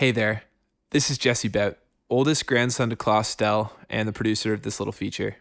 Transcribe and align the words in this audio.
Hey 0.00 0.12
there, 0.12 0.44
this 0.92 1.10
is 1.10 1.18
Jesse 1.18 1.48
Bout, 1.48 1.76
oldest 2.08 2.46
grandson 2.46 2.88
to 2.88 2.96
Klaas 2.96 3.28
Stel 3.28 3.76
and 3.90 4.08
the 4.08 4.14
producer 4.14 4.54
of 4.54 4.62
this 4.62 4.80
little 4.80 4.92
feature. 4.92 5.36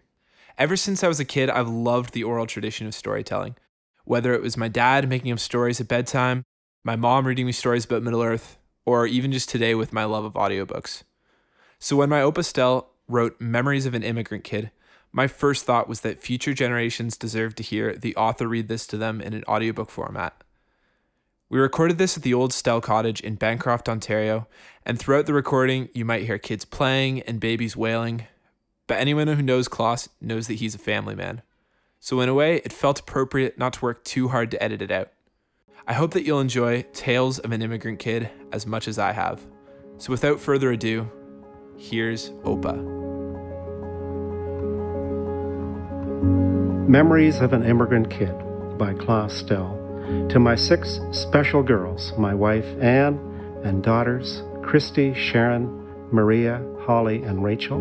Ever 0.58 0.76
since 0.76 1.02
I 1.02 1.08
was 1.08 1.18
a 1.18 1.24
kid, 1.24 1.50
I've 1.50 1.70
loved 1.70 2.12
the 2.12 2.26
oral 2.26 2.46
tradition 2.46 2.86
of 2.86 2.94
storytelling. 2.94 3.56
Whether 4.04 4.34
it 4.34 4.42
was 4.42 4.58
my 4.58 4.68
dad 4.68 5.08
making 5.08 5.32
up 5.32 5.40
stories 5.40 5.80
at 5.80 5.88
bedtime, 5.88 6.44
my 6.84 6.98
mom 6.98 7.26
reading 7.26 7.46
me 7.46 7.54
stories 7.54 7.86
about 7.86 8.04
Middle 8.04 8.22
Earth, 8.22 8.58
or 8.86 9.08
even 9.08 9.32
just 9.32 9.48
today 9.48 9.76
with 9.76 9.94
my 9.94 10.04
love 10.04 10.26
of 10.26 10.34
audiobooks. 10.34 11.04
So 11.80 11.96
when 11.96 12.10
my 12.10 12.20
Opa 12.20 12.44
Stel 12.44 12.90
wrote 13.08 13.40
Memories 13.40 13.86
of 13.86 13.94
an 13.94 14.04
Immigrant 14.04 14.44
Kid, 14.44 14.72
my 15.14 15.28
first 15.28 15.64
thought 15.64 15.88
was 15.88 16.02
that 16.02 16.20
future 16.20 16.54
generations 16.54 17.16
deserve 17.16 17.56
to 17.56 17.64
hear 17.64 17.96
the 17.96 18.14
author 18.18 18.46
read 18.46 18.68
this 18.68 18.86
to 18.88 18.98
them 18.98 19.22
in 19.22 19.34
an 19.34 19.46
audiobook 19.48 19.90
format. 19.90 20.44
We 21.52 21.58
recorded 21.58 21.98
this 21.98 22.16
at 22.16 22.22
the 22.22 22.34
old 22.36 22.54
Stel 22.54 22.80
Cottage 22.80 23.22
in 23.22 23.34
Bancroft, 23.34 23.90
Ontario, 23.90 24.48
and 24.86 25.00
throughout 25.00 25.26
the 25.26 25.34
recording, 25.34 25.90
you 25.96 26.06
might 26.06 26.26
hear 26.26 26.38
kids 26.38 26.64
playing 26.64 27.22
and 27.22 27.40
babies 27.40 27.76
wailing. 27.76 28.28
But 28.86 29.00
anyone 29.00 29.28
who 29.28 29.42
knows 29.42 29.68
Klaas 29.68 30.10
knows 30.22 30.46
that 30.46 30.56
he's 30.56 30.76
a 30.76 30.80
family 30.80 31.16
man. 31.16 31.42
So, 32.00 32.22
in 32.22 32.30
a 32.30 32.36
way, 32.36 32.58
it 32.58 32.72
felt 32.72 33.00
appropriate 33.00 33.58
not 33.58 33.74
to 33.74 33.82
work 33.82 34.04
too 34.04 34.28
hard 34.28 34.52
to 34.52 34.64
edit 34.64 34.84
it 34.84 34.92
out. 34.92 35.10
I 35.88 35.94
hope 35.94 36.12
that 36.12 36.24
you'll 36.24 36.40
enjoy 36.40 36.84
Tales 36.94 37.40
of 37.40 37.52
an 37.52 37.64
Immigrant 37.64 37.98
Kid 37.98 38.30
as 38.52 38.68
much 38.68 38.88
as 38.88 39.00
I 39.00 39.12
have. 39.12 39.44
So, 39.98 40.12
without 40.12 40.40
further 40.40 40.72
ado, 40.72 41.10
here's 41.78 42.30
Opa. 42.44 42.78
Memories 46.88 47.40
of 47.40 47.54
an 47.54 47.64
Immigrant 47.64 48.12
Kid 48.12 48.36
by 48.78 48.94
Klaas 48.94 49.34
Stel 49.34 49.79
to 50.30 50.40
my 50.40 50.56
six 50.56 51.00
special 51.12 51.64
girls, 51.64 52.14
my 52.18 52.34
wife 52.34 52.66
Anne, 52.82 53.18
and 53.64 53.84
daughters 53.84 54.44
Christy, 54.64 55.14
Sharon, 55.14 55.68
Maria, 56.12 56.64
Holly, 56.82 57.24
and 57.24 57.44
Rachel, 57.44 57.78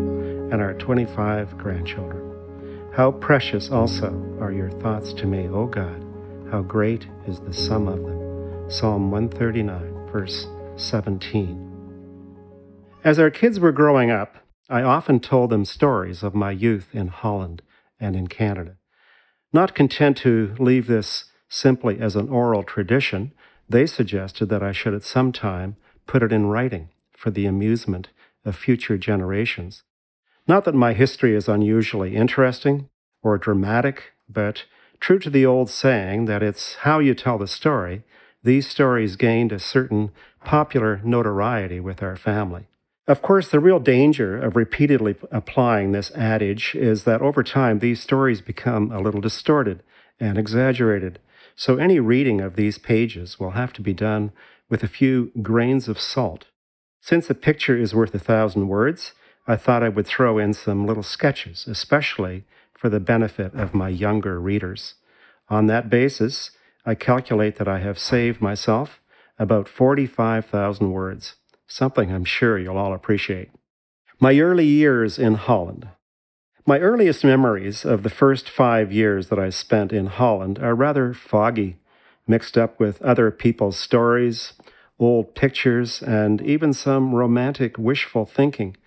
and 0.51 0.61
our 0.61 0.73
25 0.73 1.57
grandchildren. 1.57 2.91
How 2.95 3.11
precious 3.11 3.69
also 3.69 4.11
are 4.39 4.51
your 4.51 4.69
thoughts 4.69 5.13
to 5.13 5.25
me, 5.25 5.47
O 5.47 5.65
God. 5.65 6.05
How 6.51 6.61
great 6.61 7.07
is 7.27 7.39
the 7.39 7.53
sum 7.53 7.87
of 7.87 8.01
them. 8.01 8.69
Psalm 8.69 9.11
139, 9.11 10.09
verse 10.11 10.47
17. 10.75 11.65
As 13.03 13.17
our 13.17 13.29
kids 13.29 13.59
were 13.59 13.71
growing 13.71 14.11
up, 14.11 14.35
I 14.69 14.81
often 14.83 15.19
told 15.19 15.49
them 15.49 15.65
stories 15.65 16.21
of 16.21 16.35
my 16.35 16.51
youth 16.51 16.89
in 16.93 17.07
Holland 17.07 17.61
and 17.99 18.15
in 18.15 18.27
Canada. 18.27 18.77
Not 19.51 19.73
content 19.73 20.17
to 20.17 20.55
leave 20.59 20.87
this 20.87 21.25
simply 21.49 21.99
as 21.99 22.15
an 22.15 22.29
oral 22.29 22.63
tradition, 22.63 23.31
they 23.67 23.85
suggested 23.85 24.47
that 24.49 24.63
I 24.63 24.71
should 24.71 24.93
at 24.93 25.03
some 25.03 25.31
time 25.31 25.75
put 26.07 26.23
it 26.23 26.31
in 26.31 26.47
writing 26.47 26.89
for 27.11 27.31
the 27.31 27.45
amusement 27.45 28.09
of 28.45 28.55
future 28.55 28.97
generations. 28.97 29.83
Not 30.47 30.65
that 30.65 30.75
my 30.75 30.93
history 30.93 31.35
is 31.35 31.47
unusually 31.47 32.15
interesting 32.15 32.89
or 33.21 33.37
dramatic, 33.37 34.13
but 34.27 34.65
true 34.99 35.19
to 35.19 35.29
the 35.29 35.45
old 35.45 35.69
saying 35.69 36.25
that 36.25 36.41
it's 36.41 36.75
how 36.75 36.99
you 36.99 37.13
tell 37.13 37.37
the 37.37 37.47
story, 37.47 38.03
these 38.43 38.67
stories 38.67 39.15
gained 39.15 39.51
a 39.51 39.59
certain 39.59 40.11
popular 40.43 41.01
notoriety 41.03 41.79
with 41.79 42.01
our 42.01 42.15
family. 42.15 42.67
Of 43.07 43.21
course, 43.21 43.49
the 43.49 43.59
real 43.59 43.79
danger 43.79 44.39
of 44.39 44.55
repeatedly 44.55 45.15
applying 45.31 45.91
this 45.91 46.11
adage 46.11 46.75
is 46.75 47.03
that 47.03 47.21
over 47.21 47.43
time 47.43 47.79
these 47.79 48.01
stories 48.01 48.41
become 48.41 48.91
a 48.91 49.01
little 49.01 49.21
distorted 49.21 49.83
and 50.19 50.37
exaggerated, 50.37 51.19
so 51.59 51.75
any 51.75 51.99
reading 51.99 52.39
of 52.39 52.55
these 52.55 52.77
pages 52.77 53.37
will 53.37 53.51
have 53.51 53.73
to 53.73 53.81
be 53.81 53.93
done 53.93 54.31
with 54.69 54.81
a 54.81 54.87
few 54.87 55.29
grains 55.41 55.89
of 55.89 55.99
salt. 55.99 56.45
Since 57.01 57.29
a 57.29 57.35
picture 57.35 57.75
is 57.75 57.93
worth 57.93 58.15
a 58.15 58.19
thousand 58.19 58.69
words, 58.69 59.11
I 59.45 59.57
thought 59.57 59.83
I 59.83 59.89
would 59.89 60.07
throw 60.07 60.37
in 60.37 60.53
some 60.53 60.87
little 60.87 61.03
sketches, 61.03 61.67
especially 61.67 62.45
for 62.73 62.87
the 62.87 63.01
benefit 63.01 63.53
of 63.55 63.73
my 63.73 63.89
younger 63.89 64.39
readers. 64.39 64.93
On 65.49 65.67
that 65.67 65.89
basis, 65.89 66.51
I 66.85 66.95
calculate 66.95 67.57
that 67.57 67.67
I 67.67 67.79
have 67.79 67.99
saved 67.99 68.39
myself 68.39 69.01
about 69.37 69.67
45,000 69.67 70.93
words, 70.93 71.35
something 71.67 72.09
I'm 72.09 72.23
sure 72.23 72.57
you'll 72.57 72.77
all 72.77 72.93
appreciate. 72.93 73.49
My 74.17 74.39
early 74.39 74.65
years 74.65 75.19
in 75.19 75.33
Holland. 75.33 75.89
My 76.69 76.77
earliest 76.81 77.23
memories 77.23 77.83
of 77.83 78.03
the 78.03 78.11
first 78.11 78.47
five 78.47 78.91
years 78.91 79.29
that 79.29 79.39
I 79.39 79.49
spent 79.49 79.91
in 79.91 80.05
Holland 80.05 80.59
are 80.59 80.75
rather 80.75 81.15
foggy, 81.15 81.79
mixed 82.27 82.59
up 82.59 82.79
with 82.79 83.01
other 83.01 83.31
people's 83.31 83.75
stories, 83.75 84.53
old 84.99 85.33
pictures, 85.33 86.03
and 86.03 86.39
even 86.43 86.73
some 86.73 87.15
romantic 87.15 87.79
wishful 87.79 88.27
thinking. 88.27 88.77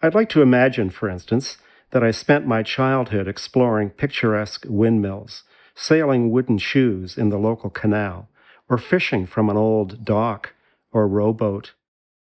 I'd 0.00 0.14
like 0.14 0.28
to 0.28 0.42
imagine, 0.42 0.90
for 0.90 1.08
instance, 1.08 1.58
that 1.90 2.04
I 2.04 2.12
spent 2.12 2.46
my 2.46 2.62
childhood 2.62 3.26
exploring 3.26 3.90
picturesque 3.90 4.64
windmills, 4.68 5.42
sailing 5.74 6.30
wooden 6.30 6.58
shoes 6.58 7.18
in 7.18 7.30
the 7.30 7.38
local 7.38 7.68
canal, 7.68 8.28
or 8.68 8.78
fishing 8.78 9.26
from 9.26 9.50
an 9.50 9.56
old 9.56 10.04
dock 10.04 10.52
or 10.92 11.08
rowboat. 11.08 11.72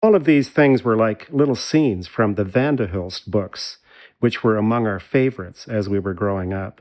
All 0.04 0.14
of 0.14 0.26
these 0.26 0.52
things 0.52 0.84
were 0.84 0.96
like 0.96 1.28
little 1.32 1.56
scenes 1.56 2.06
from 2.06 2.36
the 2.36 2.46
Vanderhulst 2.46 3.32
books 3.32 3.80
which 4.22 4.44
were 4.44 4.56
among 4.56 4.88
our 4.88 5.00
favorites 5.00 5.68
as 5.68 5.90
we 5.90 6.00
were 6.00 6.14
growing 6.14 6.54
up. 6.54 6.80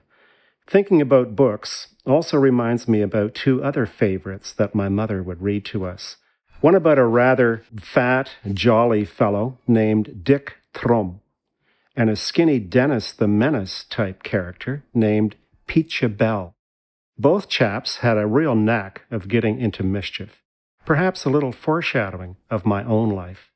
Thinking 0.67 1.01
about 1.01 1.35
books 1.35 1.89
also 2.07 2.37
reminds 2.37 2.87
me 2.87 3.03
about 3.03 3.35
two 3.35 3.63
other 3.65 3.87
favorites 3.87 4.53
that 4.53 4.75
my 4.75 4.89
mother 4.89 5.23
would 5.23 5.43
read 5.43 5.65
to 5.65 5.85
us. 5.85 6.17
One 6.61 6.75
about 6.75 6.99
a 6.99 7.07
rather 7.07 7.65
fat, 7.81 8.31
jolly 8.53 9.05
fellow 9.05 9.59
named 9.67 10.23
Dick 10.23 10.59
Trom, 10.75 11.21
and 11.97 12.09
a 12.09 12.17
skinny 12.17 12.59
Dennis 12.61 13.13
the 13.13 13.27
Menace 13.27 13.85
type 13.85 14.23
character 14.23 14.85
named 14.95 15.37
Pietje 15.67 16.15
Bell. 16.17 16.55
Both 17.19 17.49
chaps 17.49 17.99
had 17.99 18.17
a 18.17 18.27
real 18.27 18.55
knack 18.55 19.03
of 19.11 19.29
getting 19.29 19.61
into 19.61 19.83
mischief, 19.83 20.43
perhaps 20.85 21.25
a 21.25 21.31
little 21.31 21.53
foreshadowing 21.53 22.37
of 22.51 22.65
my 22.65 22.85
own 22.85 23.11
life. 23.11 23.50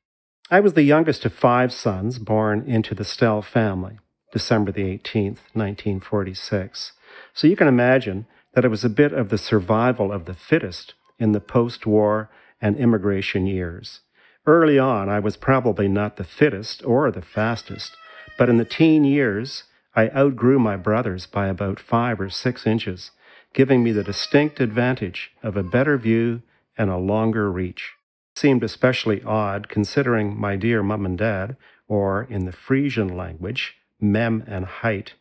I 0.51 0.59
was 0.59 0.73
the 0.73 0.83
youngest 0.83 1.25
of 1.25 1.33
five 1.33 1.73
sons 1.73 2.19
born 2.19 2.65
into 2.67 2.93
the 2.93 3.03
Stel 3.03 3.41
family, 3.41 3.97
December 4.31 4.71
the 4.71 4.83
18th, 4.83 5.39
1946. 5.53 6.91
So 7.33 7.47
you 7.47 7.55
can 7.55 7.67
imagine 7.67 8.27
that 8.53 8.63
it 8.63 8.67
was 8.67 8.85
a 8.85 8.89
bit 8.89 9.11
of 9.11 9.29
the 9.29 9.39
survival 9.39 10.11
of 10.11 10.25
the 10.25 10.35
fittest 10.35 10.93
in 11.17 11.31
the 11.31 11.39
post 11.39 11.87
war 11.87 12.29
and 12.61 12.77
immigration 12.77 13.47
years. 13.47 14.01
Early 14.45 14.77
on, 14.77 15.09
I 15.09 15.19
was 15.19 15.35
probably 15.35 15.87
not 15.87 16.17
the 16.17 16.23
fittest 16.23 16.85
or 16.85 17.09
the 17.09 17.23
fastest, 17.23 17.97
but 18.37 18.47
in 18.47 18.57
the 18.57 18.65
teen 18.65 19.03
years, 19.03 19.63
I 19.95 20.09
outgrew 20.09 20.59
my 20.59 20.77
brothers 20.77 21.25
by 21.25 21.47
about 21.47 21.79
five 21.79 22.21
or 22.21 22.29
six 22.29 22.67
inches, 22.67 23.09
giving 23.53 23.83
me 23.83 23.91
the 23.91 24.03
distinct 24.03 24.59
advantage 24.59 25.31
of 25.41 25.57
a 25.57 25.63
better 25.63 25.97
view 25.97 26.43
and 26.77 26.91
a 26.91 26.97
longer 26.97 27.51
reach 27.51 27.94
seemed 28.35 28.63
especially 28.63 29.23
odd 29.23 29.69
considering 29.69 30.37
my 30.37 30.55
dear 30.55 30.83
mum 30.83 31.05
and 31.05 31.17
dad, 31.17 31.55
or 31.87 32.23
in 32.29 32.45
the 32.45 32.51
Frisian 32.51 33.15
language, 33.15 33.75
mem 33.99 34.43
and 34.47 34.65
heit, 34.65 35.13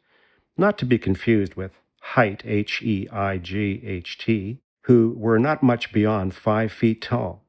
not 0.57 0.79
to 0.79 0.87
be 0.87 0.99
confused 0.99 1.55
with 1.55 1.73
height, 2.01 2.43
H 2.45 2.83
E 2.83 3.09
I 3.11 3.39
G 3.39 3.83
H 3.85 4.19
T, 4.19 4.59
who 4.83 5.15
were 5.17 5.39
not 5.39 5.63
much 5.63 5.93
beyond 5.93 6.35
five 6.35 6.73
feet 6.73 7.01
tall, 7.01 7.45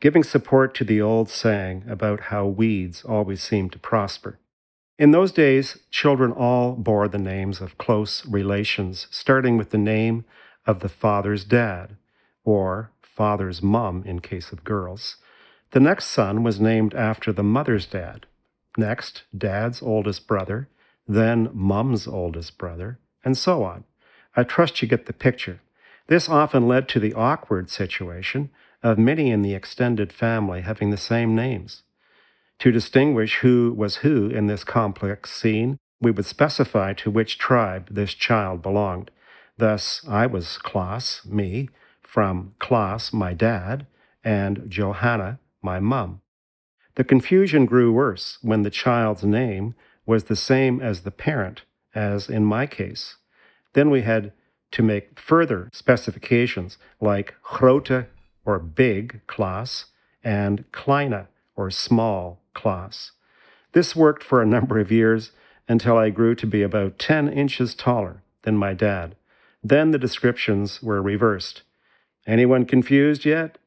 giving 0.00 0.22
support 0.22 0.74
to 0.74 0.84
the 0.84 1.00
old 1.00 1.28
saying 1.28 1.84
about 1.88 2.20
how 2.20 2.46
weeds 2.46 3.04
always 3.04 3.42
seem 3.42 3.68
to 3.70 3.78
prosper. 3.78 4.38
In 4.98 5.10
those 5.10 5.32
days, 5.32 5.78
children 5.90 6.32
all 6.32 6.72
bore 6.72 7.08
the 7.08 7.18
names 7.18 7.60
of 7.60 7.76
close 7.76 8.24
relations, 8.26 9.08
starting 9.10 9.58
with 9.58 9.70
the 9.70 9.78
name 9.78 10.24
of 10.66 10.80
the 10.80 10.88
father's 10.88 11.44
dad, 11.44 11.96
or 12.44 12.90
father's 13.16 13.62
mum 13.62 14.04
in 14.06 14.20
case 14.20 14.52
of 14.52 14.62
girls. 14.62 15.16
The 15.72 15.80
next 15.80 16.06
son 16.06 16.42
was 16.42 16.60
named 16.60 16.94
after 16.94 17.32
the 17.32 17.42
mother's 17.42 17.86
dad. 17.86 18.26
Next, 18.76 19.24
dad's 19.36 19.82
oldest 19.82 20.26
brother, 20.26 20.68
then 21.08 21.50
mum's 21.52 22.06
oldest 22.06 22.58
brother, 22.58 22.98
and 23.24 23.36
so 23.36 23.64
on. 23.64 23.84
I 24.36 24.44
trust 24.44 24.82
you 24.82 24.88
get 24.88 25.06
the 25.06 25.12
picture. 25.12 25.60
This 26.08 26.28
often 26.28 26.68
led 26.68 26.88
to 26.90 27.00
the 27.00 27.14
awkward 27.14 27.70
situation 27.70 28.50
of 28.82 28.98
many 28.98 29.30
in 29.30 29.42
the 29.42 29.54
extended 29.54 30.12
family 30.12 30.60
having 30.60 30.90
the 30.90 30.96
same 30.96 31.34
names. 31.34 31.82
To 32.60 32.70
distinguish 32.70 33.36
who 33.36 33.74
was 33.76 33.96
who 33.96 34.28
in 34.28 34.46
this 34.46 34.64
complex 34.64 35.32
scene, 35.32 35.78
we 36.00 36.10
would 36.10 36.26
specify 36.26 36.92
to 36.94 37.10
which 37.10 37.38
tribe 37.38 37.88
this 37.90 38.14
child 38.14 38.62
belonged. 38.62 39.10
Thus, 39.58 40.04
I 40.08 40.26
was 40.26 40.58
Klaas, 40.58 41.24
me, 41.24 41.70
from 42.06 42.54
Klaas, 42.58 43.12
my 43.12 43.34
dad, 43.34 43.86
and 44.22 44.64
Johanna, 44.68 45.38
my 45.60 45.80
mum. 45.80 46.20
The 46.94 47.04
confusion 47.04 47.66
grew 47.66 47.92
worse 47.92 48.38
when 48.40 48.62
the 48.62 48.70
child's 48.70 49.24
name 49.24 49.74
was 50.06 50.24
the 50.24 50.36
same 50.36 50.80
as 50.80 51.00
the 51.00 51.10
parent, 51.10 51.62
as 51.94 52.30
in 52.30 52.44
my 52.44 52.66
case. 52.66 53.16
Then 53.74 53.90
we 53.90 54.02
had 54.02 54.32
to 54.72 54.82
make 54.82 55.18
further 55.18 55.68
specifications 55.72 56.78
like 57.00 57.34
grote 57.42 58.06
or 58.44 58.58
big 58.58 59.20
Klaas 59.26 59.86
and 60.22 60.64
Kleine, 60.72 61.26
or 61.54 61.70
small, 61.70 62.42
Klaas. 62.54 63.12
This 63.72 63.94
worked 63.94 64.22
for 64.24 64.40
a 64.40 64.46
number 64.46 64.78
of 64.78 64.90
years 64.90 65.32
until 65.68 65.98
I 65.98 66.10
grew 66.10 66.34
to 66.36 66.46
be 66.46 66.62
about 66.62 66.98
10 66.98 67.28
inches 67.28 67.74
taller 67.74 68.22
than 68.42 68.56
my 68.56 68.72
dad. 68.72 69.16
Then 69.62 69.90
the 69.90 69.98
descriptions 69.98 70.82
were 70.82 71.02
reversed. 71.02 71.62
Anyone 72.26 72.64
confused 72.64 73.24
yet? 73.24 73.58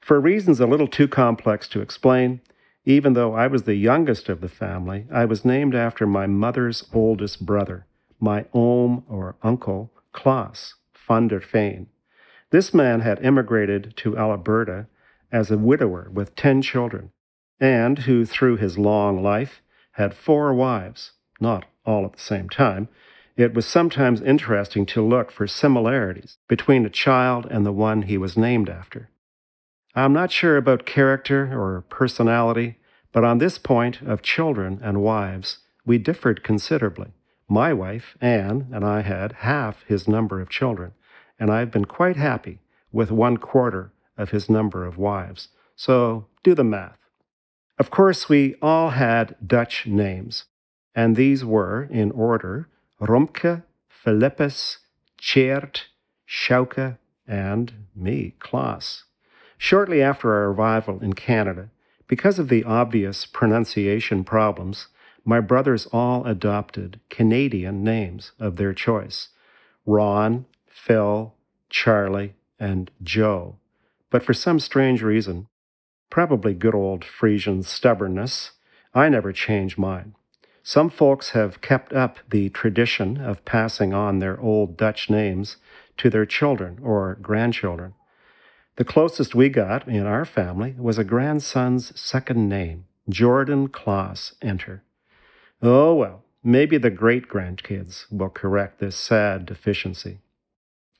For 0.00 0.20
reasons 0.20 0.60
a 0.60 0.66
little 0.66 0.88
too 0.88 1.08
complex 1.08 1.68
to 1.68 1.80
explain, 1.80 2.40
even 2.84 3.12
though 3.12 3.34
I 3.34 3.46
was 3.46 3.62
the 3.62 3.74
youngest 3.74 4.28
of 4.28 4.40
the 4.40 4.48
family, 4.48 5.06
I 5.12 5.24
was 5.24 5.44
named 5.44 5.74
after 5.74 6.06
my 6.06 6.26
mother's 6.26 6.84
oldest 6.92 7.44
brother, 7.44 7.86
my 8.18 8.46
oom 8.54 9.04
or 9.08 9.36
uncle, 9.42 9.92
Klaas 10.12 10.74
van 11.06 11.28
der 11.28 11.40
Veen. 11.40 11.86
This 12.50 12.74
man 12.74 13.00
had 13.00 13.24
immigrated 13.24 13.94
to 13.98 14.16
Alberta 14.18 14.86
as 15.32 15.50
a 15.50 15.58
widower 15.58 16.10
with 16.12 16.34
ten 16.34 16.62
children, 16.62 17.12
and 17.60 18.00
who, 18.00 18.24
through 18.24 18.56
his 18.56 18.78
long 18.78 19.22
life, 19.22 19.62
had 19.92 20.14
four 20.14 20.52
wives, 20.54 21.12
not 21.40 21.66
all 21.84 22.04
at 22.04 22.14
the 22.14 22.20
same 22.20 22.48
time. 22.48 22.88
It 23.40 23.54
was 23.54 23.64
sometimes 23.64 24.20
interesting 24.20 24.84
to 24.84 25.00
look 25.00 25.30
for 25.30 25.46
similarities 25.46 26.36
between 26.46 26.84
a 26.84 26.90
child 26.90 27.46
and 27.50 27.64
the 27.64 27.72
one 27.72 28.02
he 28.02 28.18
was 28.18 28.36
named 28.36 28.68
after. 28.68 29.08
I'm 29.94 30.12
not 30.12 30.30
sure 30.30 30.58
about 30.58 30.84
character 30.84 31.58
or 31.58 31.80
personality, 31.88 32.76
but 33.12 33.24
on 33.24 33.38
this 33.38 33.56
point 33.56 34.02
of 34.02 34.20
children 34.20 34.78
and 34.82 35.00
wives, 35.00 35.60
we 35.86 35.96
differed 35.96 36.44
considerably. 36.44 37.12
My 37.48 37.72
wife, 37.72 38.14
Anne, 38.20 38.66
and 38.74 38.84
I 38.84 39.00
had 39.00 39.32
half 39.38 39.84
his 39.84 40.06
number 40.06 40.42
of 40.42 40.50
children, 40.50 40.92
and 41.38 41.50
I've 41.50 41.70
been 41.70 41.86
quite 41.86 42.16
happy 42.16 42.58
with 42.92 43.10
one 43.10 43.38
quarter 43.38 43.90
of 44.18 44.32
his 44.32 44.50
number 44.50 44.84
of 44.84 44.98
wives. 44.98 45.48
So 45.76 46.26
do 46.42 46.54
the 46.54 46.62
math. 46.62 46.98
Of 47.78 47.90
course, 47.90 48.28
we 48.28 48.56
all 48.60 48.90
had 48.90 49.34
Dutch 49.44 49.86
names, 49.86 50.44
and 50.94 51.16
these 51.16 51.42
were, 51.42 51.88
in 51.90 52.10
order, 52.10 52.68
Romke, 53.00 53.62
Philippus, 53.88 54.78
Tjeerd, 55.18 55.84
Schauke, 56.28 56.98
and 57.26 57.86
me, 57.94 58.34
Klaas. 58.38 59.04
Shortly 59.56 60.02
after 60.02 60.32
our 60.34 60.52
arrival 60.52 61.00
in 61.00 61.14
Canada, 61.14 61.70
because 62.06 62.38
of 62.38 62.48
the 62.48 62.64
obvious 62.64 63.24
pronunciation 63.24 64.24
problems, 64.24 64.88
my 65.24 65.40
brothers 65.40 65.86
all 65.92 66.26
adopted 66.26 67.00
Canadian 67.08 67.84
names 67.84 68.32
of 68.38 68.56
their 68.56 68.72
choice 68.72 69.28
Ron, 69.86 70.46
Phil, 70.66 71.34
Charlie, 71.68 72.34
and 72.58 72.90
Joe. 73.02 73.56
But 74.10 74.22
for 74.22 74.34
some 74.34 74.60
strange 74.60 75.02
reason, 75.02 75.46
probably 76.10 76.52
good 76.52 76.74
old 76.74 77.04
Frisian 77.04 77.62
stubbornness, 77.62 78.52
I 78.92 79.08
never 79.08 79.32
changed 79.32 79.78
mine. 79.78 80.14
Some 80.62 80.90
folks 80.90 81.30
have 81.30 81.60
kept 81.60 81.92
up 81.92 82.18
the 82.30 82.50
tradition 82.50 83.18
of 83.18 83.44
passing 83.44 83.94
on 83.94 84.18
their 84.18 84.38
old 84.38 84.76
Dutch 84.76 85.08
names 85.08 85.56
to 85.96 86.10
their 86.10 86.26
children 86.26 86.78
or 86.82 87.16
grandchildren. 87.22 87.94
The 88.76 88.84
closest 88.84 89.34
we 89.34 89.48
got 89.48 89.88
in 89.88 90.06
our 90.06 90.24
family 90.24 90.74
was 90.78 90.98
a 90.98 91.04
grandson's 91.04 91.98
second 91.98 92.48
name, 92.48 92.86
Jordan 93.08 93.68
Klaas 93.68 94.34
Enter. 94.40 94.82
Oh 95.62 95.94
well, 95.94 96.24
maybe 96.42 96.78
the 96.78 96.90
great 96.90 97.28
grandkids 97.28 98.04
will 98.10 98.30
correct 98.30 98.80
this 98.80 98.96
sad 98.96 99.46
deficiency. 99.46 100.20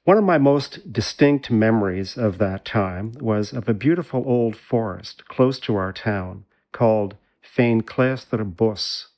One 0.04 0.16
of 0.16 0.24
my 0.24 0.38
most 0.38 0.92
distinct 0.92 1.50
memories 1.50 2.16
of 2.16 2.38
that 2.38 2.64
time 2.64 3.12
was 3.20 3.52
of 3.52 3.68
a 3.68 3.74
beautiful 3.74 4.24
old 4.26 4.56
forest 4.56 5.26
close 5.28 5.58
to 5.60 5.76
our 5.76 5.92
town 5.92 6.44
called 6.72 7.16
Fain 7.40 7.80
Bos, 7.80 9.08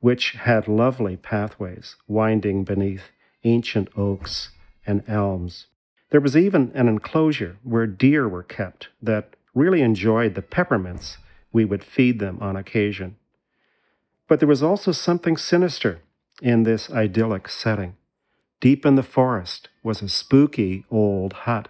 which 0.00 0.32
had 0.32 0.66
lovely 0.66 1.16
pathways 1.16 1.96
winding 2.08 2.64
beneath 2.64 3.10
ancient 3.44 3.88
oaks 3.96 4.50
and 4.86 5.02
elms. 5.06 5.66
There 6.10 6.20
was 6.20 6.36
even 6.36 6.72
an 6.74 6.88
enclosure 6.88 7.58
where 7.62 7.86
deer 7.86 8.28
were 8.28 8.42
kept 8.42 8.88
that 9.00 9.36
really 9.54 9.82
enjoyed 9.82 10.34
the 10.34 10.42
peppermints 10.42 11.18
we 11.52 11.64
would 11.64 11.84
feed 11.84 12.18
them 12.18 12.38
on 12.40 12.56
occasion. 12.56 13.16
But 14.28 14.40
there 14.40 14.48
was 14.48 14.62
also 14.62 14.92
something 14.92 15.36
sinister 15.36 16.00
in 16.40 16.62
this 16.62 16.90
idyllic 16.90 17.48
setting. 17.48 17.96
Deep 18.60 18.86
in 18.86 18.94
the 18.94 19.02
forest 19.02 19.68
was 19.82 20.02
a 20.02 20.08
spooky 20.08 20.84
old 20.90 21.32
hut, 21.32 21.68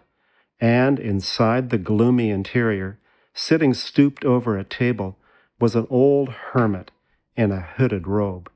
and 0.60 0.98
inside 0.98 1.70
the 1.70 1.78
gloomy 1.78 2.30
interior, 2.30 2.98
sitting 3.32 3.72
stooped 3.74 4.24
over 4.24 4.58
a 4.58 4.64
table, 4.64 5.16
was 5.58 5.74
an 5.74 5.86
old 5.88 6.28
hermit 6.52 6.90
in 7.36 7.52
a 7.52 7.60
hooded 7.60 8.06
robe. 8.06 8.50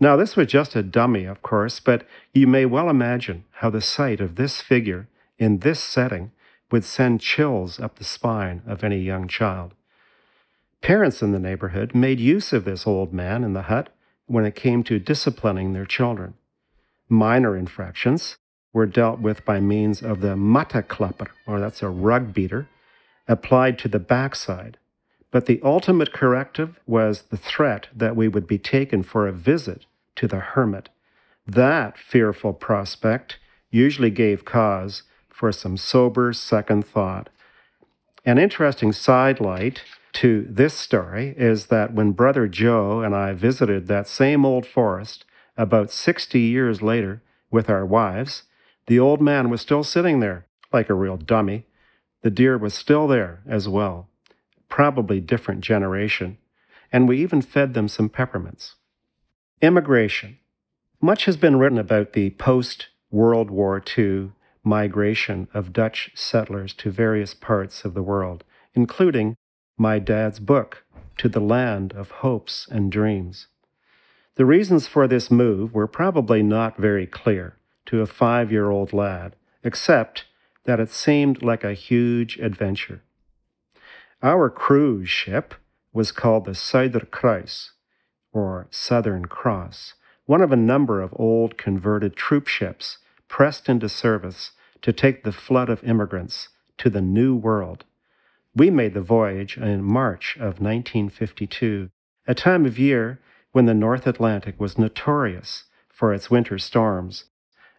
Now, 0.00 0.16
this 0.16 0.34
was 0.34 0.46
just 0.46 0.74
a 0.74 0.82
dummy, 0.82 1.24
of 1.26 1.42
course, 1.42 1.78
but 1.78 2.06
you 2.32 2.46
may 2.46 2.64
well 2.64 2.88
imagine 2.88 3.44
how 3.50 3.68
the 3.68 3.82
sight 3.82 4.20
of 4.20 4.36
this 4.36 4.62
figure 4.62 5.08
in 5.38 5.58
this 5.58 5.80
setting 5.80 6.32
would 6.70 6.84
send 6.84 7.20
chills 7.20 7.78
up 7.78 7.96
the 7.98 8.04
spine 8.04 8.62
of 8.66 8.82
any 8.82 8.98
young 8.98 9.28
child. 9.28 9.74
Parents 10.80 11.20
in 11.20 11.32
the 11.32 11.38
neighborhood 11.38 11.94
made 11.94 12.18
use 12.18 12.52
of 12.54 12.64
this 12.64 12.86
old 12.86 13.12
man 13.12 13.44
in 13.44 13.52
the 13.52 13.62
hut 13.62 13.90
when 14.26 14.46
it 14.46 14.54
came 14.54 14.82
to 14.84 14.98
disciplining 14.98 15.72
their 15.72 15.84
children. 15.84 16.34
Minor 17.08 17.56
infractions 17.56 18.38
were 18.72 18.86
dealt 18.86 19.20
with 19.20 19.44
by 19.44 19.60
means 19.60 20.00
of 20.00 20.20
the 20.20 20.36
mattenklopper, 20.36 21.28
or 21.46 21.60
that's 21.60 21.82
a 21.82 21.88
rug 21.88 22.32
beater, 22.32 22.68
applied 23.28 23.78
to 23.78 23.88
the 23.88 23.98
backside 23.98 24.78
but 25.30 25.46
the 25.46 25.60
ultimate 25.62 26.12
corrective 26.12 26.78
was 26.86 27.22
the 27.22 27.36
threat 27.36 27.88
that 27.94 28.16
we 28.16 28.28
would 28.28 28.46
be 28.46 28.58
taken 28.58 29.02
for 29.02 29.28
a 29.28 29.32
visit 29.32 29.86
to 30.16 30.26
the 30.26 30.40
hermit. 30.40 30.88
That 31.46 31.96
fearful 31.96 32.52
prospect 32.52 33.38
usually 33.70 34.10
gave 34.10 34.44
cause 34.44 35.04
for 35.28 35.52
some 35.52 35.76
sober 35.76 36.32
second 36.32 36.84
thought. 36.84 37.30
An 38.24 38.38
interesting 38.38 38.92
sidelight 38.92 39.82
to 40.14 40.46
this 40.50 40.74
story 40.74 41.34
is 41.38 41.66
that 41.66 41.94
when 41.94 42.12
Brother 42.12 42.48
Joe 42.48 43.00
and 43.00 43.14
I 43.14 43.32
visited 43.32 43.86
that 43.86 44.08
same 44.08 44.44
old 44.44 44.66
forest 44.66 45.24
about 45.56 45.90
60 45.90 46.38
years 46.38 46.82
later 46.82 47.22
with 47.50 47.70
our 47.70 47.86
wives, 47.86 48.42
the 48.86 48.98
old 48.98 49.20
man 49.20 49.48
was 49.48 49.60
still 49.60 49.84
sitting 49.84 50.20
there 50.20 50.46
like 50.72 50.90
a 50.90 50.94
real 50.94 51.16
dummy. 51.16 51.66
The 52.22 52.30
deer 52.30 52.58
was 52.58 52.74
still 52.74 53.06
there 53.06 53.42
as 53.46 53.68
well 53.68 54.09
probably 54.80 55.20
different 55.20 55.60
generation, 55.60 56.38
and 56.90 57.06
we 57.06 57.20
even 57.20 57.42
fed 57.42 57.74
them 57.74 57.86
some 57.86 58.08
peppermints. 58.08 58.76
Immigration. 59.60 60.38
Much 61.02 61.26
has 61.26 61.36
been 61.36 61.58
written 61.58 61.76
about 61.76 62.14
the 62.14 62.30
post 62.30 62.88
World 63.10 63.50
War 63.50 63.82
II 63.98 64.32
migration 64.64 65.48
of 65.52 65.74
Dutch 65.74 66.10
settlers 66.14 66.72
to 66.72 66.90
various 66.90 67.34
parts 67.34 67.84
of 67.84 67.92
the 67.92 68.02
world, 68.02 68.42
including 68.72 69.36
my 69.76 69.98
dad's 69.98 70.40
book, 70.40 70.82
To 71.18 71.28
the 71.28 71.40
Land 71.40 71.92
of 71.92 72.22
Hopes 72.24 72.66
and 72.70 72.90
Dreams. 72.90 73.48
The 74.36 74.46
reasons 74.46 74.86
for 74.86 75.06
this 75.06 75.30
move 75.30 75.74
were 75.74 75.86
probably 75.86 76.42
not 76.42 76.78
very 76.78 77.06
clear 77.06 77.58
to 77.84 78.00
a 78.00 78.06
five 78.06 78.50
year 78.50 78.70
old 78.70 78.94
lad, 78.94 79.36
except 79.62 80.24
that 80.64 80.80
it 80.80 80.88
seemed 80.88 81.42
like 81.42 81.64
a 81.64 81.74
huge 81.74 82.38
adventure. 82.38 83.02
Our 84.22 84.50
cruise 84.50 85.08
ship 85.08 85.54
was 85.94 86.12
called 86.12 86.44
the 86.44 86.50
Zuiderkruis, 86.50 87.70
or 88.32 88.66
Southern 88.70 89.24
Cross, 89.24 89.94
one 90.26 90.42
of 90.42 90.52
a 90.52 90.56
number 90.56 91.00
of 91.00 91.14
old 91.16 91.56
converted 91.56 92.16
troop 92.16 92.46
ships 92.46 92.98
pressed 93.28 93.66
into 93.66 93.88
service 93.88 94.50
to 94.82 94.92
take 94.92 95.24
the 95.24 95.32
flood 95.32 95.70
of 95.70 95.82
immigrants 95.84 96.50
to 96.76 96.90
the 96.90 97.00
New 97.00 97.34
World. 97.34 97.84
We 98.54 98.68
made 98.68 98.92
the 98.92 99.00
voyage 99.00 99.56
in 99.56 99.82
March 99.82 100.36
of 100.36 100.60
1952, 100.60 101.88
a 102.26 102.34
time 102.34 102.66
of 102.66 102.78
year 102.78 103.20
when 103.52 103.64
the 103.64 103.74
North 103.74 104.06
Atlantic 104.06 104.60
was 104.60 104.78
notorious 104.78 105.64
for 105.88 106.12
its 106.12 106.30
winter 106.30 106.58
storms. 106.58 107.24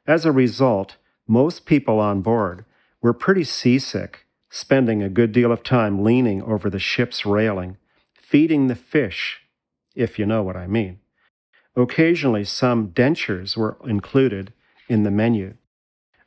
As 0.07 0.25
a 0.25 0.31
result, 0.31 0.95
most 1.27 1.67
people 1.67 1.99
on 1.99 2.21
board 2.21 2.65
were 2.99 3.13
pretty 3.13 3.43
seasick 3.43 4.25
spending 4.51 5.01
a 5.01 5.09
good 5.09 5.31
deal 5.31 5.51
of 5.51 5.63
time 5.63 6.03
leaning 6.03 6.43
over 6.43 6.69
the 6.69 6.77
ship's 6.77 7.25
railing, 7.25 7.77
feeding 8.13 8.67
the 8.67 8.75
fish, 8.75 9.41
if 9.95 10.19
you 10.19 10.25
know 10.25 10.43
what 10.43 10.57
I 10.57 10.67
mean. 10.67 10.99
Occasionally, 11.75 12.43
some 12.43 12.89
dentures 12.89 13.55
were 13.55 13.77
included 13.85 14.51
in 14.89 15.03
the 15.03 15.09
menu. 15.09 15.55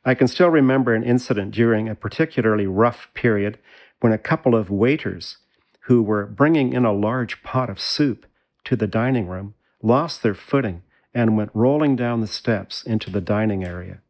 I 0.03 0.15
can 0.15 0.27
still 0.27 0.49
remember 0.49 0.95
an 0.95 1.03
incident 1.03 1.51
during 1.51 1.87
a 1.87 1.95
particularly 1.95 2.65
rough 2.65 3.09
period 3.13 3.59
when 4.01 4.11
a 4.11 4.17
couple 4.17 4.55
of 4.55 4.71
waiters 4.71 5.37
who 5.81 6.01
were 6.01 6.25
bringing 6.25 6.73
in 6.73 6.83
a 6.83 6.91
large 6.91 7.43
pot 7.43 7.69
of 7.69 7.79
soup 7.79 8.25
to 8.63 8.75
the 8.75 8.87
dining 8.87 9.27
room 9.27 9.53
lost 9.83 10.23
their 10.23 10.33
footing 10.33 10.81
and 11.13 11.37
went 11.37 11.51
rolling 11.53 11.95
down 11.95 12.21
the 12.21 12.27
steps 12.27 12.83
into 12.83 13.11
the 13.11 13.21
dining 13.21 13.63
area. 13.63 14.01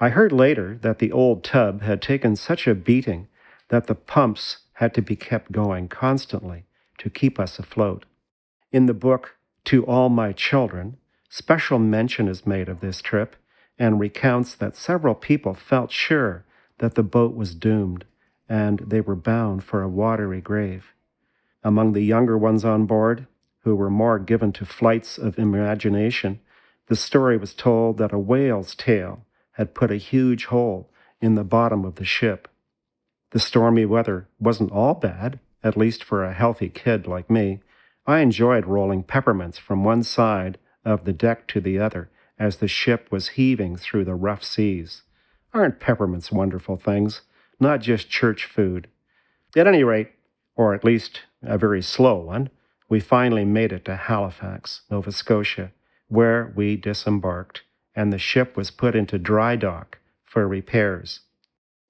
I 0.00 0.08
heard 0.08 0.32
later 0.32 0.76
that 0.82 0.98
the 0.98 1.12
old 1.12 1.44
tub 1.44 1.82
had 1.82 2.02
taken 2.02 2.34
such 2.34 2.66
a 2.66 2.74
beating 2.74 3.28
that 3.68 3.86
the 3.86 3.94
pumps 3.94 4.58
had 4.74 4.92
to 4.94 5.02
be 5.02 5.14
kept 5.14 5.52
going 5.52 5.88
constantly 5.88 6.64
to 6.98 7.10
keep 7.10 7.38
us 7.38 7.58
afloat. 7.58 8.04
In 8.72 8.86
the 8.86 8.94
book, 8.94 9.36
To 9.66 9.86
All 9.86 10.08
My 10.08 10.32
Children, 10.32 10.96
special 11.28 11.78
mention 11.78 12.26
is 12.26 12.46
made 12.46 12.68
of 12.68 12.80
this 12.80 13.00
trip 13.00 13.36
and 13.78 14.00
recounts 14.00 14.54
that 14.56 14.76
several 14.76 15.14
people 15.14 15.54
felt 15.54 15.92
sure 15.92 16.44
that 16.78 16.96
the 16.96 17.02
boat 17.04 17.36
was 17.36 17.54
doomed 17.54 18.04
and 18.48 18.80
they 18.80 19.00
were 19.00 19.16
bound 19.16 19.62
for 19.62 19.82
a 19.82 19.88
watery 19.88 20.40
grave. 20.40 20.92
Among 21.62 21.92
the 21.92 22.04
younger 22.04 22.36
ones 22.36 22.64
on 22.64 22.86
board, 22.86 23.26
who 23.60 23.74
were 23.76 23.90
more 23.90 24.18
given 24.18 24.52
to 24.52 24.66
flights 24.66 25.18
of 25.18 25.38
imagination, 25.38 26.40
the 26.88 26.96
story 26.96 27.36
was 27.36 27.54
told 27.54 27.96
that 27.98 28.12
a 28.12 28.18
whale's 28.18 28.74
tail 28.74 29.23
had 29.54 29.74
put 29.74 29.90
a 29.90 29.96
huge 29.96 30.46
hole 30.46 30.90
in 31.20 31.34
the 31.34 31.44
bottom 31.44 31.84
of 31.84 31.96
the 31.96 32.04
ship. 32.04 32.48
The 33.30 33.40
stormy 33.40 33.84
weather 33.84 34.28
wasn't 34.38 34.70
all 34.70 34.94
bad, 34.94 35.40
at 35.62 35.76
least 35.76 36.04
for 36.04 36.22
a 36.22 36.34
healthy 36.34 36.68
kid 36.68 37.06
like 37.06 37.30
me. 37.30 37.60
I 38.06 38.20
enjoyed 38.20 38.66
rolling 38.66 39.02
peppermints 39.02 39.58
from 39.58 39.82
one 39.82 40.02
side 40.02 40.58
of 40.84 41.04
the 41.04 41.12
deck 41.12 41.48
to 41.48 41.60
the 41.60 41.78
other 41.78 42.10
as 42.38 42.56
the 42.56 42.68
ship 42.68 43.08
was 43.10 43.28
heaving 43.30 43.76
through 43.76 44.04
the 44.04 44.14
rough 44.14 44.44
seas. 44.44 45.02
Aren't 45.52 45.80
peppermints 45.80 46.30
wonderful 46.30 46.76
things? 46.76 47.22
Not 47.58 47.80
just 47.80 48.10
church 48.10 48.44
food. 48.44 48.88
At 49.56 49.66
any 49.66 49.84
rate, 49.84 50.10
or 50.56 50.74
at 50.74 50.84
least 50.84 51.22
a 51.42 51.56
very 51.56 51.82
slow 51.82 52.18
one, 52.18 52.50
we 52.88 53.00
finally 53.00 53.44
made 53.44 53.72
it 53.72 53.84
to 53.86 53.96
Halifax, 53.96 54.82
Nova 54.90 55.12
Scotia, 55.12 55.72
where 56.08 56.52
we 56.54 56.76
disembarked, 56.76 57.62
and 57.94 58.12
the 58.12 58.18
ship 58.18 58.56
was 58.56 58.70
put 58.70 58.94
into 58.94 59.18
dry 59.18 59.56
dock 59.56 59.98
for 60.24 60.48
repairs. 60.48 61.20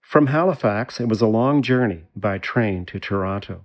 From 0.00 0.26
Halifax, 0.26 1.00
it 1.00 1.08
was 1.08 1.20
a 1.20 1.26
long 1.26 1.62
journey 1.62 2.04
by 2.14 2.38
train 2.38 2.84
to 2.86 3.00
Toronto. 3.00 3.62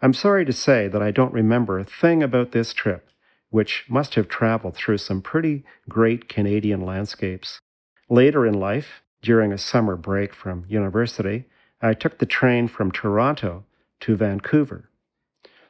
I'm 0.00 0.14
sorry 0.14 0.44
to 0.44 0.52
say 0.52 0.88
that 0.88 1.02
I 1.02 1.10
don't 1.10 1.32
remember 1.32 1.78
a 1.78 1.84
thing 1.84 2.22
about 2.22 2.52
this 2.52 2.72
trip, 2.72 3.08
which 3.50 3.84
must 3.88 4.14
have 4.14 4.28
traveled 4.28 4.74
through 4.74 4.98
some 4.98 5.22
pretty 5.22 5.64
great 5.88 6.28
Canadian 6.28 6.80
landscapes. 6.80 7.60
Later 8.08 8.46
in 8.46 8.54
life, 8.54 9.02
during 9.22 9.52
a 9.52 9.58
summer 9.58 9.96
break 9.96 10.34
from 10.34 10.64
university, 10.68 11.44
I 11.80 11.94
took 11.94 12.18
the 12.18 12.26
train 12.26 12.68
from 12.68 12.90
Toronto 12.90 13.64
to 14.00 14.16
Vancouver. 14.16 14.88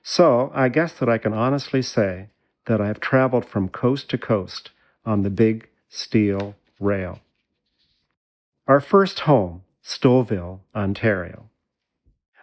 So 0.02 0.52
I 0.54 0.68
guess 0.68 0.92
that 0.94 1.08
I 1.08 1.18
can 1.18 1.32
honestly 1.32 1.82
say 1.82 2.28
that 2.66 2.80
I've 2.80 3.00
traveled 3.00 3.44
from 3.44 3.68
coast 3.68 4.08
to 4.10 4.18
coast 4.18 4.70
on 5.04 5.22
the 5.22 5.30
big 5.30 5.68
steel 5.88 6.54
rail. 6.80 7.20
Our 8.66 8.80
first 8.80 9.20
home, 9.20 9.62
Stouffville, 9.84 10.60
Ontario. 10.74 11.48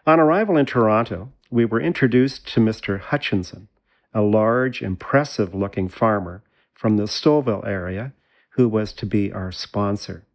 On 0.06 0.20
arrival 0.20 0.58
in 0.58 0.66
Toronto, 0.66 1.32
we 1.50 1.66
were 1.66 1.82
introduced 1.82 2.48
to 2.54 2.60
Mr. 2.60 3.00
Hutchinson, 3.00 3.68
a 4.14 4.22
large, 4.22 4.82
impressive 4.82 5.54
looking 5.54 5.90
farmer 5.90 6.44
from 6.74 6.98
the 6.98 7.04
Stouffville 7.04 7.66
area 7.68 8.14
who 8.52 8.70
was 8.70 8.94
to 8.94 9.06
be 9.06 9.32
our 9.32 9.52
sponsor. 9.52 10.26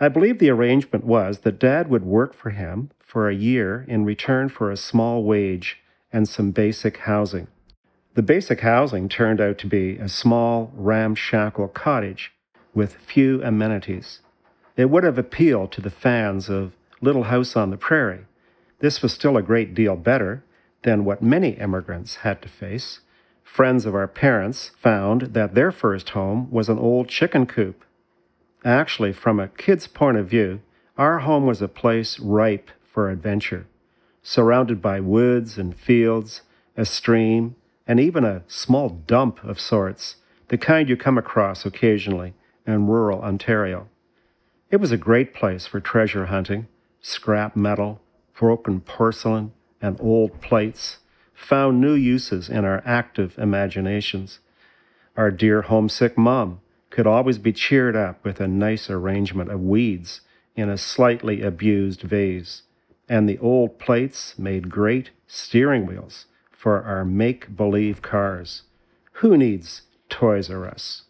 I 0.00 0.08
believe 0.08 0.38
the 0.38 0.50
arrangement 0.50 1.04
was 1.04 1.40
that 1.40 1.58
Dad 1.58 1.88
would 1.90 2.04
work 2.04 2.34
for 2.34 2.50
him 2.50 2.90
for 3.00 3.28
a 3.28 3.34
year 3.34 3.84
in 3.88 4.04
return 4.04 4.48
for 4.48 4.70
a 4.70 4.76
small 4.76 5.24
wage 5.24 5.78
and 6.12 6.28
some 6.28 6.52
basic 6.52 6.98
housing. 6.98 7.48
The 8.18 8.22
basic 8.22 8.62
housing 8.62 9.08
turned 9.08 9.40
out 9.40 9.58
to 9.58 9.68
be 9.68 9.96
a 9.96 10.08
small, 10.08 10.72
ramshackle 10.74 11.68
cottage 11.68 12.32
with 12.74 12.94
few 12.94 13.40
amenities. 13.44 14.22
It 14.76 14.90
would 14.90 15.04
have 15.04 15.18
appealed 15.18 15.70
to 15.70 15.80
the 15.80 15.88
fans 15.88 16.48
of 16.48 16.72
Little 17.00 17.30
House 17.30 17.54
on 17.54 17.70
the 17.70 17.76
Prairie. 17.76 18.26
This 18.80 19.02
was 19.02 19.12
still 19.12 19.36
a 19.36 19.40
great 19.40 19.72
deal 19.72 19.94
better 19.94 20.42
than 20.82 21.04
what 21.04 21.22
many 21.22 21.50
immigrants 21.50 22.16
had 22.26 22.42
to 22.42 22.48
face. 22.48 23.02
Friends 23.44 23.86
of 23.86 23.94
our 23.94 24.08
parents 24.08 24.72
found 24.76 25.34
that 25.34 25.54
their 25.54 25.70
first 25.70 26.08
home 26.08 26.50
was 26.50 26.68
an 26.68 26.76
old 26.80 27.08
chicken 27.08 27.46
coop 27.46 27.84
Actually, 28.64 29.12
from 29.12 29.38
a 29.38 29.46
kid's 29.46 29.86
point 29.86 30.16
of 30.16 30.28
view, 30.28 30.60
our 30.96 31.20
home 31.20 31.46
was 31.46 31.62
a 31.62 31.68
place 31.68 32.18
ripe 32.18 32.72
for 32.82 33.10
adventure, 33.10 33.68
surrounded 34.24 34.82
by 34.82 34.98
woods 34.98 35.56
and 35.56 35.78
fields, 35.78 36.42
a 36.76 36.84
stream, 36.84 37.54
and 37.88 37.98
even 37.98 38.22
a 38.22 38.42
small 38.46 38.90
dump 38.90 39.42
of 39.42 39.58
sorts, 39.58 40.16
the 40.48 40.58
kind 40.58 40.90
you 40.90 40.96
come 40.96 41.16
across 41.16 41.64
occasionally 41.64 42.34
in 42.66 42.86
rural 42.86 43.22
Ontario. 43.22 43.88
It 44.70 44.76
was 44.76 44.92
a 44.92 44.98
great 44.98 45.32
place 45.32 45.66
for 45.66 45.80
treasure 45.80 46.26
hunting, 46.26 46.68
scrap 47.00 47.56
metal, 47.56 48.02
broken 48.38 48.82
porcelain, 48.82 49.52
and 49.80 49.98
old 50.00 50.42
plates 50.42 50.98
found 51.32 51.80
new 51.80 51.94
uses 51.94 52.50
in 52.50 52.66
our 52.66 52.82
active 52.84 53.38
imaginations. 53.38 54.40
Our 55.16 55.30
dear 55.30 55.62
homesick 55.62 56.18
mom 56.18 56.60
could 56.90 57.06
always 57.06 57.38
be 57.38 57.52
cheered 57.52 57.96
up 57.96 58.22
with 58.22 58.40
a 58.40 58.48
nice 58.48 58.90
arrangement 58.90 59.50
of 59.50 59.60
weeds 59.60 60.20
in 60.54 60.68
a 60.68 60.76
slightly 60.76 61.40
abused 61.40 62.02
vase, 62.02 62.62
and 63.08 63.26
the 63.26 63.38
old 63.38 63.78
plates 63.78 64.38
made 64.38 64.68
great 64.68 65.10
steering 65.26 65.86
wheels 65.86 66.26
for 66.58 66.82
our 66.82 67.04
make 67.04 67.56
believe 67.56 68.02
cars. 68.02 68.62
Who 69.20 69.36
needs 69.36 69.82
Toys 70.08 70.50
R 70.50 70.66
Us? 70.66 71.04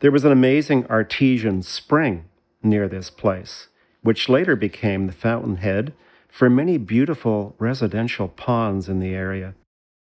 There 0.00 0.10
was 0.10 0.24
an 0.24 0.32
amazing 0.32 0.84
artesian 0.90 1.62
spring 1.62 2.24
near 2.60 2.88
this 2.88 3.08
place, 3.08 3.68
which 4.02 4.28
later 4.28 4.56
became 4.56 5.06
the 5.06 5.12
fountainhead 5.12 5.92
for 6.28 6.50
many 6.50 6.76
beautiful 6.76 7.54
residential 7.60 8.26
ponds 8.26 8.88
in 8.88 8.98
the 8.98 9.14
area. 9.14 9.54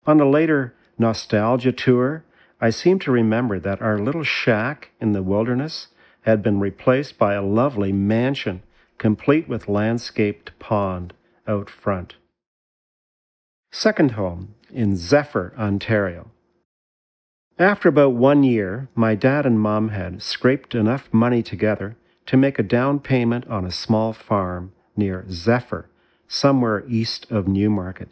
On 0.05 0.21
a 0.21 0.29
later 0.29 0.74
nostalgia 0.98 1.74
tour, 1.74 2.24
I 2.62 2.69
seem 2.69 3.00
to 3.00 3.12
remember 3.12 3.59
that 3.59 3.81
our 3.81 4.00
little 4.00 4.24
shack 4.24 4.91
in 5.01 5.12
the 5.12 5.24
wilderness 5.24 5.88
had 6.21 6.41
been 6.41 6.62
replaced 6.62 7.17
by 7.17 7.33
a 7.33 7.43
lovely 7.43 7.91
mansion, 7.91 8.63
complete 8.98 9.50
with 9.50 9.67
landscaped 9.67 10.57
pond 10.57 11.13
out 11.48 11.69
front. 11.69 12.15
Second 13.71 14.11
home 14.11 14.55
in 14.73 14.95
Zephyr, 14.95 15.53
Ontario. 15.57 16.31
After 17.59 17.89
about 17.89 18.13
one 18.13 18.43
year, 18.43 18.89
my 18.95 19.15
dad 19.15 19.45
and 19.45 19.59
mom 19.59 19.89
had 19.89 20.23
scraped 20.23 20.73
enough 20.73 21.09
money 21.11 21.43
together 21.43 21.95
to 22.25 22.38
make 22.38 22.57
a 22.57 22.63
down 22.63 22.99
payment 22.99 23.47
on 23.47 23.65
a 23.65 23.71
small 23.71 24.13
farm 24.13 24.71
near 24.95 25.25
Zephyr, 25.29 25.89
somewhere 26.27 26.83
east 26.88 27.29
of 27.29 27.47
Newmarket. 27.47 28.09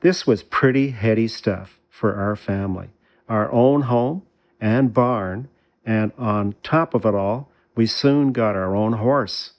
This 0.00 0.26
was 0.26 0.42
pretty 0.42 0.90
heady 0.90 1.28
stuff 1.28 1.78
for 1.90 2.14
our 2.14 2.36
family 2.36 2.90
our 3.28 3.52
own 3.52 3.82
home 3.82 4.22
and 4.58 4.94
barn, 4.94 5.48
and 5.84 6.10
on 6.16 6.54
top 6.62 6.94
of 6.94 7.04
it 7.04 7.14
all, 7.14 7.50
we 7.74 7.86
soon 7.86 8.32
got 8.32 8.56
our 8.56 8.74
own 8.74 8.94
horse. 8.94 9.52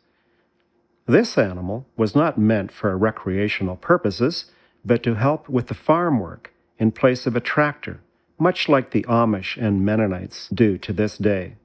This 1.06 1.38
animal 1.38 1.86
was 1.96 2.16
not 2.16 2.40
meant 2.40 2.72
for 2.72 2.98
recreational 2.98 3.76
purposes, 3.76 4.46
but 4.84 5.04
to 5.04 5.16
help 5.16 5.50
with 5.50 5.68
the 5.68 5.74
farm 5.74 6.20
work 6.20 6.54
in 6.78 6.92
place 6.92 7.28
of 7.28 7.36
a 7.36 7.42
tractor, 7.42 8.02
much 8.38 8.70
like 8.70 8.92
the 8.92 9.04
Amish 9.04 9.58
and 9.62 9.86
Mennonites 9.86 10.48
do 10.50 10.78
to 10.78 10.94
this 10.94 11.18
day. 11.18 11.56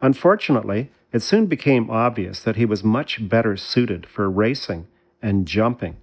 Unfortunately, 0.00 0.90
it 1.12 1.20
soon 1.20 1.46
became 1.46 1.90
obvious 1.90 2.42
that 2.42 2.56
he 2.56 2.64
was 2.64 2.84
much 2.84 3.28
better 3.28 3.56
suited 3.56 4.06
for 4.06 4.30
racing 4.30 4.86
and 5.20 5.46
jumping, 5.46 5.96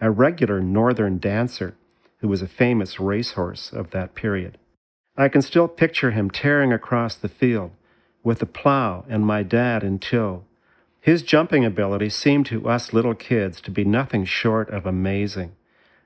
a 0.00 0.10
regular 0.10 0.60
northern 0.60 1.18
dancer 1.18 1.76
who 2.18 2.28
was 2.28 2.42
a 2.42 2.48
famous 2.48 2.98
racehorse 2.98 3.72
of 3.72 3.90
that 3.90 4.14
period. 4.14 4.58
I 5.16 5.28
can 5.28 5.42
still 5.42 5.68
picture 5.68 6.10
him 6.10 6.30
tearing 6.30 6.72
across 6.72 7.14
the 7.14 7.28
field 7.28 7.70
with 8.22 8.40
the 8.40 8.46
plow 8.46 9.04
and 9.08 9.24
my 9.24 9.42
dad 9.42 9.82
in 9.82 9.98
tow. 9.98 10.44
His 11.00 11.22
jumping 11.22 11.64
ability 11.64 12.10
seemed 12.10 12.46
to 12.46 12.68
us 12.68 12.92
little 12.92 13.14
kids 13.14 13.60
to 13.62 13.70
be 13.70 13.84
nothing 13.84 14.24
short 14.24 14.68
of 14.70 14.84
amazing. 14.84 15.52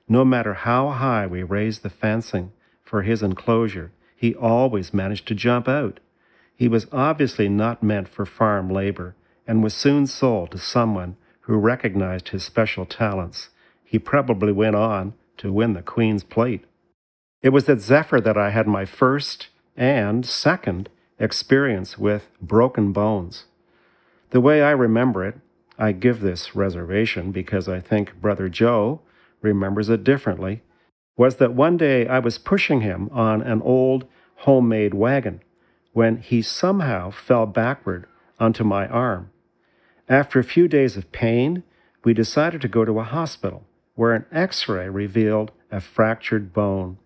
No 0.07 0.25
matter 0.25 0.53
how 0.53 0.89
high 0.89 1.27
we 1.27 1.43
raised 1.43 1.83
the 1.83 1.89
fencing 1.89 2.51
for 2.83 3.03
his 3.03 3.23
enclosure, 3.23 3.91
he 4.15 4.35
always 4.35 4.93
managed 4.93 5.27
to 5.27 5.35
jump 5.35 5.67
out. 5.67 5.99
He 6.55 6.67
was 6.67 6.87
obviously 6.91 7.49
not 7.49 7.83
meant 7.83 8.07
for 8.07 8.25
farm 8.25 8.69
labor 8.69 9.15
and 9.47 9.63
was 9.63 9.73
soon 9.73 10.07
sold 10.07 10.51
to 10.51 10.57
someone 10.57 11.17
who 11.41 11.55
recognized 11.57 12.29
his 12.29 12.43
special 12.43 12.85
talents. 12.85 13.49
He 13.83 13.99
probably 13.99 14.51
went 14.51 14.75
on 14.75 15.13
to 15.37 15.51
win 15.51 15.73
the 15.73 15.81
Queen's 15.81 16.23
Plate. 16.23 16.65
It 17.41 17.49
was 17.49 17.67
at 17.67 17.81
Zephyr 17.81 18.21
that 18.21 18.37
I 18.37 18.51
had 18.51 18.67
my 18.67 18.85
first 18.85 19.49
and 19.75 20.25
second 20.25 20.89
experience 21.19 21.97
with 21.97 22.29
broken 22.41 22.93
bones. 22.93 23.45
The 24.29 24.41
way 24.41 24.61
I 24.61 24.71
remember 24.71 25.25
it, 25.25 25.35
I 25.77 25.91
give 25.91 26.21
this 26.21 26.55
reservation 26.55 27.31
because 27.31 27.67
I 27.67 27.79
think 27.79 28.21
Brother 28.21 28.47
Joe 28.47 29.01
remembers 29.43 29.89
it 29.89 30.03
differently, 30.03 30.63
was 31.15 31.35
that 31.35 31.53
one 31.53 31.77
day 31.77 32.07
I 32.07 32.19
was 32.19 32.39
pushing 32.39 32.81
him 32.81 33.09
on 33.11 33.41
an 33.41 33.61
old 33.61 34.05
homemade 34.37 34.95
wagon 34.95 35.41
when 35.91 36.17
he 36.17 36.41
somehow 36.41 37.11
fell 37.11 37.45
backward 37.45 38.07
onto 38.39 38.63
my 38.63 38.87
arm. 38.87 39.29
After 40.09 40.39
a 40.39 40.43
few 40.43 40.67
days 40.67 40.97
of 40.97 41.11
pain, 41.11 41.63
we 42.03 42.13
decided 42.13 42.61
to 42.61 42.67
go 42.67 42.83
to 42.83 42.99
a 42.99 43.03
hospital 43.03 43.63
where 43.95 44.13
an 44.13 44.25
x 44.31 44.67
ray 44.67 44.89
revealed 44.89 45.51
a 45.71 45.79
fractured 45.79 46.51
bone. 46.51 46.97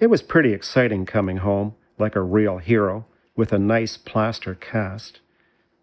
It 0.00 0.08
was 0.08 0.22
pretty 0.22 0.52
exciting 0.52 1.06
coming 1.06 1.38
home 1.38 1.74
like 1.98 2.16
a 2.16 2.22
real 2.22 2.58
hero 2.58 3.06
with 3.36 3.52
a 3.52 3.58
nice 3.58 3.96
plaster 3.96 4.54
cast. 4.54 5.20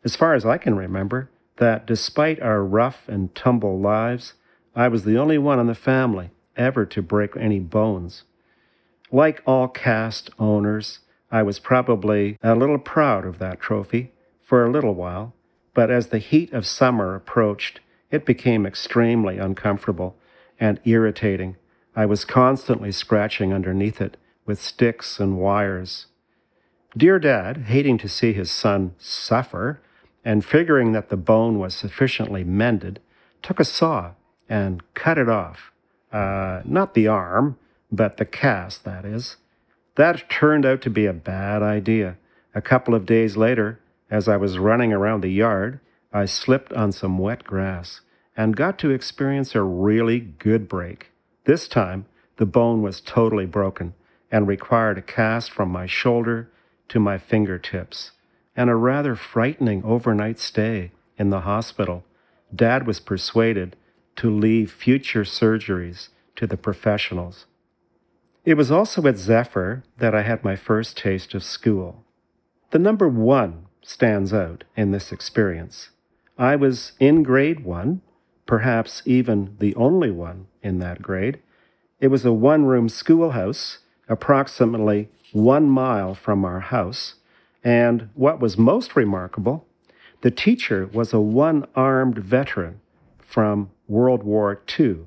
As 0.03 0.15
far 0.15 0.34
as 0.34 0.46
I 0.46 0.58
can 0.58 0.75
remember, 0.75 1.30
that 1.58 1.86
despite 1.86 2.41
our 2.41 2.63
rough 2.63 3.08
and 3.08 3.34
tumble 3.36 3.80
lives, 3.80 4.34
I 4.75 4.88
was 4.88 5.04
the 5.04 5.18
only 5.18 5.38
one 5.38 5.60
in 5.60 5.68
the 5.68 5.75
family 5.75 6.32
ever 6.56 6.86
to 6.86 7.01
break 7.01 7.36
any 7.36 7.60
bones. 7.60 8.24
Like 9.12 9.42
all 9.46 9.68
cast 9.68 10.30
owners, 10.40 11.00
I 11.30 11.44
was 11.44 11.60
probably 11.60 12.38
a 12.42 12.56
little 12.56 12.78
proud 12.78 13.25
of 13.25 13.40
that 13.40 13.60
trophy 13.60 14.13
for 14.42 14.66
a 14.66 14.72
little 14.72 14.94
while, 14.94 15.34
but 15.74 15.92
as 15.92 16.08
the 16.08 16.20
heat 16.20 16.54
of 16.54 16.66
summer 16.66 17.16
approached, 17.16 17.82
it 18.10 18.25
became 18.25 18.66
extremely 18.66 19.38
uncomfortable 19.38 20.16
and 20.60 20.80
irritating. 20.86 21.58
I 21.96 22.06
was 22.06 22.24
constantly 22.24 22.92
scratching 22.92 23.54
underneath 23.54 24.00
it 24.00 24.16
with 24.46 24.62
sticks 24.62 25.20
and 25.20 25.38
wires. 25.38 26.08
Dear 26.96 27.20
Dad, 27.20 27.66
hating 27.68 27.98
to 28.00 28.10
see 28.10 28.34
his 28.34 28.51
son 28.51 28.96
suffer, 28.98 29.82
and 30.24 30.46
figuring 30.46 30.92
that 30.92 31.10
the 31.10 31.18
bone 31.18 31.58
was 31.58 31.74
sufficiently 31.74 32.44
mended, 32.44 33.00
took 33.42 33.60
a 33.60 33.66
saw 33.66 34.12
and 34.51 34.84
cut 34.93 35.17
it 35.17 35.29
off. 35.29 35.72
Uh, 36.12 36.62
not 36.65 36.93
the 36.93 37.08
arm, 37.08 37.58
but 37.89 38.17
the 38.17 38.25
cast, 38.25 38.84
that 38.84 39.05
is. 39.05 39.38
That 39.96 40.29
turned 40.29 40.65
out 40.65 40.81
to 40.81 40.89
be 40.89 41.05
a 41.05 41.13
bad 41.13 41.63
idea. 41.63 42.17
A 42.53 42.62
couple 42.62 42.93
of 42.93 43.05
days 43.05 43.38
later, 43.38 43.79
as 44.10 44.27
I 44.27 44.36
was 44.36 44.60
running 44.60 44.91
around 44.91 45.22
the 45.22 45.29
yard, 45.29 45.79
I 46.12 46.25
slipped 46.25 46.74
on 46.74 46.91
some 46.91 47.17
wet 47.17 47.46
grass 47.46 48.01
and 48.36 48.58
got 48.58 48.77
to 48.79 48.89
experience 48.89 49.55
a 49.55 49.62
really 49.62 50.20
good 50.20 50.67
break. 50.67 51.12
This 51.46 51.70
time, 51.70 52.05
the 52.36 52.46
bone 52.46 52.81
was 52.81 53.00
totally 53.00 53.46
broken 53.46 53.93
and 54.29 54.50
required 54.50 54.98
a 54.98 55.01
cast 55.01 55.50
from 55.50 55.70
my 55.70 55.86
shoulder 55.86 56.51
to 56.89 57.00
my 57.00 57.17
fingertips 57.17 58.12
and 58.53 58.70
a 58.70 58.75
rather 58.75 59.15
frightening 59.15 59.81
overnight 59.86 60.39
stay 60.39 60.91
in 61.17 61.29
the 61.29 61.41
hospital. 61.41 62.03
Dad 62.53 62.86
was 62.86 63.00
persuaded 63.00 63.77
to 64.22 64.30
leave 64.30 64.72
future 64.72 65.24
surgeries 65.24 66.10
to 66.36 66.46
the 66.46 66.56
professionals. 66.56 67.48
It 68.46 68.54
was 68.54 68.70
also 68.70 69.08
at 69.08 69.18
Zephyr 69.18 69.82
that 69.98 70.13
I 70.13 70.22
had 70.22 70.44
my 70.44 70.56
first 70.56 70.96
taste 70.96 71.34
of 71.34 71.44
school. 71.44 72.04
The 72.70 72.78
number 72.78 73.10
one 73.10 73.66
stands 73.82 74.32
out 74.32 74.63
in 74.78 74.92
this 74.92 75.12
experience. 75.12 75.90
I 76.38 76.56
was 76.56 76.92
in 77.00 77.24
grade 77.24 77.66
one, 77.66 78.01
perhaps 78.46 79.01
even 79.06 79.56
the 79.58 79.74
only 79.74 80.12
one 80.12 80.46
in 80.62 80.78
that 80.78 81.01
grade. 81.01 81.40
It 82.00 82.10
was 82.10 82.24
a 82.24 82.32
one 82.32 82.66
room 82.66 82.90
schoolhouse, 82.90 83.80
approximately 84.08 85.10
one 85.34 85.68
mile 85.68 86.13
from 86.13 86.46
our 86.46 86.60
house, 86.60 87.16
and 87.63 88.12
what 88.13 88.40
was 88.40 88.56
most 88.56 88.96
remarkable, 88.96 89.66
the 90.22 90.30
teacher 90.30 90.88
was 90.94 91.12
a 91.12 91.20
one 91.20 91.66
armed 91.75 92.20
veteran 92.20 92.82
from 93.31 93.71
World 93.88 94.23
War 94.23 94.61
II. 94.77 95.05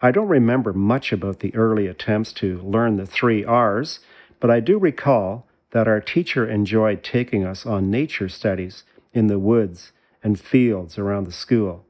I 0.00 0.12
don't 0.12 0.28
remember 0.28 0.72
much 0.72 1.12
about 1.12 1.40
the 1.40 1.54
early 1.56 1.88
attempts 1.88 2.32
to 2.34 2.60
learn 2.62 2.96
the 2.96 3.06
three 3.06 3.44
R's, 3.44 3.98
but 4.38 4.48
I 4.48 4.60
do 4.60 4.78
recall 4.78 5.48
that 5.72 5.88
our 5.88 6.00
teacher 6.00 6.48
enjoyed 6.48 7.02
taking 7.02 7.44
us 7.44 7.66
on 7.66 7.90
nature 7.90 8.28
studies 8.28 8.84
in 9.12 9.26
the 9.26 9.40
woods 9.40 9.90
and 10.22 10.38
fields 10.38 10.98
around 10.98 11.24
the 11.24 11.32
school. 11.32 11.84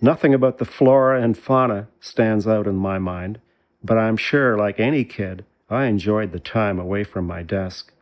Nothing 0.00 0.32
about 0.32 0.56
the 0.56 0.64
flora 0.64 1.20
and 1.22 1.36
fauna 1.36 1.88
stands 2.00 2.46
out 2.46 2.66
in 2.66 2.76
my 2.76 2.98
mind, 2.98 3.40
but 3.84 3.98
I'm 3.98 4.16
sure, 4.16 4.56
like 4.56 4.80
any 4.80 5.04
kid, 5.04 5.44
I 5.68 5.84
enjoyed 5.84 6.32
the 6.32 6.40
time 6.40 6.78
away 6.78 7.04
from 7.04 7.26
my 7.26 7.42
desk. 7.42 7.92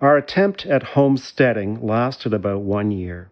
Our 0.00 0.16
attempt 0.16 0.64
at 0.64 0.94
homesteading 0.94 1.84
lasted 1.86 2.32
about 2.32 2.62
one 2.62 2.90
year. 2.90 3.30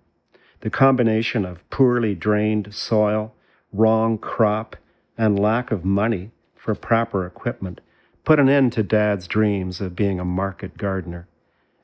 The 0.60 0.70
combination 0.70 1.44
of 1.44 1.68
poorly 1.70 2.14
drained 2.14 2.74
soil, 2.74 3.34
wrong 3.72 4.18
crop, 4.18 4.76
and 5.16 5.38
lack 5.38 5.70
of 5.70 5.84
money 5.84 6.30
for 6.56 6.74
proper 6.74 7.24
equipment 7.26 7.80
put 8.24 8.40
an 8.40 8.48
end 8.48 8.72
to 8.74 8.82
Dad's 8.82 9.26
dreams 9.26 9.80
of 9.80 9.96
being 9.96 10.20
a 10.20 10.24
market 10.24 10.76
gardener. 10.76 11.28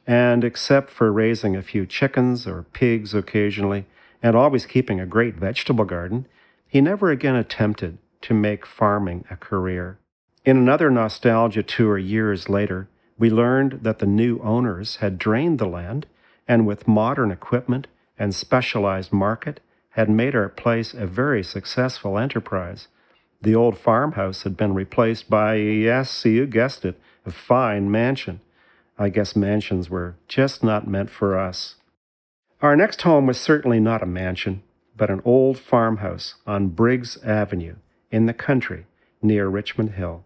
And 0.07 0.45
except 0.45 0.91
for 0.91 1.13
raising 1.13 1.57
a 1.57 1.63
few 1.63 1.87
chickens 1.87 2.47
or 2.47 2.65
pigs 2.73 3.15
occasionally, 3.15 3.87
and 4.23 4.37
always 4.37 4.67
keeping 4.67 5.01
a 5.01 5.07
great 5.07 5.37
vegetable 5.37 5.85
garden, 5.85 6.27
he 6.67 6.81
never 6.81 7.11
again 7.11 7.37
attempted 7.37 7.99
to 8.23 8.35
make 8.35 8.67
farming 8.67 9.25
a 9.31 9.37
career. 9.37 9.99
In 10.45 10.57
another 10.57 10.91
nostalgia 10.91 11.63
tour 11.63 11.97
years 11.97 12.49
later, 12.49 12.89
we 13.19 13.31
learned 13.31 13.81
that 13.83 14.01
the 14.01 14.07
new 14.07 14.39
owners 14.41 14.97
had 14.97 15.19
drained 15.19 15.59
the 15.59 15.67
land 15.67 16.07
and, 16.49 16.67
with 16.67 16.89
modern 16.89 17.31
equipment 17.31 17.87
and 18.19 18.35
specialized 18.35 19.13
market, 19.13 19.61
had 19.91 20.11
made 20.11 20.35
our 20.35 20.49
place 20.49 20.93
a 20.93 21.07
very 21.07 21.43
successful 21.43 22.19
enterprise. 22.19 22.89
The 23.41 23.55
old 23.55 23.79
farmhouse 23.79 24.43
had 24.43 24.57
been 24.57 24.75
replaced 24.75 25.31
by, 25.31 25.55
yes, 25.57 26.25
you 26.25 26.47
guessed 26.47 26.85
it, 26.85 26.99
a 27.25 27.31
fine 27.31 27.91
mansion. 27.91 28.41
I 28.99 29.09
guess 29.09 29.37
mansions 29.37 29.91
were 29.91 30.17
just 30.29 30.63
not 30.63 30.87
meant 30.87 31.11
for 31.11 31.39
us. 31.39 31.77
Our 32.63 32.77
next 32.77 33.03
home 33.03 33.27
was 33.27 33.41
certainly 33.41 33.81
not 33.81 34.03
a 34.03 34.07
mansion, 34.07 34.63
but 34.97 35.11
an 35.11 35.21
old 35.25 35.59
farmhouse 35.59 36.37
on 36.47 36.69
Briggs 36.69 37.19
Avenue 37.25 37.77
in 38.11 38.27
the 38.27 38.35
country 38.35 38.87
near 39.21 39.49
Richmond 39.49 39.93
Hill. 39.93 40.25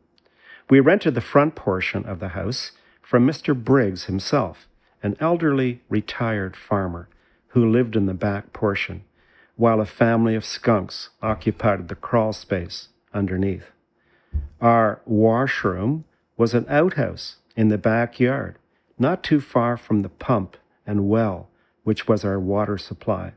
We 0.70 0.80
rented 0.80 1.14
the 1.14 1.20
front 1.20 1.54
portion 1.54 2.04
of 2.04 2.20
the 2.20 2.28
house 2.28 2.72
from 3.02 3.26
Mr. 3.26 3.54
Briggs 3.54 4.04
himself, 4.04 4.68
an 5.02 5.16
elderly 5.18 5.80
retired 5.88 6.56
farmer 6.56 7.08
who 7.48 7.70
lived 7.70 7.96
in 7.96 8.06
the 8.06 8.14
back 8.14 8.52
portion, 8.52 9.04
while 9.56 9.80
a 9.80 9.86
family 9.86 10.34
of 10.34 10.44
skunks 10.44 11.10
occupied 11.22 11.88
the 11.88 11.94
crawl 11.94 12.32
space 12.32 12.88
underneath. 13.12 13.64
Our 14.60 15.00
washroom 15.04 16.04
was 16.36 16.54
an 16.54 16.66
outhouse 16.68 17.36
in 17.56 17.68
the 17.68 17.78
backyard, 17.78 18.56
not 18.98 19.22
too 19.22 19.40
far 19.40 19.76
from 19.76 20.02
the 20.02 20.08
pump 20.08 20.56
and 20.86 21.08
well, 21.08 21.48
which 21.84 22.06
was 22.06 22.24
our 22.24 22.38
water 22.38 22.78
supply. 22.78 23.32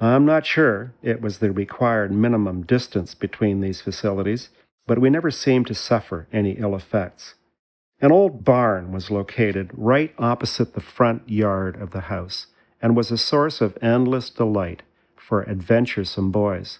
I'm 0.00 0.26
not 0.26 0.44
sure 0.44 0.92
it 1.02 1.20
was 1.20 1.38
the 1.38 1.50
required 1.50 2.12
minimum 2.12 2.62
distance 2.62 3.14
between 3.14 3.60
these 3.60 3.80
facilities, 3.80 4.50
but 4.86 4.98
we 4.98 5.08
never 5.08 5.30
seemed 5.30 5.66
to 5.68 5.74
suffer 5.74 6.28
any 6.32 6.52
ill 6.52 6.74
effects. 6.76 7.34
An 8.00 8.12
old 8.12 8.44
barn 8.44 8.92
was 8.92 9.10
located 9.10 9.70
right 9.72 10.14
opposite 10.18 10.74
the 10.74 10.80
front 10.80 11.28
yard 11.28 11.80
of 11.80 11.92
the 11.92 12.02
house 12.02 12.46
and 12.80 12.96
was 12.96 13.10
a 13.10 13.18
source 13.18 13.60
of 13.60 13.78
endless 13.82 14.30
delight 14.30 14.82
for 15.16 15.48
adventuresome 15.48 16.30
boys. 16.30 16.78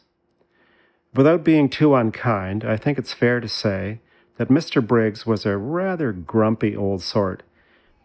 Without 1.14 1.42
being 1.42 1.68
too 1.68 1.94
unkind, 1.94 2.64
I 2.64 2.76
think 2.76 2.98
it's 2.98 3.12
fair 3.12 3.40
to 3.40 3.48
say 3.48 4.00
that 4.36 4.48
Mr. 4.48 4.86
Briggs 4.86 5.26
was 5.26 5.46
a 5.46 5.56
rather 5.56 6.12
grumpy 6.12 6.76
old 6.76 7.02
sort, 7.02 7.42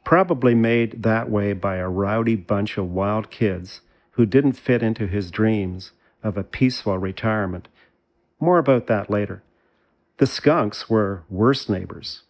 probably 0.04 0.56
made 0.56 1.04
that 1.04 1.30
way 1.30 1.54
by 1.54 1.76
a 1.76 1.90
rowdy 1.90 2.36
bunch 2.36 2.78
of 2.78 2.92
wild 2.92 3.30
kids 3.30 3.82
who 4.12 4.26
didn't 4.26 4.54
fit 4.54 4.82
into 4.82 5.08
his 5.08 5.30
dreams 5.30 5.92
of 6.24 6.38
a 6.38 6.44
peaceful 6.44 6.98
retirement. 6.98 7.68
More 8.40 8.58
about 8.58 8.88
that 8.88 9.10
later. 9.10 9.44
The 10.18 10.28
skunks 10.28 10.90
were 10.90 11.24
worse 11.30 11.68
neighbors. 11.68 12.24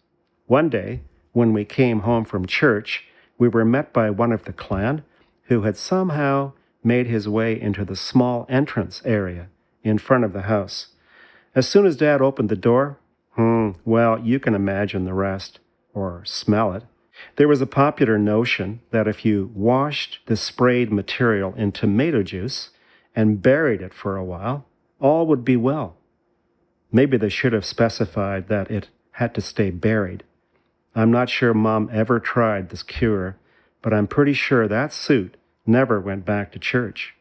One 0.46 0.68
day, 0.68 1.02
when 1.32 1.52
we 1.52 1.64
came 1.64 2.00
home 2.00 2.24
from 2.24 2.46
church, 2.46 3.04
we 3.38 3.48
were 3.48 3.64
met 3.64 3.92
by 3.92 4.10
one 4.10 4.32
of 4.32 4.44
the 4.44 4.52
clan 4.52 5.04
who 5.52 5.62
had 5.62 5.76
somehow 5.76 6.52
made 6.82 7.06
his 7.06 7.28
way 7.28 7.60
into 7.60 7.84
the 7.84 7.96
small 7.96 8.46
entrance 8.48 9.02
area 9.04 9.48
in 9.82 9.98
front 9.98 10.24
of 10.24 10.32
the 10.32 10.42
house. 10.42 10.88
As 11.54 11.68
soon 11.68 11.86
as 11.86 11.96
Dad 11.96 12.20
opened 12.20 12.48
the 12.48 12.56
door, 12.56 12.98
hmm, 13.32 13.72
well, 13.84 14.18
you 14.18 14.40
can 14.40 14.54
imagine 14.54 15.04
the 15.04 15.14
rest, 15.14 15.60
or 15.94 16.24
smell 16.24 16.72
it. 16.72 16.84
There 17.36 17.48
was 17.48 17.60
a 17.60 17.66
popular 17.66 18.18
notion 18.18 18.80
that 18.90 19.06
if 19.06 19.24
you 19.24 19.50
washed 19.54 20.20
the 20.26 20.36
sprayed 20.36 20.92
material 20.92 21.54
in 21.54 21.72
tomato 21.72 22.22
juice 22.22 22.70
and 23.14 23.42
buried 23.42 23.82
it 23.82 23.94
for 23.94 24.16
a 24.16 24.24
while, 24.24 24.66
all 24.98 25.26
would 25.26 25.44
be 25.44 25.56
well. 25.56 25.96
Maybe 26.90 27.16
they 27.16 27.28
should 27.28 27.52
have 27.52 27.64
specified 27.64 28.48
that 28.48 28.70
it 28.70 28.88
had 29.12 29.34
to 29.34 29.40
stay 29.40 29.70
buried 29.70 30.24
I'm 30.94 31.10
not 31.10 31.30
sure 31.30 31.54
Mom 31.54 31.88
ever 31.92 32.20
tried 32.20 32.68
this 32.68 32.82
cure, 32.82 33.36
but 33.80 33.94
I'm 33.94 34.06
pretty 34.06 34.34
sure 34.34 34.68
that 34.68 34.92
suit 34.92 35.36
never 35.66 36.00
went 36.00 36.24
back 36.24 36.52
to 36.52 36.58
church. 36.58 37.14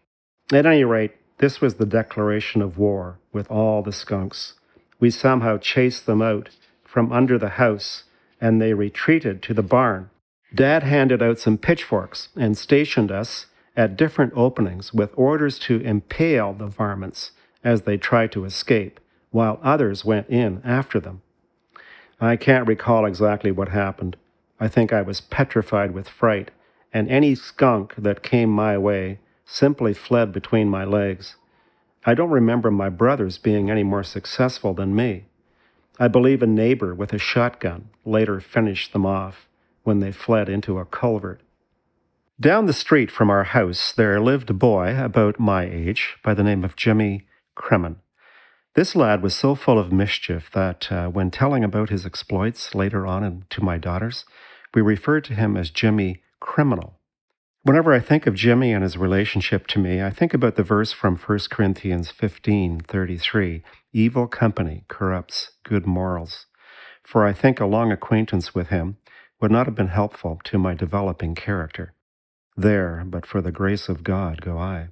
At 0.52 0.66
any 0.66 0.84
rate, 0.84 1.14
this 1.38 1.62
was 1.62 1.76
the 1.76 1.86
declaration 1.86 2.62
of 2.62 2.78
war 2.78 3.20
with 3.32 3.50
all 3.50 3.82
the 3.82 3.92
skunks. 3.92 4.54
We 5.00 5.10
somehow 5.10 5.58
chased 5.58 6.06
them 6.06 6.22
out 6.22 6.50
from 6.84 7.12
under 7.12 7.38
the 7.38 7.50
house, 7.50 8.04
and 8.40 8.62
they 8.62 8.74
retreated 8.74 9.42
to 9.44 9.54
the 9.54 9.64
barn. 9.64 10.10
Dad 10.54 10.84
handed 10.84 11.22
out 11.24 11.40
some 11.40 11.58
pitchforks 11.58 12.30
and 12.36 12.58
stationed 12.58 13.12
us 13.12 13.48
at 13.76 13.96
different 13.96 14.34
openings 14.36 14.94
with 14.94 15.12
orders 15.16 15.58
to 15.58 15.80
impale 15.80 16.54
the 16.54 16.68
varmints 16.68 17.32
as 17.64 17.84
they 17.84 17.98
tried 17.98 18.32
to 18.34 18.46
escape, 18.46 19.00
while 19.30 19.60
others 19.64 20.04
went 20.04 20.28
in 20.30 20.62
after 20.66 21.00
them. 21.00 21.22
I 22.20 22.36
can't 22.36 22.68
recall 22.68 23.06
exactly 23.06 23.52
what 23.52 23.70
happened. 23.70 24.18
I 24.60 24.68
think 24.68 24.94
I 24.94 25.02
was 25.02 25.22
petrified 25.22 25.92
with 25.92 26.10
fright, 26.10 26.52
and 26.94 27.10
any 27.10 27.36
skunk 27.36 27.96
that 27.98 28.24
came 28.24 28.50
my 28.50 28.78
way 28.78 29.20
simply 29.46 29.94
fled 29.94 30.32
between 30.32 30.70
my 30.70 30.84
legs. 30.84 31.36
I 32.06 32.14
don't 32.14 32.30
remember 32.30 32.72
my 32.72 32.90
brothers 32.90 33.38
being 33.38 33.70
any 33.70 33.84
more 33.84 34.04
successful 34.04 34.74
than 34.74 34.96
me. 34.96 35.26
I 36.00 36.08
believe 36.08 36.42
a 36.42 36.48
neighbor 36.48 36.96
with 36.96 37.14
a 37.14 37.20
shotgun 37.20 37.90
later 38.06 38.40
finished 38.40 38.94
them 38.94 39.06
off 39.06 39.48
when 39.84 40.00
they 40.00 40.12
fled 40.12 40.50
into 40.50 40.80
a 40.80 40.86
culvert. 40.86 41.42
Down 42.40 42.66
the 42.66 42.74
street 42.74 43.12
from 43.12 43.30
our 43.30 43.44
house, 43.44 43.92
there 43.92 44.20
lived 44.20 44.50
a 44.50 44.54
boy 44.54 44.98
about 44.98 45.40
my 45.40 45.64
age 45.64 46.16
by 46.24 46.34
the 46.34 46.44
name 46.44 46.64
of 46.64 46.76
Jimmy 46.76 47.28
Kremen. 47.56 47.98
This 48.74 48.96
lad 48.96 49.22
was 49.22 49.36
so 49.36 49.54
full 49.54 49.78
of 49.78 49.92
mischief 49.92 50.50
that 50.54 50.92
uh, 50.92 51.08
when 51.10 51.30
telling 51.30 51.64
about 51.64 51.90
his 51.90 52.06
exploits 52.06 52.74
later 52.74 53.06
on 53.06 53.46
to 53.50 53.64
my 53.64 53.78
daughters, 53.78 54.26
we 54.74 54.82
referred 54.82 55.26
to 55.26 55.36
him 55.36 55.58
as 55.58 55.70
Jimmy 55.70 56.24
Criminal. 56.42 57.00
Whenever 57.64 57.94
I 57.94 58.00
think 58.00 58.26
of 58.26 58.34
Jimmy 58.34 58.74
and 58.74 58.84
his 58.84 58.98
relationship 58.98 59.68
to 59.68 59.80
me, 59.80 60.02
I 60.02 60.10
think 60.10 60.34
about 60.34 60.56
the 60.56 60.64
verse 60.64 60.92
from 60.92 61.16
1 61.16 61.50
Corinthians 61.52 62.12
15:33, 62.12 63.64
evil 63.94 64.28
company 64.28 64.84
corrupts 64.90 65.52
good 65.64 65.86
morals. 65.86 66.48
For 67.04 67.26
I 67.26 67.32
think 67.32 67.60
a 67.60 67.66
long 67.68 67.92
acquaintance 67.92 68.56
with 68.56 68.68
him 68.70 68.98
would 69.40 69.52
not 69.52 69.68
have 69.68 69.76
been 69.76 69.90
helpful 69.90 70.42
to 70.46 70.58
my 70.58 70.74
developing 70.74 71.36
character. 71.36 71.94
There, 72.58 73.04
but 73.06 73.26
for 73.26 73.42
the 73.42 73.52
grace 73.52 73.88
of 73.88 74.04
God, 74.04 74.42
go 74.42 74.58
I. 74.58 74.90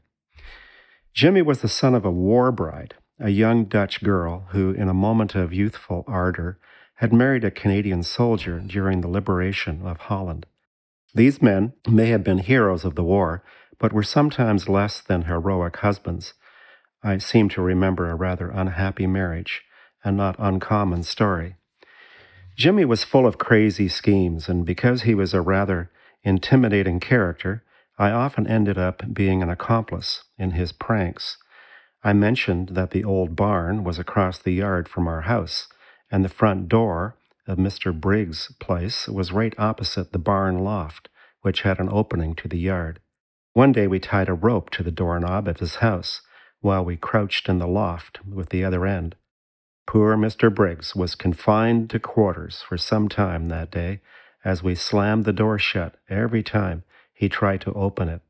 Jimmy 1.13 1.41
was 1.41 1.61
the 1.61 1.67
son 1.67 1.95
of 1.95 2.05
a 2.05 2.11
war 2.11 2.51
bride, 2.51 2.93
a 3.19 3.29
young 3.29 3.65
Dutch 3.65 4.03
girl 4.03 4.45
who, 4.51 4.71
in 4.71 4.87
a 4.87 4.93
moment 4.93 5.33
of 5.33 5.51
youthful 5.51 6.03
ardor, 6.07 6.59
had 6.95 7.11
married 7.11 7.43
a 7.43 7.51
Canadian 7.51 8.03
soldier 8.03 8.59
during 8.59 9.01
the 9.01 9.07
liberation 9.07 9.85
of 9.85 9.97
Holland. 9.97 10.45
These 11.13 11.41
men 11.41 11.73
may 11.87 12.07
have 12.07 12.23
been 12.23 12.39
heroes 12.39 12.85
of 12.85 12.95
the 12.95 13.03
war, 13.03 13.43
but 13.79 13.93
were 13.93 14.03
sometimes 14.03 14.69
less 14.69 15.01
than 15.01 15.23
heroic 15.23 15.77
husbands. 15.77 16.33
I 17.01 17.17
seem 17.17 17.49
to 17.49 17.61
remember 17.61 18.09
a 18.09 18.15
rather 18.15 18.49
unhappy 18.49 19.07
marriage, 19.07 19.63
a 20.03 20.11
not 20.11 20.35
uncommon 20.37 21.03
story. 21.03 21.55
Jimmy 22.55 22.85
was 22.85 23.03
full 23.03 23.25
of 23.25 23.37
crazy 23.37 23.87
schemes, 23.87 24.49
and 24.49 24.65
because 24.65 25.03
he 25.03 25.15
was 25.15 25.33
a 25.33 25.41
rather 25.41 25.89
intimidating 26.23 26.99
character, 26.99 27.63
I 27.97 28.11
often 28.11 28.47
ended 28.47 28.77
up 28.77 29.13
being 29.13 29.41
an 29.41 29.49
accomplice 29.49 30.23
in 30.37 30.51
his 30.51 30.71
pranks. 30.71 31.37
I 32.03 32.13
mentioned 32.13 32.69
that 32.69 32.91
the 32.91 33.03
old 33.03 33.35
barn 33.35 33.83
was 33.83 33.97
across 33.97 34.39
the 34.39 34.53
yard 34.53 34.87
from 34.87 35.07
our 35.07 35.21
house, 35.21 35.67
and 36.11 36.23
the 36.23 36.29
front 36.29 36.67
door 36.67 37.15
of 37.49 37.57
Mr. 37.57 37.99
Briggs' 37.99 38.53
place 38.59 39.07
was 39.07 39.31
right 39.31 39.55
opposite 39.57 40.11
the 40.11 40.19
barn 40.19 40.59
loft, 40.59 41.09
which 41.41 41.63
had 41.63 41.79
an 41.79 41.89
opening 41.91 42.35
to 42.35 42.47
the 42.47 42.59
yard. 42.59 42.99
One 43.53 43.71
day 43.71 43.87
we 43.87 43.99
tied 43.99 44.29
a 44.29 44.33
rope 44.33 44.69
to 44.71 44.83
the 44.83 44.91
doorknob 44.91 45.47
of 45.47 45.59
his 45.59 45.75
house 45.75 46.21
while 46.61 46.85
we 46.85 46.95
crouched 46.95 47.49
in 47.49 47.57
the 47.57 47.67
loft 47.67 48.19
with 48.25 48.49
the 48.49 48.63
other 48.63 48.85
end. 48.85 49.15
Poor 49.87 50.15
Mr. 50.15 50.53
Briggs 50.53 50.95
was 50.95 51.15
confined 51.15 51.89
to 51.89 51.99
quarters 51.99 52.61
for 52.61 52.77
some 52.77 53.09
time 53.09 53.49
that 53.49 53.71
day 53.71 54.01
as 54.45 54.61
we 54.61 54.75
slammed 54.75 55.25
the 55.25 55.33
door 55.33 55.57
shut 55.57 55.95
every 56.07 56.43
time 56.43 56.83
he 57.13 57.27
tried 57.27 57.61
to 57.61 57.73
open 57.73 58.07
it. 58.07 58.21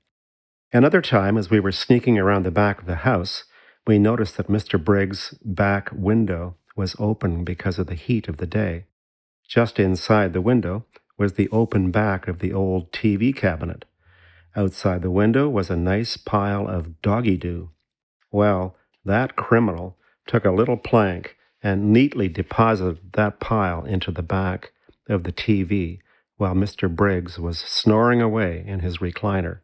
Another 0.71 1.01
time, 1.01 1.37
as 1.37 1.49
we 1.49 1.59
were 1.59 1.71
sneaking 1.71 2.17
around 2.17 2.43
the 2.43 2.51
back 2.51 2.79
of 2.79 2.85
the 2.85 2.97
house, 2.97 3.43
we 3.85 3.99
noticed 3.99 4.37
that 4.37 4.47
Mr. 4.47 4.81
Briggs' 4.81 5.33
back 5.43 5.89
window 5.91 6.55
was 6.75 6.95
open 6.99 7.43
because 7.43 7.77
of 7.77 7.87
the 7.87 7.95
heat 7.95 8.29
of 8.29 8.37
the 8.37 8.47
day. 8.47 8.85
Just 9.49 9.79
inside 9.79 10.33
the 10.33 10.41
window 10.41 10.85
was 11.17 11.33
the 11.33 11.49
open 11.49 11.89
back 11.89 12.27
of 12.27 12.37
the 12.37 12.53
old 12.53 12.91
TV 12.91 13.35
cabinet. 13.35 13.83
Outside 14.55 15.01
the 15.01 15.09
window 15.09 15.49
was 15.49 15.71
a 15.71 15.75
nice 15.75 16.17
pile 16.17 16.67
of 16.67 17.01
doggy 17.01 17.35
doo. 17.35 17.71
Well, 18.31 18.75
that 19.03 19.35
criminal 19.35 19.97
took 20.27 20.45
a 20.45 20.51
little 20.51 20.77
plank 20.77 21.35
and 21.63 21.91
neatly 21.91 22.29
deposited 22.29 23.13
that 23.13 23.39
pile 23.39 23.83
into 23.85 24.11
the 24.11 24.21
back 24.21 24.71
of 25.07 25.23
the 25.23 25.33
TV 25.33 25.97
while 26.37 26.53
Mr. 26.53 26.87
Briggs 26.93 27.39
was 27.39 27.57
snoring 27.57 28.21
away 28.21 28.63
in 28.67 28.81
his 28.81 28.99
recliner. 28.99 29.61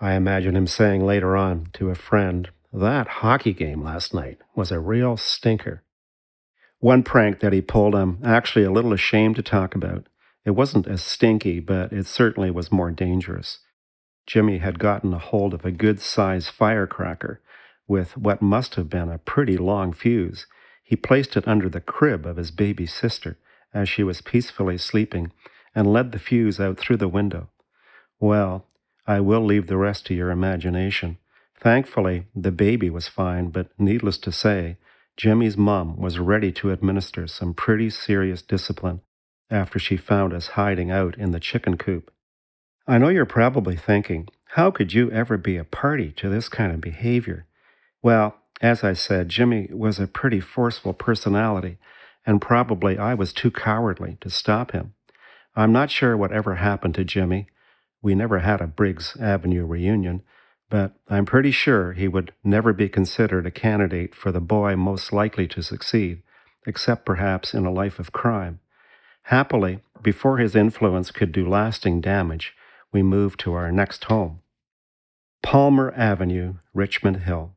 I 0.00 0.14
imagine 0.14 0.56
him 0.56 0.66
saying 0.66 1.04
later 1.04 1.36
on 1.36 1.68
to 1.74 1.90
a 1.90 1.94
friend, 1.94 2.48
That 2.72 3.08
hockey 3.08 3.52
game 3.52 3.84
last 3.84 4.14
night 4.14 4.38
was 4.54 4.70
a 4.70 4.80
real 4.80 5.18
stinker. 5.18 5.82
One 6.80 7.02
prank 7.02 7.40
that 7.40 7.52
he 7.52 7.60
pulled, 7.60 7.94
I'm 7.94 8.18
actually 8.24 8.64
a 8.64 8.70
little 8.70 8.94
ashamed 8.94 9.36
to 9.36 9.42
talk 9.42 9.74
about. 9.74 10.06
It 10.46 10.52
wasn't 10.52 10.86
as 10.86 11.02
stinky, 11.02 11.60
but 11.60 11.92
it 11.92 12.06
certainly 12.06 12.50
was 12.50 12.72
more 12.72 12.90
dangerous. 12.90 13.58
Jimmy 14.26 14.58
had 14.58 14.78
gotten 14.78 15.12
a 15.12 15.18
hold 15.18 15.52
of 15.52 15.64
a 15.64 15.70
good 15.70 16.00
sized 16.00 16.50
firecracker 16.50 17.42
with 17.86 18.16
what 18.16 18.40
must 18.40 18.76
have 18.76 18.88
been 18.88 19.10
a 19.10 19.18
pretty 19.18 19.58
long 19.58 19.92
fuse. 19.92 20.46
He 20.82 20.96
placed 20.96 21.36
it 21.36 21.46
under 21.46 21.68
the 21.68 21.80
crib 21.82 22.24
of 22.24 22.38
his 22.38 22.50
baby 22.50 22.86
sister 22.86 23.36
as 23.74 23.88
she 23.88 24.02
was 24.02 24.22
peacefully 24.22 24.78
sleeping 24.78 25.32
and 25.74 25.92
led 25.92 26.12
the 26.12 26.18
fuse 26.18 26.58
out 26.58 26.78
through 26.78 26.96
the 26.96 27.08
window. 27.08 27.50
Well, 28.18 28.66
I 29.06 29.20
will 29.20 29.44
leave 29.44 29.66
the 29.66 29.76
rest 29.76 30.06
to 30.06 30.14
your 30.14 30.30
imagination. 30.30 31.18
Thankfully, 31.60 32.26
the 32.34 32.52
baby 32.52 32.88
was 32.88 33.06
fine, 33.06 33.50
but 33.50 33.68
needless 33.78 34.16
to 34.18 34.32
say, 34.32 34.78
Jimmy's 35.20 35.58
mom 35.58 35.98
was 35.98 36.18
ready 36.18 36.50
to 36.52 36.70
administer 36.70 37.26
some 37.26 37.52
pretty 37.52 37.90
serious 37.90 38.40
discipline 38.40 39.02
after 39.50 39.78
she 39.78 39.98
found 39.98 40.32
us 40.32 40.56
hiding 40.56 40.90
out 40.90 41.14
in 41.18 41.30
the 41.30 41.38
chicken 41.38 41.76
coop. 41.76 42.10
I 42.86 42.96
know 42.96 43.08
you're 43.08 43.26
probably 43.26 43.76
thinking, 43.76 44.30
how 44.54 44.70
could 44.70 44.94
you 44.94 45.10
ever 45.10 45.36
be 45.36 45.58
a 45.58 45.64
party 45.64 46.10
to 46.12 46.30
this 46.30 46.48
kind 46.48 46.72
of 46.72 46.80
behavior? 46.80 47.44
Well, 48.02 48.34
as 48.62 48.82
I 48.82 48.94
said, 48.94 49.28
Jimmy 49.28 49.68
was 49.70 49.98
a 49.98 50.06
pretty 50.06 50.40
forceful 50.40 50.94
personality, 50.94 51.76
and 52.24 52.40
probably 52.40 52.96
I 52.96 53.12
was 53.12 53.34
too 53.34 53.50
cowardly 53.50 54.16
to 54.22 54.30
stop 54.30 54.72
him. 54.72 54.94
I'm 55.54 55.70
not 55.70 55.90
sure 55.90 56.16
what 56.16 56.32
ever 56.32 56.54
happened 56.54 56.94
to 56.94 57.04
Jimmy. 57.04 57.46
We 58.00 58.14
never 58.14 58.38
had 58.38 58.62
a 58.62 58.66
Briggs 58.66 59.18
Avenue 59.20 59.66
reunion, 59.66 60.22
but 60.70 60.92
I'm 61.08 61.26
pretty 61.26 61.50
sure 61.50 61.92
he 61.92 62.08
would 62.08 62.32
never 62.44 62.72
be 62.72 62.88
considered 62.88 63.44
a 63.44 63.50
candidate 63.50 64.14
for 64.14 64.30
the 64.30 64.40
boy 64.40 64.76
most 64.76 65.12
likely 65.12 65.48
to 65.48 65.62
succeed, 65.62 66.22
except 66.66 67.04
perhaps 67.04 67.52
in 67.52 67.66
a 67.66 67.72
life 67.72 67.98
of 67.98 68.12
crime. 68.12 68.60
Happily, 69.24 69.80
before 70.00 70.38
his 70.38 70.54
influence 70.56 71.10
could 71.10 71.32
do 71.32 71.46
lasting 71.46 72.00
damage, 72.00 72.54
we 72.92 73.02
moved 73.02 73.40
to 73.40 73.52
our 73.52 73.70
next 73.70 74.04
home. 74.04 74.40
Palmer 75.42 75.92
Avenue, 75.96 76.54
Richmond 76.72 77.18
Hill. 77.24 77.54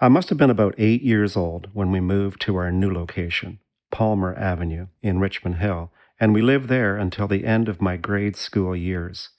I 0.00 0.08
must 0.08 0.28
have 0.30 0.38
been 0.38 0.50
about 0.50 0.74
eight 0.78 1.02
years 1.02 1.36
old 1.36 1.68
when 1.72 1.92
we 1.92 2.00
moved 2.00 2.40
to 2.42 2.56
our 2.56 2.72
new 2.72 2.92
location, 2.92 3.60
Palmer 3.92 4.34
Avenue, 4.34 4.88
in 5.02 5.20
Richmond 5.20 5.56
Hill, 5.56 5.92
and 6.18 6.34
we 6.34 6.42
lived 6.42 6.68
there 6.68 6.96
until 6.96 7.28
the 7.28 7.44
end 7.44 7.68
of 7.68 7.80
my 7.80 7.96
grade 7.96 8.34
school 8.34 8.74
years. 8.74 9.30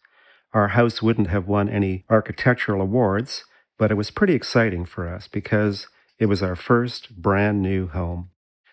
Our 0.54 0.70
house 0.70 1.02
wouldn't 1.02 1.30
have 1.30 1.48
won 1.48 1.68
any 1.68 2.06
architectural 2.10 2.82
awards, 2.82 3.44
but 3.78 3.92
it 3.92 3.96
was 3.96 4.12
pretty 4.12 4.34
exciting 4.34 4.86
for 4.86 5.08
us 5.08 5.28
because 5.28 5.88
it 6.20 6.28
was 6.28 6.44
our 6.44 6.56
first 6.56 7.22
brand 7.22 7.62
new 7.62 7.88
home. 7.88 8.30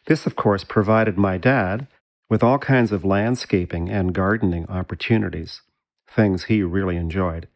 This, 0.06 0.26
of 0.26 0.36
course, 0.36 0.62
provided 0.62 1.16
my 1.16 1.38
dad 1.38 1.88
with 2.28 2.42
all 2.42 2.58
kinds 2.58 2.92
of 2.92 3.04
landscaping 3.04 3.88
and 3.88 4.14
gardening 4.14 4.66
opportunities, 4.68 5.62
things 6.08 6.44
he 6.44 6.62
really 6.62 6.96
enjoyed. 6.96 7.48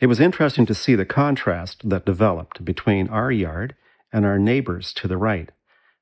It 0.00 0.06
was 0.06 0.20
interesting 0.20 0.66
to 0.66 0.74
see 0.74 0.94
the 0.94 1.04
contrast 1.04 1.88
that 1.88 2.06
developed 2.06 2.64
between 2.64 3.08
our 3.08 3.32
yard 3.32 3.74
and 4.12 4.24
our 4.24 4.38
neighbors 4.38 4.92
to 4.94 5.08
the 5.08 5.16
right. 5.16 5.50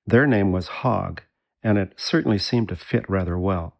Their 0.07 0.27
name 0.27 0.53
was 0.53 0.69
Hogg, 0.69 1.23
and 1.63 1.79
it 1.79 1.95
certainly 1.97 2.39
seemed 2.39 2.69
to 2.69 2.77
fit 2.77 3.09
rather 3.09 3.39
well. 3.39 3.77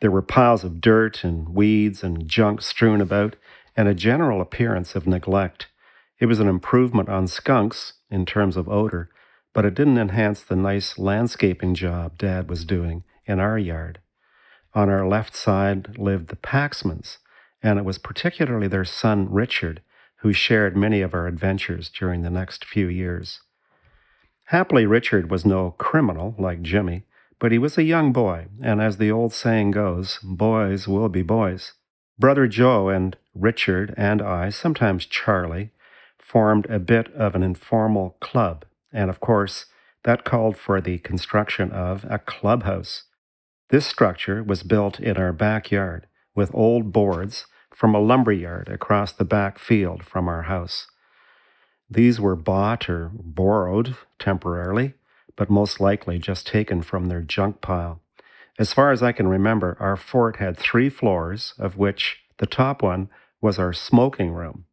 There 0.00 0.10
were 0.10 0.22
piles 0.22 0.64
of 0.64 0.80
dirt 0.80 1.24
and 1.24 1.48
weeds 1.48 2.02
and 2.02 2.28
junk 2.28 2.62
strewn 2.62 3.00
about, 3.00 3.36
and 3.76 3.88
a 3.88 3.94
general 3.94 4.40
appearance 4.40 4.94
of 4.94 5.06
neglect. 5.06 5.68
It 6.18 6.26
was 6.26 6.40
an 6.40 6.48
improvement 6.48 7.08
on 7.08 7.26
skunks 7.26 7.94
in 8.10 8.26
terms 8.26 8.56
of 8.56 8.68
odor, 8.68 9.10
but 9.52 9.64
it 9.64 9.74
didn't 9.74 9.98
enhance 9.98 10.42
the 10.42 10.56
nice 10.56 10.98
landscaping 10.98 11.74
job 11.74 12.18
Dad 12.18 12.48
was 12.48 12.64
doing 12.64 13.04
in 13.26 13.40
our 13.40 13.58
yard. 13.58 14.00
On 14.74 14.88
our 14.88 15.06
left 15.06 15.34
side 15.34 15.96
lived 15.98 16.28
the 16.28 16.36
Paxmans, 16.36 17.18
and 17.62 17.78
it 17.78 17.84
was 17.84 17.98
particularly 17.98 18.68
their 18.68 18.84
son 18.84 19.30
Richard 19.30 19.80
who 20.24 20.32
shared 20.32 20.74
many 20.74 21.02
of 21.02 21.12
our 21.12 21.26
adventures 21.26 21.90
during 21.90 22.22
the 22.22 22.30
next 22.30 22.64
few 22.64 22.88
years. 22.88 23.42
Happily, 24.46 24.86
Richard 24.86 25.30
was 25.30 25.44
no 25.44 25.72
criminal 25.72 26.34
like 26.38 26.62
Jimmy. 26.62 27.04
But 27.38 27.52
he 27.52 27.58
was 27.58 27.76
a 27.76 27.82
young 27.82 28.12
boy, 28.12 28.46
and 28.62 28.80
as 28.80 28.96
the 28.96 29.10
old 29.10 29.32
saying 29.32 29.72
goes, 29.72 30.18
boys 30.22 30.88
will 30.88 31.08
be 31.08 31.22
boys. 31.22 31.72
Brother 32.18 32.46
Joe 32.46 32.88
and 32.88 33.16
Richard 33.34 33.92
and 33.96 34.22
I, 34.22 34.50
sometimes 34.50 35.06
Charlie, 35.06 35.70
formed 36.18 36.66
a 36.66 36.78
bit 36.78 37.12
of 37.12 37.34
an 37.34 37.42
informal 37.42 38.16
club, 38.20 38.64
and 38.92 39.10
of 39.10 39.20
course, 39.20 39.66
that 40.04 40.24
called 40.24 40.56
for 40.56 40.80
the 40.80 40.98
construction 40.98 41.70
of 41.72 42.04
a 42.08 42.18
clubhouse. 42.18 43.04
This 43.70 43.86
structure 43.86 44.42
was 44.42 44.62
built 44.62 45.00
in 45.00 45.16
our 45.16 45.32
backyard 45.32 46.06
with 46.34 46.54
old 46.54 46.92
boards 46.92 47.46
from 47.74 47.94
a 47.94 48.00
lumber 48.00 48.32
yard 48.32 48.68
across 48.68 49.12
the 49.12 49.24
back 49.24 49.58
field 49.58 50.04
from 50.04 50.28
our 50.28 50.42
house. 50.42 50.86
These 51.90 52.20
were 52.20 52.36
bought 52.36 52.88
or 52.88 53.10
borrowed 53.14 53.96
temporarily, 54.18 54.94
but 55.36 55.50
most 55.50 55.80
likely 55.80 56.18
just 56.18 56.46
taken 56.46 56.82
from 56.82 57.06
their 57.06 57.20
junk 57.20 57.60
pile. 57.60 58.00
As 58.58 58.72
far 58.72 58.92
as 58.92 59.02
I 59.02 59.12
can 59.12 59.26
remember, 59.26 59.76
our 59.80 59.96
fort 59.96 60.36
had 60.36 60.56
three 60.56 60.88
floors, 60.88 61.54
of 61.58 61.76
which 61.76 62.20
the 62.38 62.46
top 62.46 62.82
one 62.82 63.08
was 63.40 63.58
our 63.58 63.72
smoking 63.72 64.32
room. 64.32 64.64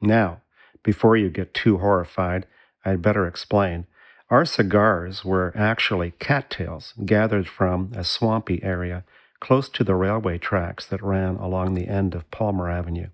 Now, 0.00 0.42
before 0.82 1.16
you 1.16 1.28
get 1.28 1.52
too 1.52 1.78
horrified, 1.78 2.46
I'd 2.84 3.02
better 3.02 3.26
explain. 3.26 3.86
Our 4.30 4.44
cigars 4.44 5.24
were 5.24 5.52
actually 5.56 6.12
cattails 6.18 6.94
gathered 7.04 7.48
from 7.48 7.92
a 7.94 8.04
swampy 8.04 8.62
area 8.62 9.04
close 9.40 9.68
to 9.70 9.84
the 9.84 9.94
railway 9.94 10.38
tracks 10.38 10.86
that 10.86 11.02
ran 11.02 11.36
along 11.36 11.74
the 11.74 11.88
end 11.88 12.14
of 12.14 12.30
Palmer 12.30 12.70
Avenue. 12.70 13.08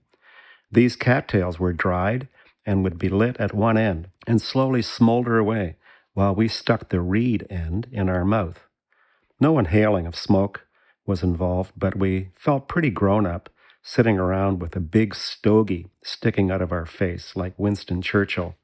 These 0.70 0.96
cattails 0.96 1.58
were 1.58 1.72
dried 1.72 2.28
and 2.66 2.82
would 2.82 2.98
be 2.98 3.08
lit 3.08 3.36
at 3.38 3.54
one 3.54 3.76
end 3.76 4.08
and 4.26 4.40
slowly 4.40 4.82
smolder 4.82 5.38
away 5.38 5.76
while 6.14 6.34
we 6.34 6.48
stuck 6.48 6.88
the 6.88 7.00
reed 7.00 7.46
end 7.50 7.86
in 7.92 8.08
our 8.08 8.24
mouth. 8.24 8.66
No 9.40 9.58
inhaling 9.58 10.06
of 10.06 10.16
smoke 10.16 10.66
was 11.06 11.22
involved, 11.22 11.72
but 11.76 11.96
we 11.96 12.30
felt 12.34 12.68
pretty 12.68 12.90
grown 12.90 13.26
up 13.26 13.50
sitting 13.82 14.18
around 14.18 14.60
with 14.60 14.74
a 14.74 14.80
big 14.80 15.14
stogie 15.14 15.88
sticking 16.02 16.50
out 16.50 16.62
of 16.62 16.72
our 16.72 16.86
face 16.86 17.36
like 17.36 17.58
Winston 17.58 18.00
Churchill. 18.00 18.56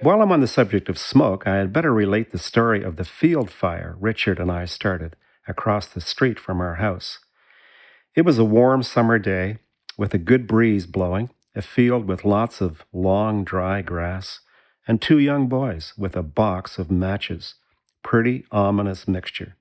While 0.00 0.20
I'm 0.20 0.30
on 0.30 0.40
the 0.40 0.46
subject 0.46 0.88
of 0.88 0.98
smoke, 0.98 1.46
I 1.46 1.56
had 1.56 1.72
better 1.72 1.92
relate 1.92 2.30
the 2.30 2.38
story 2.38 2.82
of 2.82 2.96
the 2.96 3.04
field 3.04 3.50
fire 3.50 3.96
Richard 3.98 4.38
and 4.38 4.50
I 4.50 4.66
started 4.66 5.16
across 5.48 5.86
the 5.88 6.00
street 6.00 6.38
from 6.38 6.60
our 6.60 6.74
house. 6.74 7.18
It 8.14 8.22
was 8.22 8.38
a 8.38 8.44
warm 8.44 8.82
summer 8.82 9.18
day 9.18 9.58
with 9.96 10.12
a 10.12 10.18
good 10.18 10.46
breeze 10.46 10.86
blowing, 10.86 11.30
a 11.54 11.62
field 11.62 12.06
with 12.06 12.24
lots 12.24 12.60
of 12.60 12.84
long, 12.92 13.42
dry 13.44 13.80
grass, 13.80 14.40
and 14.88 15.02
two 15.02 15.18
young 15.18 15.46
boys 15.46 15.92
with 15.98 16.16
a 16.16 16.22
box 16.22 16.78
of 16.78 16.90
matches. 16.90 17.54
Pretty 18.02 18.46
ominous 18.50 19.06
mixture. 19.06 19.54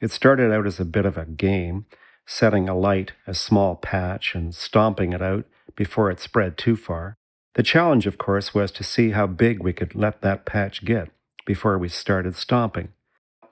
It 0.00 0.10
started 0.10 0.52
out 0.52 0.66
as 0.66 0.80
a 0.80 0.84
bit 0.84 1.06
of 1.06 1.16
a 1.16 1.24
game, 1.24 1.86
setting 2.26 2.68
alight 2.68 3.12
a 3.26 3.34
small 3.34 3.76
patch 3.76 4.34
and 4.34 4.52
stomping 4.52 5.12
it 5.12 5.22
out 5.22 5.44
before 5.76 6.10
it 6.10 6.18
spread 6.18 6.58
too 6.58 6.74
far. 6.76 7.16
The 7.54 7.62
challenge, 7.62 8.06
of 8.06 8.18
course, 8.18 8.52
was 8.52 8.72
to 8.72 8.82
see 8.82 9.10
how 9.10 9.28
big 9.28 9.62
we 9.62 9.72
could 9.72 9.94
let 9.94 10.22
that 10.22 10.44
patch 10.44 10.84
get 10.84 11.10
before 11.46 11.78
we 11.78 11.88
started 11.88 12.34
stomping. 12.34 12.88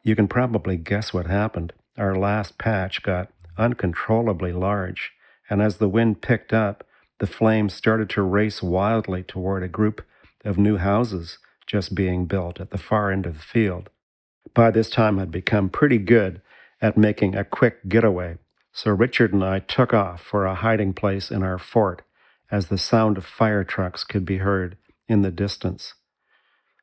You 0.03 0.17
can 0.17 0.27
probably 0.27 0.77
guess 0.77 1.15
what 1.15 1.27
happened. 1.27 1.73
Our 1.97 2.17
last 2.17 2.59
patch 2.59 3.03
got 3.05 3.31
uncontrollably 3.57 4.53
large, 4.53 5.13
and 5.49 5.63
as 5.63 5.77
the 5.77 5.89
wind 5.89 6.21
picked 6.21 6.53
up, 6.53 6.85
the 7.21 7.27
flames 7.29 7.75
started 7.75 8.11
to 8.11 8.23
race 8.23 8.61
wildly 8.63 9.23
toward 9.23 9.63
a 9.63 9.69
group 9.69 10.03
of 10.45 10.59
new 10.59 10.77
houses 10.77 11.39
just 11.67 11.95
being 11.95 12.27
built 12.27 12.61
at 12.61 12.71
the 12.71 12.79
far 12.79 13.11
end 13.11 13.27
of 13.27 13.35
the 13.35 13.43
field. 13.43 13.91
By 14.55 14.71
this 14.71 14.91
time, 14.91 15.19
I'd 15.19 15.31
become 15.31 15.71
pretty 15.71 15.99
good 15.99 16.43
at 16.81 16.97
making 16.97 17.35
a 17.35 17.45
quick 17.45 17.89
getaway, 17.89 18.39
so 18.73 18.91
Richard 18.91 19.33
and 19.33 19.45
I 19.45 19.61
took 19.61 19.95
off 19.95 20.21
for 20.23 20.45
a 20.45 20.55
hiding 20.55 20.93
place 20.93 21.31
in 21.31 21.43
our 21.43 21.59
fort 21.59 22.03
as 22.51 22.67
the 22.67 22.79
sound 22.79 23.17
of 23.17 23.25
fire 23.25 23.65
trucks 23.65 24.05
could 24.05 24.27
be 24.27 24.39
heard 24.39 24.77
in 25.09 25.23
the 25.23 25.31
distance. 25.31 25.95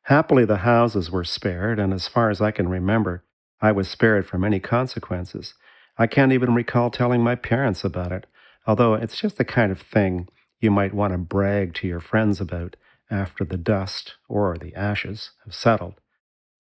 Happily, 0.04 0.45
the 0.45 0.58
houses 0.58 1.12
were 1.12 1.24
spared, 1.24 1.80
and 1.80 1.93
as 1.93 2.08
far 2.08 2.30
as 2.30 2.41
I 2.41 2.52
can 2.52 2.67
remember, 2.67 3.24
I 3.62 3.72
was 3.72 3.88
spared 3.88 4.26
from 4.26 4.43
any 4.43 4.60
consequences. 4.60 5.54
I 5.98 6.08
can't 6.08 6.32
even 6.32 6.56
recall 6.56 6.89
telling 6.89 7.22
my 7.22 7.36
parents 7.36 7.84
about 7.84 8.12
it, 8.12 8.26
although 8.65 8.95
it's 8.95 9.19
just 9.19 9.38
the 9.38 9.45
kind 9.45 9.72
of 9.72 9.82
thing 9.82 10.28
you 10.60 10.72
might 10.72 10.93
want 10.93 11.13
to 11.13 11.17
brag 11.17 11.74
to 11.76 11.88
your 11.88 12.00
friends 12.00 12.41
about 12.41 12.76
after 13.10 13.43
the 13.43 13.58
dust 13.58 14.15
or 14.28 14.58
the 14.58 14.76
ashes 14.76 15.32
have 15.45 15.54
settled. 15.54 15.95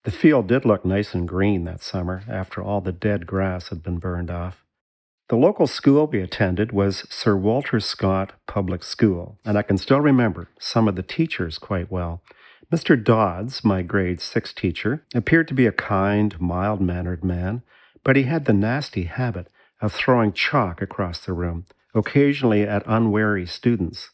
The 0.03 0.11
field 0.11 0.47
did 0.47 0.65
look 0.65 0.85
nice 0.85 1.13
and 1.13 1.27
green 1.27 1.65
that 1.65 1.81
summer 1.81 2.23
after 2.29 2.61
all 2.61 2.81
the 2.81 2.91
dead 2.91 3.27
grass 3.27 3.69
had 3.69 3.83
been 3.83 3.99
burned 3.99 4.31
off. 4.31 4.63
The 5.29 5.35
local 5.35 5.67
school 5.67 6.07
we 6.07 6.21
attended 6.21 6.71
was 6.71 7.05
Sir 7.09 7.35
Walter 7.35 7.79
Scott 7.79 8.33
Public 8.47 8.83
School, 8.83 9.37
and 9.45 9.57
I 9.57 9.61
can 9.61 9.77
still 9.77 10.01
remember 10.01 10.49
some 10.59 10.87
of 10.87 10.95
the 10.95 11.03
teachers 11.03 11.59
quite 11.59 11.91
well. 11.91 12.23
Mr. 12.71 13.01
Dodds, 13.01 13.63
my 13.63 13.81
grade 13.83 14.21
six 14.21 14.53
teacher, 14.53 15.05
appeared 15.13 15.47
to 15.49 15.53
be 15.53 15.67
a 15.67 15.71
kind, 15.71 16.39
mild 16.39 16.81
mannered 16.81 17.23
man, 17.23 17.61
but 18.03 18.15
he 18.15 18.23
had 18.23 18.45
the 18.45 18.53
nasty 18.53 19.03
habit 19.03 19.47
of 19.81 19.93
throwing 19.93 20.33
chalk 20.33 20.81
across 20.81 21.19
the 21.19 21.33
room, 21.33 21.65
occasionally 21.93 22.63
at 22.63 22.83
unwary 22.87 23.45
students. 23.45 24.09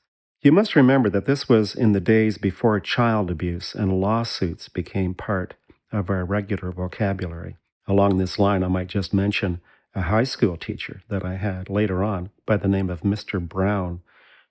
You 0.45 0.51
must 0.51 0.75
remember 0.75 1.09
that 1.09 1.25
this 1.25 1.49
was 1.49 1.73
in 1.73 1.93
the 1.93 1.99
days 1.99 2.37
before 2.37 2.79
child 2.79 3.31
abuse 3.31 3.73
and 3.73 3.99
lawsuits 3.99 4.69
became 4.69 5.15
part 5.15 5.55
of 5.91 6.07
our 6.11 6.23
regular 6.23 6.71
vocabulary. 6.71 7.57
Along 7.87 8.19
this 8.19 8.37
line, 8.37 8.63
I 8.63 8.67
might 8.67 8.85
just 8.85 9.11
mention 9.11 9.59
a 9.95 10.03
high 10.03 10.23
school 10.23 10.55
teacher 10.55 11.01
that 11.09 11.25
I 11.25 11.37
had 11.37 11.67
later 11.67 12.03
on 12.03 12.29
by 12.45 12.57
the 12.57 12.67
name 12.67 12.91
of 12.91 13.01
Mr. 13.01 13.39
Brown, 13.39 14.01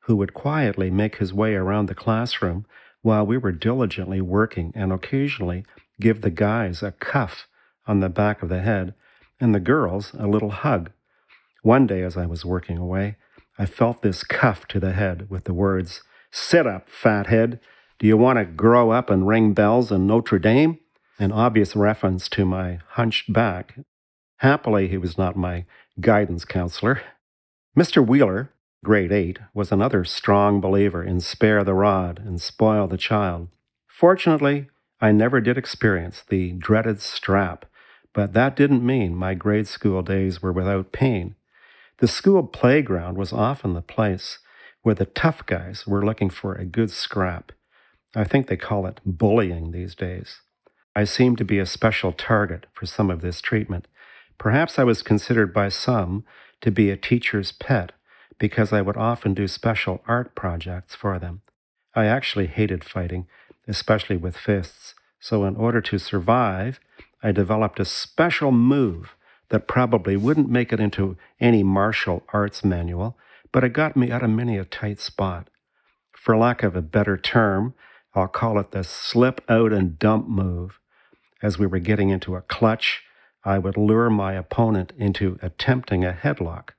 who 0.07 0.17
would 0.17 0.35
quietly 0.35 0.91
make 0.91 1.19
his 1.19 1.33
way 1.33 1.55
around 1.55 1.87
the 1.87 1.95
classroom 1.95 2.67
while 3.03 3.25
we 3.25 3.39
were 3.39 3.53
diligently 3.53 4.21
working 4.21 4.73
and 4.75 4.93
occasionally 4.93 5.65
give 6.01 6.23
the 6.23 6.31
guys 6.31 6.83
a 6.83 6.91
cuff 6.91 7.47
on 7.87 8.01
the 8.01 8.09
back 8.09 8.43
of 8.43 8.49
the 8.49 8.63
head 8.63 8.95
and 9.39 9.55
the 9.55 9.61
girls 9.61 10.11
a 10.19 10.27
little 10.27 10.51
hug. 10.51 10.91
One 11.63 11.87
day, 11.87 12.03
as 12.03 12.17
I 12.17 12.27
was 12.27 12.45
working 12.45 12.79
away, 12.79 13.15
I 13.59 13.67
felt 13.67 14.03
this 14.03 14.25
cuff 14.25 14.67
to 14.69 14.81
the 14.81 14.93
head 14.93 15.31
with 15.31 15.45
the 15.45 15.55
words, 15.55 16.03
Sit 16.31 16.67
up, 16.67 16.89
fathead. 16.89 17.61
Do 17.99 18.09
you 18.09 18.17
want 18.17 18.39
to 18.39 18.45
grow 18.45 18.91
up 18.91 19.09
and 19.09 19.27
ring 19.27 19.53
bells 19.53 19.93
in 19.93 20.07
Notre 20.07 20.41
Dame? 20.41 20.81
An 21.21 21.31
obvious 21.31 21.77
reference 21.77 22.29
to 22.31 22.45
my 22.45 22.81
hunched 22.91 23.33
back. 23.33 23.79
Happily, 24.39 24.89
he 24.89 24.99
was 24.99 25.17
not 25.17 25.37
my 25.37 25.65
guidance 26.01 26.45
counselor. 26.45 27.03
Mr. 27.79 28.05
Wheeler, 28.05 28.51
grade 28.85 29.13
8, 29.13 29.39
was 29.55 29.71
another 29.71 30.05
strong 30.05 30.61
believer 30.61 31.05
in 31.05 31.21
spare 31.21 31.63
the 31.63 31.75
rod 31.75 32.21
and 32.25 32.41
spoil 32.41 32.89
the 32.89 32.97
child. 32.97 33.49
Fortunately, 33.87 34.69
I 35.01 35.13
never 35.13 35.41
did 35.41 35.57
experience 35.57 36.25
the 36.29 36.53
dreaded 36.53 37.01
strap, 37.01 37.67
but 38.13 38.33
that 38.33 38.57
didn't 38.57 38.85
mean 38.85 39.15
my 39.15 39.35
grade 39.35 39.69
school 39.69 40.03
days 40.03 40.43
were 40.43 40.53
without 40.53 40.91
pain. 40.91 41.37
The 41.99 42.09
school 42.09 42.43
playground 42.43 43.17
was 43.17 43.33
often 43.33 43.75
the 43.75 43.83
place 43.83 44.39
where 44.83 44.95
the 44.95 45.07
tough 45.07 45.47
guys 45.47 45.87
were 45.87 46.05
looking 46.05 46.31
for 46.31 46.55
a 46.55 46.65
good 46.65 46.91
scrap. 46.91 47.53
I 48.15 48.25
think 48.25 48.47
they 48.47 48.57
call 48.57 48.87
it 48.87 49.01
bullying 49.05 49.71
these 49.71 49.95
days. 49.95 50.41
I 50.97 51.05
seemed 51.05 51.39
to 51.39 51.45
be 51.45 51.59
a 51.59 51.67
special 51.67 52.13
target 52.13 52.67
for 52.73 52.87
some 52.87 53.11
of 53.11 53.21
this 53.21 53.41
treatment. 53.41 53.87
Perhaps 54.39 54.79
I 54.79 54.85
was 54.85 55.03
considered 55.03 55.55
by 55.55 55.69
some 55.69 56.25
to 56.61 56.71
be 56.71 56.91
a 56.91 56.97
teacher's 56.97 57.53
pet 57.53 57.93
because 58.39 58.73
I 58.73 58.83
would 58.83 58.97
often 58.97 59.35
do 59.35 59.49
special 59.49 60.03
art 60.07 60.35
projects 60.35 60.95
for 60.95 61.19
them. 61.19 61.43
I 61.95 62.07
actually 62.07 62.49
hated 62.49 62.85
fighting, 62.85 63.27
especially 63.69 64.17
with 64.17 64.37
fists, 64.37 64.95
so 65.21 65.45
in 65.45 65.57
order 65.57 65.81
to 65.81 65.99
survive, 65.99 66.81
I 67.23 67.33
developed 67.33 67.81
a 67.81 67.85
special 67.85 68.53
move 68.53 69.17
that 69.55 69.69
probably 69.69 70.17
wouldn't 70.17 70.51
make 70.51 70.73
it 70.73 70.81
into 70.81 71.17
any 71.39 71.63
martial 71.63 72.25
arts 72.33 72.65
manual, 72.65 73.17
but 73.53 73.63
it 73.63 73.69
got 73.69 73.97
me 73.97 74.11
out 74.11 74.25
of 74.25 74.31
many 74.31 74.59
a 74.59 74.65
tight 74.65 74.99
spot. 74.99 75.49
For 76.11 76.37
lack 76.37 76.65
of 76.65 76.75
a 76.75 76.83
better 76.83 77.17
term, 77.17 77.73
I'll 78.17 78.27
call 78.27 78.59
it 78.59 78.73
the 78.73 78.83
slip 78.83 79.41
out 79.49 79.73
and 79.73 79.97
dump 79.97 80.27
move. 80.27 80.81
As 81.41 81.57
we 81.57 81.69
were 81.69 81.79
getting 81.79 82.09
into 82.09 82.35
a 82.35 82.41
clutch, 82.41 83.05
I 83.45 83.61
would 83.61 83.77
lure 83.77 84.11
my 84.11 84.33
opponent 84.33 84.93
into 84.99 85.39
attempting 85.41 86.05
a 86.05 86.11
headlock 86.11 86.71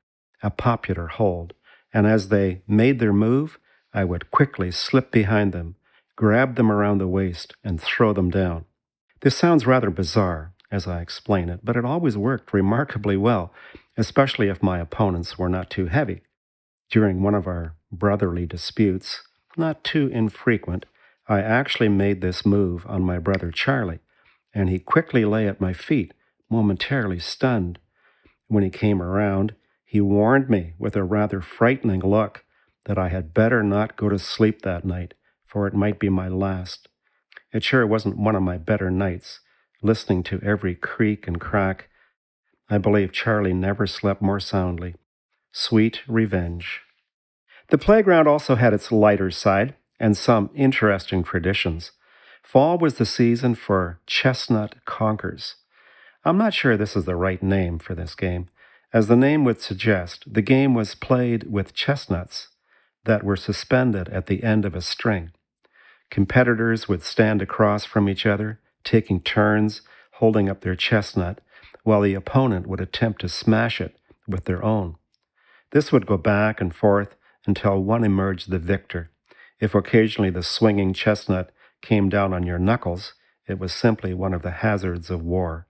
a 0.44 0.50
popular 0.50 1.08
hold, 1.08 1.54
and 1.94 2.06
as 2.06 2.28
they 2.28 2.62
made 2.68 3.00
their 3.00 3.14
move, 3.14 3.58
I 3.94 4.04
would 4.04 4.32
quickly 4.32 4.70
slip 4.70 5.12
behind 5.12 5.54
them, 5.54 5.78
grab 6.18 6.58
them 6.58 6.70
around 6.70 6.98
the 6.98 7.08
waist, 7.08 7.56
and 7.64 7.80
throw 7.80 8.12
them 8.12 8.30
down. 8.30 8.66
This 9.22 9.38
sounds 9.38 9.66
rather 9.66 9.90
bizarre 9.90 10.52
as 10.76 10.88
I 10.88 11.00
explain 11.00 11.48
it, 11.48 11.62
but 11.64 11.78
it 11.78 11.86
always 11.86 12.18
worked 12.18 12.54
remarkably 12.54 13.16
well, 13.16 13.54
especially 13.98 14.50
if 14.50 14.62
my 14.62 14.80
opponents 14.80 15.40
were 15.40 15.50
not 15.50 15.70
too 15.70 15.86
heavy. 15.88 16.22
During 16.92 17.24
one 17.24 17.34
of 17.34 17.48
our 17.48 17.76
brotherly 17.92 18.46
disputes, 18.46 19.22
not 19.56 19.84
too 19.86 20.08
infrequent, 20.08 20.86
I 21.28 21.42
actually 21.42 21.90
made 21.90 22.20
this 22.22 22.46
move 22.46 22.86
on 22.88 23.04
my 23.04 23.20
brother 23.20 23.52
Charlie, 23.52 24.00
and 24.54 24.70
he 24.70 24.78
quickly 24.78 25.24
lay 25.24 25.48
at 25.48 25.62
my 25.62 25.72
feet, 25.74 26.14
momentarily 26.50 27.20
stunned. 27.20 27.80
When 28.48 28.64
he 28.64 28.70
came 28.70 29.02
around, 29.02 29.56
he 29.86 30.02
warned 30.02 30.50
me 30.50 30.74
with 30.78 30.96
a 30.98 31.04
rather 31.04 31.42
frightening 31.42 32.02
look 32.02 32.44
that 32.84 32.98
I 32.98 33.08
had 33.08 33.34
better 33.34 33.64
not 33.64 33.96
go 33.96 34.10
to 34.10 34.20
sleep 34.20 34.62
that 34.62 34.84
night, 34.84 35.14
for 35.46 35.68
it 35.68 35.74
might 35.74 36.00
be 36.00 36.10
my 36.10 36.28
last. 36.28 36.90
It 37.54 37.64
sure 37.64 37.88
wasn't 37.88 38.18
one 38.18 38.36
of 38.36 38.44
my 38.44 38.58
better 38.58 38.92
nights, 38.92 39.40
listening 39.82 40.24
to 40.24 40.40
every 40.42 40.76
creak 40.76 41.28
and 41.28 41.40
crack. 41.40 41.90
I 42.70 42.78
believe 42.78 43.12
Charlie 43.12 43.54
never 43.54 43.88
slept 43.88 44.22
more 44.22 44.40
soundly. 44.40 44.96
Sweet 45.52 46.02
revenge. 46.08 46.82
The 47.70 47.78
playground 47.78 48.28
also 48.28 48.56
had 48.56 48.74
its 48.74 48.92
lighter 48.92 49.32
side 49.32 49.76
and 50.00 50.16
some 50.18 50.50
interesting 50.54 51.24
traditions. 51.24 51.92
Fall 52.44 52.78
was 52.78 52.96
the 52.96 53.06
season 53.06 53.56
for 53.56 54.00
chestnut 54.06 54.76
conkers. 54.86 55.56
I'm 56.24 56.38
not 56.38 56.54
sure 56.54 56.78
this 56.78 56.96
is 56.96 57.06
the 57.06 57.16
right 57.16 57.42
name 57.42 57.80
for 57.80 57.96
this 57.96 58.16
game. 58.16 58.50
As 58.94 59.08
the 59.08 59.16
name 59.16 59.44
would 59.44 59.62
suggest, 59.62 60.24
the 60.32 60.42
game 60.42 60.74
was 60.74 60.96
played 60.96 61.52
with 61.52 61.74
chestnuts 61.74 62.50
that 63.06 63.24
were 63.24 63.36
suspended 63.36 64.10
at 64.10 64.28
the 64.28 64.44
end 64.44 64.66
of 64.66 64.76
a 64.76 64.82
string. 64.82 65.32
Competitors 66.10 66.88
would 66.88 67.04
stand 67.04 67.42
across 67.42 67.86
from 67.86 68.08
each 68.08 68.26
other, 68.26 68.60
taking 68.86 69.20
turns 69.20 69.82
holding 70.14 70.48
up 70.48 70.62
their 70.62 70.76
chestnut, 70.76 71.42
while 71.84 72.02
the 72.02 72.14
opponent 72.14 72.68
would 72.68 72.80
attempt 72.80 73.20
to 73.22 73.28
smash 73.28 73.82
it 73.82 73.98
with 74.28 74.46
their 74.46 74.64
own. 74.64 74.96
This 75.72 75.92
would 75.92 76.08
go 76.08 76.18
back 76.18 76.62
and 76.62 76.74
forth 76.74 77.16
until 77.46 77.84
one 77.84 78.04
emerged 78.04 78.50
the 78.50 78.60
victor. 78.60 79.12
If 79.60 79.76
occasionally 79.76 80.30
the 80.30 80.44
swinging 80.44 80.94
chestnut 80.94 81.52
came 81.82 82.10
down 82.10 82.34
on 82.34 82.44
your 82.44 82.60
knuckles, 82.60 83.14
it 83.48 83.60
was 83.60 83.74
simply 83.74 84.14
one 84.14 84.34
of 84.34 84.42
the 84.42 84.52
hazards 84.52 85.10
of 85.10 85.22
war. 85.22 85.68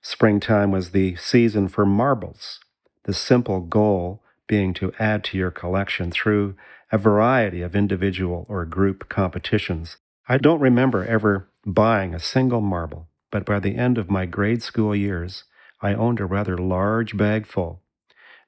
Springtime 0.00 0.70
was 0.70 0.90
the 0.90 1.16
season 1.16 1.68
for 1.68 1.84
marbles, 1.84 2.60
the 3.04 3.12
simple 3.12 3.60
goal 3.60 4.22
being 4.46 4.72
to 4.74 4.92
add 4.98 5.24
to 5.24 5.38
your 5.38 5.50
collection 5.50 6.10
through 6.10 6.54
a 6.90 6.98
variety 6.98 7.62
of 7.62 7.76
individual 7.76 8.46
or 8.48 8.64
group 8.64 9.08
competitions. 9.08 9.96
I 10.28 10.38
don't 10.38 10.60
remember 10.60 11.04
ever 11.04 11.48
buying 11.64 12.14
a 12.14 12.18
single 12.18 12.60
marble, 12.60 13.08
but 13.30 13.44
by 13.44 13.60
the 13.60 13.76
end 13.76 13.98
of 13.98 14.10
my 14.10 14.26
grade 14.26 14.62
school 14.62 14.94
years, 14.94 15.44
I 15.80 15.94
owned 15.94 16.20
a 16.20 16.26
rather 16.26 16.56
large 16.56 17.16
bag 17.16 17.46
full. 17.46 17.82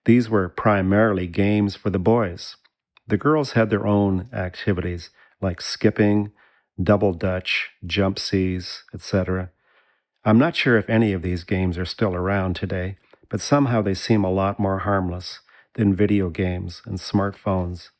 These 0.05 0.29
were 0.29 0.48
primarily 0.48 1.27
games 1.27 1.77
for 1.77 1.90
the 1.90 1.98
boys. 1.98 2.57
The 3.07 3.16
girls 3.16 3.53
had 3.53 3.70
their 3.70 3.87
own 3.87 4.29
activities 4.33 5.11
like 5.40 5.61
skipping, 5.61 6.33
double 6.83 7.12
dutch, 7.12 7.70
jump 7.87 8.18
seas, 8.18 8.85
etc. 8.92 9.50
I'm 10.24 10.38
not 10.38 10.57
sure 10.57 10.77
if 10.77 10.88
any 10.88 11.12
of 11.12 11.22
these 11.22 11.44
games 11.44 11.77
are 11.79 11.85
still 11.85 12.14
around 12.14 12.57
today, 12.57 12.96
but 13.29 13.40
somehow 13.40 13.83
they 13.83 13.94
seem 13.94 14.24
a 14.24 14.31
lot 14.31 14.59
more 14.59 14.81
harmless 14.81 15.40
than 15.74 15.94
video 15.94 16.31
games 16.31 16.83
and 16.87 16.98
smartphones. 16.98 17.90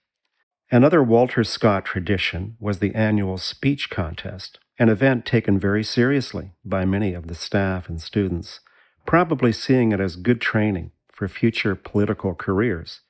Another 0.71 1.03
Walter 1.03 1.45
Scott 1.45 1.85
tradition 1.85 2.57
was 2.59 2.79
the 2.79 2.95
annual 2.95 3.37
speech 3.37 3.91
contest, 3.91 4.59
an 4.79 4.89
event 4.89 5.25
taken 5.25 5.59
very 5.59 5.85
seriously 5.85 6.53
by 6.65 6.85
many 6.85 7.15
of 7.15 7.29
the 7.29 7.35
staff 7.35 7.89
and 7.89 8.01
students, 8.01 8.61
probably 9.07 9.53
seeing 9.53 9.93
it 9.93 10.01
as 10.01 10.17
good 10.17 10.41
training 10.41 10.91
for 11.13 11.29
future 11.29 11.75
political 11.75 12.35
careers. 12.35 13.01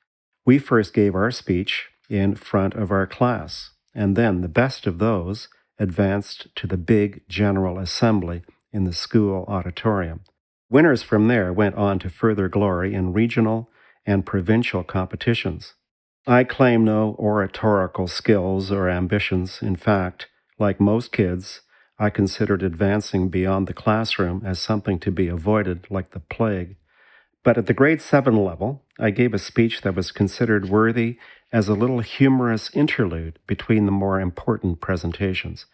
We 0.44 0.58
first 0.58 0.92
gave 0.92 1.14
our 1.14 1.30
speech 1.30 1.88
in 2.10 2.34
front 2.34 2.74
of 2.74 2.90
our 2.90 3.06
class, 3.06 3.70
and 3.94 4.14
then 4.14 4.42
the 4.42 4.48
best 4.48 4.86
of 4.86 4.98
those 4.98 5.48
advanced 5.78 6.54
to 6.56 6.66
the 6.66 6.76
big 6.76 7.22
General 7.28 7.78
Assembly 7.78 8.42
in 8.72 8.84
the 8.84 8.92
school 8.92 9.44
auditorium. 9.48 10.20
Winners 10.68 11.02
from 11.02 11.28
there 11.28 11.52
went 11.52 11.76
on 11.76 11.98
to 12.00 12.10
further 12.10 12.48
glory 12.48 12.94
in 12.94 13.12
regional 13.12 13.70
and 14.04 14.26
provincial 14.26 14.84
competitions. 14.84 15.74
I 16.26 16.44
claim 16.44 16.84
no 16.84 17.16
oratorical 17.18 18.08
skills 18.08 18.70
or 18.70 18.88
ambitions. 18.88 19.60
In 19.62 19.76
fact, 19.76 20.26
like 20.58 20.80
most 20.80 21.12
kids, 21.12 21.60
I 21.98 22.10
considered 22.10 22.62
advancing 22.62 23.28
beyond 23.28 23.66
the 23.66 23.74
classroom 23.74 24.42
as 24.44 24.58
something 24.58 24.98
to 25.00 25.10
be 25.10 25.28
avoided 25.28 25.86
like 25.90 26.10
the 26.10 26.20
plague. 26.20 26.76
But 27.44 27.58
at 27.58 27.66
the 27.66 27.74
grade 27.74 28.00
7 28.00 28.36
level, 28.36 28.82
I 28.98 29.10
gave 29.10 29.34
a 29.34 29.38
speech 29.38 29.82
that 29.82 29.94
was 29.94 30.12
considered 30.12 30.68
worthy 30.68 31.18
as 31.52 31.68
a 31.68 31.74
little 31.74 32.00
humorous 32.00 32.70
interlude 32.74 33.38
between 33.46 33.86
the 33.86 33.92
more 33.92 34.18
important 34.20 34.80
presentations, 34.80 35.66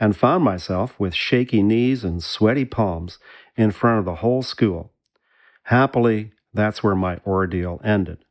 and 0.00 0.16
found 0.16 0.42
myself 0.42 0.98
with 0.98 1.14
shaky 1.14 1.62
knees 1.62 2.04
and 2.04 2.22
sweaty 2.22 2.64
palms 2.64 3.18
in 3.56 3.70
front 3.70 3.98
of 3.98 4.04
the 4.06 4.16
whole 4.16 4.42
school. 4.42 4.92
Happily, 5.64 6.32
that's 6.52 6.82
where 6.82 6.96
my 6.96 7.18
ordeal 7.26 7.80
ended. 7.84 8.24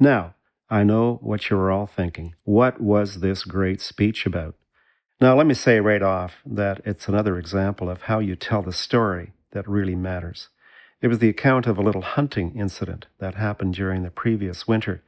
Now, 0.00 0.34
I 0.70 0.82
know 0.82 1.18
what 1.22 1.50
you're 1.50 1.70
all 1.70 1.86
thinking. 1.86 2.34
What 2.44 2.80
was 2.80 3.20
this 3.20 3.44
great 3.44 3.80
speech 3.80 4.26
about? 4.26 4.54
Now, 5.20 5.36
let 5.36 5.46
me 5.46 5.54
say 5.54 5.80
right 5.80 6.02
off 6.02 6.42
that 6.46 6.80
it's 6.84 7.08
another 7.08 7.38
example 7.38 7.90
of 7.90 8.02
how 8.02 8.20
you 8.20 8.36
tell 8.36 8.62
the 8.62 8.72
story 8.72 9.32
that 9.50 9.68
really 9.68 9.96
matters. 9.96 10.48
It 11.02 11.08
was 11.08 11.18
the 11.18 11.28
account 11.28 11.66
of 11.66 11.76
a 11.76 11.82
little 11.82 12.02
hunting 12.02 12.54
incident 12.54 13.06
that 13.18 13.34
happened 13.34 13.74
during 13.74 14.04
the 14.04 14.12
previous 14.12 14.68
winter. 14.68 15.02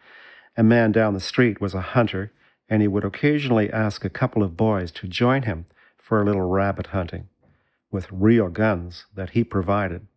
A 0.56 0.64
man 0.64 0.90
down 0.90 1.14
the 1.14 1.20
street 1.20 1.60
was 1.60 1.74
a 1.74 1.80
hunter, 1.80 2.32
and 2.68 2.82
he 2.82 2.88
would 2.88 3.04
occasionally 3.04 3.72
ask 3.72 4.04
a 4.04 4.10
couple 4.10 4.42
of 4.42 4.56
boys 4.56 4.90
to 4.92 5.06
join 5.06 5.42
him 5.42 5.66
for 5.96 6.20
a 6.20 6.24
little 6.24 6.48
rabbit 6.48 6.88
hunting 6.88 7.28
with 7.92 8.10
real 8.10 8.48
guns 8.48 9.06
that 9.14 9.30
he 9.30 9.44
provided. 9.44 10.08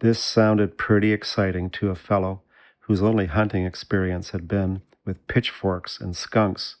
This 0.00 0.18
sounded 0.18 0.78
pretty 0.78 1.12
exciting 1.12 1.68
to 1.70 1.90
a 1.90 1.94
fellow 1.94 2.40
whose 2.80 3.02
only 3.02 3.26
hunting 3.26 3.66
experience 3.66 4.30
had 4.30 4.48
been 4.48 4.80
with 5.04 5.26
pitchforks 5.26 6.00
and 6.00 6.16
skunks. 6.16 6.76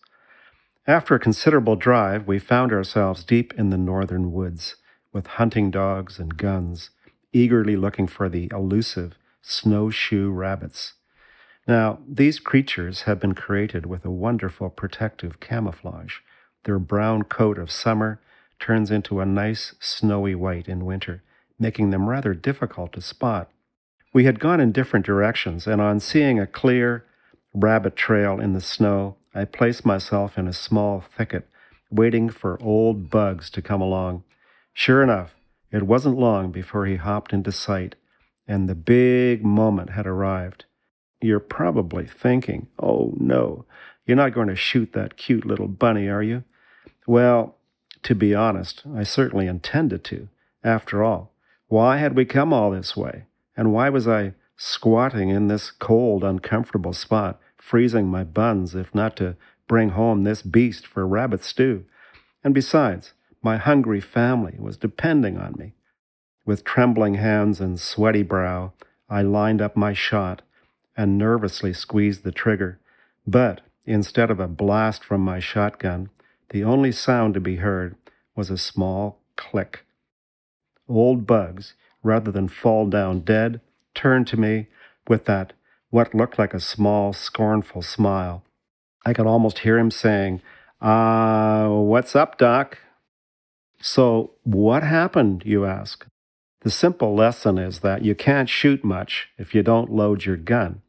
After 0.88 1.14
a 1.14 1.20
considerable 1.20 1.76
drive, 1.76 2.26
we 2.26 2.38
found 2.38 2.72
ourselves 2.72 3.22
deep 3.22 3.52
in 3.58 3.68
the 3.68 3.76
northern 3.76 4.32
woods 4.32 4.76
with 5.12 5.26
hunting 5.26 5.70
dogs 5.70 6.18
and 6.18 6.38
guns, 6.38 6.88
eagerly 7.30 7.76
looking 7.76 8.06
for 8.06 8.30
the 8.30 8.48
elusive 8.54 9.18
snowshoe 9.42 10.30
rabbits. 10.30 10.94
Now, 11.66 11.98
these 12.08 12.40
creatures 12.40 13.02
have 13.02 13.20
been 13.20 13.34
created 13.34 13.84
with 13.84 14.06
a 14.06 14.10
wonderful 14.10 14.70
protective 14.70 15.40
camouflage. 15.40 16.20
Their 16.64 16.78
brown 16.78 17.24
coat 17.24 17.58
of 17.58 17.70
summer 17.70 18.18
turns 18.58 18.90
into 18.90 19.20
a 19.20 19.26
nice 19.26 19.74
snowy 19.80 20.34
white 20.34 20.68
in 20.68 20.86
winter, 20.86 21.22
making 21.58 21.90
them 21.90 22.08
rather 22.08 22.32
difficult 22.32 22.94
to 22.94 23.02
spot. 23.02 23.50
We 24.14 24.24
had 24.24 24.40
gone 24.40 24.58
in 24.58 24.72
different 24.72 25.04
directions, 25.04 25.66
and 25.66 25.82
on 25.82 26.00
seeing 26.00 26.40
a 26.40 26.46
clear 26.46 27.04
rabbit 27.52 27.94
trail 27.94 28.40
in 28.40 28.54
the 28.54 28.62
snow, 28.62 29.17
I 29.38 29.44
placed 29.44 29.86
myself 29.86 30.36
in 30.36 30.48
a 30.48 30.52
small 30.52 31.00
thicket, 31.16 31.48
waiting 31.92 32.28
for 32.28 32.60
old 32.60 33.08
Bugs 33.08 33.50
to 33.50 33.62
come 33.62 33.80
along. 33.80 34.24
Sure 34.72 35.00
enough, 35.00 35.36
it 35.70 35.84
wasn't 35.84 36.18
long 36.18 36.50
before 36.50 36.86
he 36.86 36.96
hopped 36.96 37.32
into 37.32 37.52
sight, 37.52 37.94
and 38.48 38.68
the 38.68 38.74
big 38.74 39.44
moment 39.44 39.90
had 39.90 40.08
arrived. 40.08 40.64
You're 41.20 41.38
probably 41.38 42.04
thinking, 42.04 42.66
oh 42.82 43.14
no, 43.16 43.64
you're 44.06 44.16
not 44.16 44.34
going 44.34 44.48
to 44.48 44.56
shoot 44.56 44.92
that 44.94 45.16
cute 45.16 45.46
little 45.46 45.68
bunny, 45.68 46.08
are 46.08 46.22
you? 46.22 46.42
Well, 47.06 47.54
to 48.02 48.16
be 48.16 48.34
honest, 48.34 48.82
I 48.92 49.04
certainly 49.04 49.46
intended 49.46 50.02
to. 50.06 50.28
After 50.64 51.04
all, 51.04 51.32
why 51.68 51.98
had 51.98 52.16
we 52.16 52.24
come 52.24 52.52
all 52.52 52.72
this 52.72 52.96
way? 52.96 53.26
And 53.56 53.72
why 53.72 53.88
was 53.88 54.08
I 54.08 54.34
squatting 54.56 55.28
in 55.28 55.46
this 55.46 55.70
cold, 55.70 56.24
uncomfortable 56.24 56.92
spot, 56.92 57.40
freezing 57.58 58.08
my 58.08 58.24
buns 58.24 58.74
if 58.74 58.94
not 58.94 59.16
to 59.16 59.36
bring 59.66 59.90
home 59.90 60.24
this 60.24 60.42
beast 60.42 60.86
for 60.86 61.06
rabbit 61.06 61.44
stew? 61.44 61.84
And 62.42 62.54
besides, 62.54 63.12
my 63.42 63.56
hungry 63.56 64.00
family 64.00 64.56
was 64.58 64.76
depending 64.76 65.38
on 65.38 65.54
me. 65.58 65.72
With 66.44 66.64
trembling 66.64 67.14
hands 67.14 67.60
and 67.60 67.78
sweaty 67.78 68.22
brow, 68.22 68.72
I 69.10 69.22
lined 69.22 69.60
up 69.60 69.76
my 69.76 69.92
shot 69.92 70.42
and 70.96 71.18
nervously 71.18 71.72
squeezed 71.72 72.24
the 72.24 72.32
trigger. 72.32 72.80
But 73.26 73.60
instead 73.84 74.30
of 74.30 74.40
a 74.40 74.48
blast 74.48 75.04
from 75.04 75.20
my 75.20 75.40
shotgun, 75.40 76.10
the 76.50 76.64
only 76.64 76.92
sound 76.92 77.34
to 77.34 77.40
be 77.40 77.56
heard 77.56 77.96
was 78.34 78.50
a 78.50 78.58
small 78.58 79.20
click 79.36 79.84
old 80.88 81.26
Bugs, 81.26 81.74
rather 82.02 82.30
than 82.30 82.48
fall 82.48 82.86
down 82.86 83.20
dead, 83.20 83.60
turned 83.94 84.26
to 84.28 84.36
me 84.36 84.68
with 85.06 85.24
that 85.26 85.52
what 85.90 86.14
looked 86.14 86.38
like 86.38 86.54
a 86.54 86.60
small, 86.60 87.12
scornful 87.12 87.82
smile. 87.82 88.42
I 89.06 89.12
could 89.12 89.26
almost 89.26 89.60
hear 89.60 89.78
him 89.78 89.90
saying, 89.90 90.42
Uh, 90.80 91.68
what's 91.68 92.14
up, 92.14 92.38
Doc? 92.38 92.78
So, 93.80 94.32
what 94.42 94.82
happened, 94.82 95.42
you 95.46 95.64
ask? 95.64 96.06
The 96.62 96.70
simple 96.70 97.14
lesson 97.14 97.56
is 97.58 97.80
that 97.80 98.04
you 98.04 98.14
can't 98.14 98.48
shoot 98.48 98.84
much 98.84 99.28
if 99.38 99.54
you 99.54 99.62
don't 99.62 99.92
load 99.92 100.24
your 100.24 100.36
gun. 100.36 100.82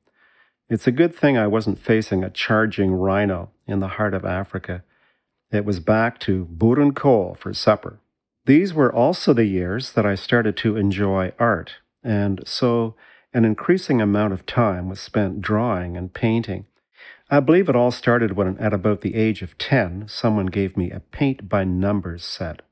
It's 0.68 0.88
a 0.88 0.92
good 0.92 1.16
thing 1.16 1.38
I 1.38 1.48
wasn't 1.48 1.80
facing 1.80 2.24
a 2.24 2.30
charging 2.30 2.94
rhino 2.94 3.50
in 3.68 3.80
the 3.80 3.88
heart 3.88 4.14
of 4.14 4.26
Africa. 4.26 4.84
It 5.52 5.66
was 5.66 5.80
back 5.80 6.20
to 6.22 6.48
and 6.62 6.96
coal 6.96 7.36
for 7.40 7.54
supper. 7.54 8.00
These 8.46 8.74
were 8.74 8.94
also 8.94 9.34
the 9.34 9.46
years 9.46 9.94
that 9.94 10.06
I 10.06 10.16
started 10.16 10.58
to 10.58 10.76
enjoy 10.76 11.34
art, 11.40 11.74
and 12.04 12.42
so 12.46 12.96
an 13.34 13.46
increasing 13.46 14.02
amount 14.02 14.34
of 14.34 14.46
time 14.46 14.90
was 14.90 15.00
spent 15.00 15.42
drawing 15.42 15.96
and 15.96 16.14
painting. 16.14 16.66
I 17.30 17.40
believe 17.40 17.70
it 17.70 17.76
all 17.76 17.92
started 17.92 18.36
when, 18.36 18.58
at 18.58 18.74
about 18.74 19.02
the 19.02 19.14
age 19.14 19.44
of 19.44 19.58
10, 19.60 20.06
someone 20.08 20.48
gave 20.48 20.76
me 20.76 20.90
a 20.90 21.00
paint 21.00 21.48
by 21.48 21.64
numbers 21.64 22.24
set. 22.24 22.64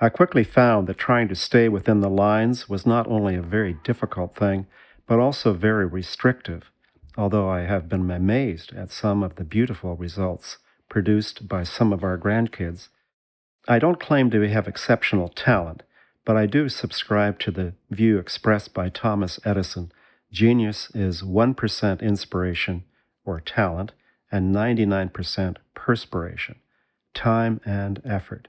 I 0.00 0.08
quickly 0.08 0.42
found 0.42 0.86
that 0.86 0.96
trying 0.96 1.28
to 1.28 1.34
stay 1.34 1.68
within 1.68 2.00
the 2.00 2.08
lines 2.08 2.68
was 2.68 2.86
not 2.86 3.06
only 3.08 3.34
a 3.34 3.42
very 3.42 3.76
difficult 3.84 4.34
thing, 4.34 4.66
but 5.06 5.18
also 5.18 5.52
very 5.52 5.86
restrictive, 5.86 6.70
although 7.16 7.48
I 7.48 7.62
have 7.62 7.88
been 7.88 8.10
amazed 8.10 8.72
at 8.74 8.90
some 8.90 9.22
of 9.22 9.36
the 9.36 9.44
beautiful 9.44 9.96
results 9.96 10.58
produced 10.88 11.46
by 11.46 11.62
some 11.62 11.92
of 11.92 12.02
our 12.02 12.16
grandkids. 12.16 12.88
I 13.68 13.78
don't 13.78 14.00
claim 14.00 14.30
to 14.30 14.48
have 14.48 14.66
exceptional 14.66 15.28
talent, 15.28 15.82
but 16.24 16.36
I 16.36 16.46
do 16.46 16.68
subscribe 16.70 17.38
to 17.40 17.50
the 17.50 17.74
view 17.90 18.18
expressed 18.18 18.72
by 18.72 18.88
Thomas 18.88 19.38
Edison 19.44 19.92
genius 20.36 20.90
is 20.94 21.22
1% 21.22 22.02
inspiration 22.02 22.84
or 23.24 23.40
talent 23.40 23.92
and 24.30 24.54
99% 24.54 25.56
perspiration, 25.74 26.56
time 27.14 27.58
and 27.64 28.02
effort. 28.04 28.48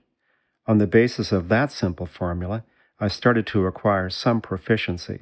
On 0.67 0.79
the 0.79 0.85
basis 0.85 1.31
of 1.31 1.47
that 1.47 1.71
simple 1.71 2.05
formula, 2.05 2.65
I 2.99 3.07
started 3.07 3.47
to 3.47 3.65
acquire 3.65 4.09
some 4.09 4.41
proficiency. 4.41 5.21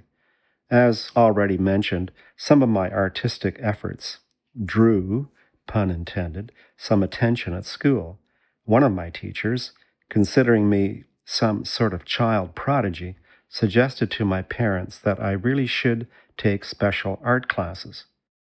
As 0.71 1.11
already 1.15 1.59
mentioned, 1.59 2.11
some 2.35 2.63
of 2.63 2.69
my 2.69 2.89
artistic 2.89 3.57
efforts 3.61 4.17
drew, 4.65 5.29
pun 5.67 5.91
intended, 5.91 6.51
some 6.77 7.03
attention 7.03 7.53
at 7.53 7.65
school. 7.65 8.17
One 8.63 8.81
of 8.81 8.91
my 8.91 9.11
teachers, 9.11 9.73
considering 10.09 10.67
me 10.67 11.03
some 11.25 11.63
sort 11.63 11.93
of 11.93 12.05
child 12.05 12.55
prodigy, 12.55 13.17
suggested 13.49 14.09
to 14.09 14.25
my 14.25 14.41
parents 14.41 14.97
that 14.97 15.19
I 15.21 15.31
really 15.31 15.67
should 15.67 16.07
take 16.37 16.65
special 16.65 17.19
art 17.23 17.47
classes. 17.47 18.05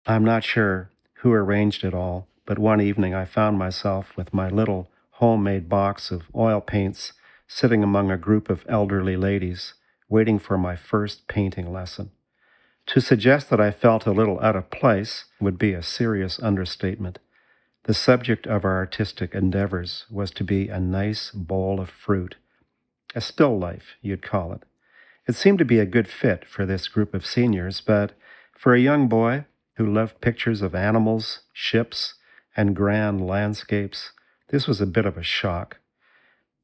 I'm 0.07 0.25
not 0.25 0.45
sure 0.45 0.91
who 1.19 1.33
arranged 1.33 1.85
it 1.85 1.95
all, 1.95 2.29
but 2.47 2.59
one 2.59 2.81
evening 2.81 3.15
I 3.15 3.25
found 3.25 3.59
myself 3.59 4.17
with 4.17 4.35
my 4.35 4.49
little 4.49 4.91
homemade 5.13 5.69
box 5.69 6.11
of 6.11 6.23
oil 6.35 6.61
paints 6.61 7.13
sitting 7.47 7.83
among 7.83 8.11
a 8.11 8.19
group 8.19 8.51
of 8.51 8.65
elderly 8.69 9.17
ladies, 9.17 9.75
waiting 10.09 10.39
for 10.39 10.59
my 10.59 10.77
first 10.77 11.29
painting 11.29 11.73
lesson. 11.73 12.11
To 12.89 13.01
suggest 13.01 13.49
that 13.51 13.61
I 13.61 13.71
felt 13.71 14.07
a 14.07 14.13
little 14.13 14.41
out 14.41 14.57
of 14.57 14.71
place 14.71 15.25
would 15.41 15.59
be 15.59 15.73
a 15.73 15.83
serious 15.83 16.39
understatement. 16.39 17.19
The 17.85 17.95
subject 17.95 18.47
of 18.47 18.65
our 18.65 18.77
artistic 18.77 19.35
endeavors 19.35 20.05
was 20.11 20.31
to 20.33 20.45
be 20.45 20.69
a 20.69 20.81
nice 20.81 21.31
bowl 21.31 21.81
of 21.81 21.89
fruit, 21.89 22.37
a 23.15 23.21
still 23.21 23.59
life, 23.59 23.95
you'd 24.03 24.23
call 24.23 24.53
it. 24.53 24.65
It 25.27 25.35
seemed 25.35 25.59
to 25.59 25.65
be 25.65 25.79
a 25.79 25.87
good 25.87 26.09
fit 26.09 26.45
for 26.45 26.67
this 26.67 26.89
group 26.89 27.15
of 27.15 27.25
seniors, 27.25 27.81
but 27.81 28.13
for 28.53 28.75
a 28.75 28.81
young 28.81 29.09
boy 29.09 29.47
who 29.77 29.87
loved 29.87 30.21
pictures 30.21 30.63
of 30.63 30.75
animals, 30.75 31.41
ships, 31.53 32.15
and 32.57 32.77
grand 32.77 33.27
landscapes, 33.27 34.13
this 34.49 34.67
was 34.67 34.81
a 34.81 34.87
bit 34.87 35.07
of 35.07 35.17
a 35.17 35.23
shock. 35.23 35.79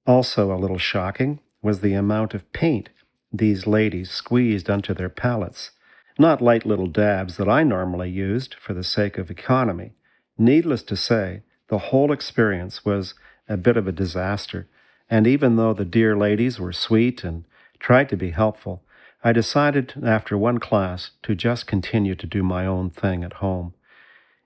Also, 0.07 0.53
a 0.53 0.59
little 0.59 0.79
shocking 0.79 1.41
was 1.63 1.81
the 1.81 1.95
amount 1.95 2.35
of 2.35 2.51
paint 2.53 2.91
these 3.33 3.67
ladies 3.67 4.11
squeezed 4.11 4.69
onto 4.69 4.93
their 4.93 5.09
palettes, 5.09 5.71
not 6.19 6.43
light 6.43 6.67
little 6.67 6.89
dabs 6.89 7.37
that 7.37 7.49
I 7.49 7.63
normally 7.63 8.11
used 8.11 8.55
for 8.55 8.75
the 8.75 8.85
sake 8.85 9.19
of 9.19 9.31
economy. 9.31 9.93
Needless 10.37 10.83
to 10.85 10.97
say, 10.97 11.43
the 11.69 11.79
whole 11.79 12.13
experience 12.13 12.85
was 12.85 13.15
a 13.49 13.57
bit 13.57 13.77
of 13.77 13.87
a 13.87 13.93
disaster, 13.93 14.69
and 15.09 15.27
even 15.27 15.57
though 15.57 15.73
the 15.73 15.85
dear 15.85 16.17
ladies 16.17 16.59
were 16.59 16.73
sweet 16.73 17.25
and 17.25 17.45
tried 17.81 18.09
to 18.11 18.17
be 18.17 18.31
helpful, 18.31 18.85
I 19.25 19.33
decided 19.33 19.95
after 20.05 20.39
one 20.39 20.59
class 20.59 21.11
to 21.25 21.35
just 21.35 21.67
continue 21.67 22.15
to 22.15 22.27
do 22.27 22.43
my 22.43 22.65
own 22.65 22.91
thing 22.91 23.25
at 23.25 23.35
home. 23.35 23.75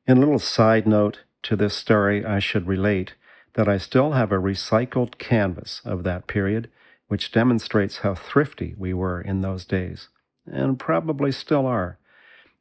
In 0.06 0.16
a 0.16 0.20
little 0.20 0.38
side 0.38 0.86
note 0.86 1.20
to 1.44 1.56
this 1.56 1.76
story, 1.76 2.24
I 2.24 2.38
should 2.38 2.66
relate 2.66 3.14
that 3.54 3.68
I 3.68 3.78
still 3.78 4.12
have 4.12 4.32
a 4.32 4.36
recycled 4.36 5.18
canvas 5.18 5.80
of 5.84 6.02
that 6.04 6.26
period, 6.26 6.70
which 7.08 7.30
demonstrates 7.30 7.98
how 7.98 8.14
thrifty 8.14 8.74
we 8.76 8.92
were 8.92 9.20
in 9.20 9.42
those 9.42 9.64
days, 9.64 10.08
and 10.46 10.78
probably 10.78 11.30
still 11.30 11.66
are. 11.66 11.98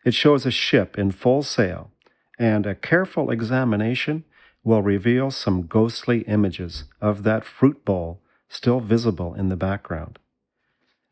It 0.06 0.14
shows 0.14 0.46
a 0.46 0.52
ship 0.52 0.98
in 0.98 1.12
full 1.12 1.44
sail, 1.44 1.92
and 2.38 2.66
a 2.66 2.76
careful 2.76 3.32
examination 3.32 4.24
will 4.64 4.82
reveal 4.82 5.32
some 5.32 5.66
ghostly 5.66 6.20
images 6.22 6.86
of 7.02 7.24
that 7.24 7.44
fruit 7.44 7.84
bowl 7.84 8.22
still 8.50 8.80
visible 8.80 9.34
in 9.34 9.50
the 9.50 9.56
background. 9.56 10.20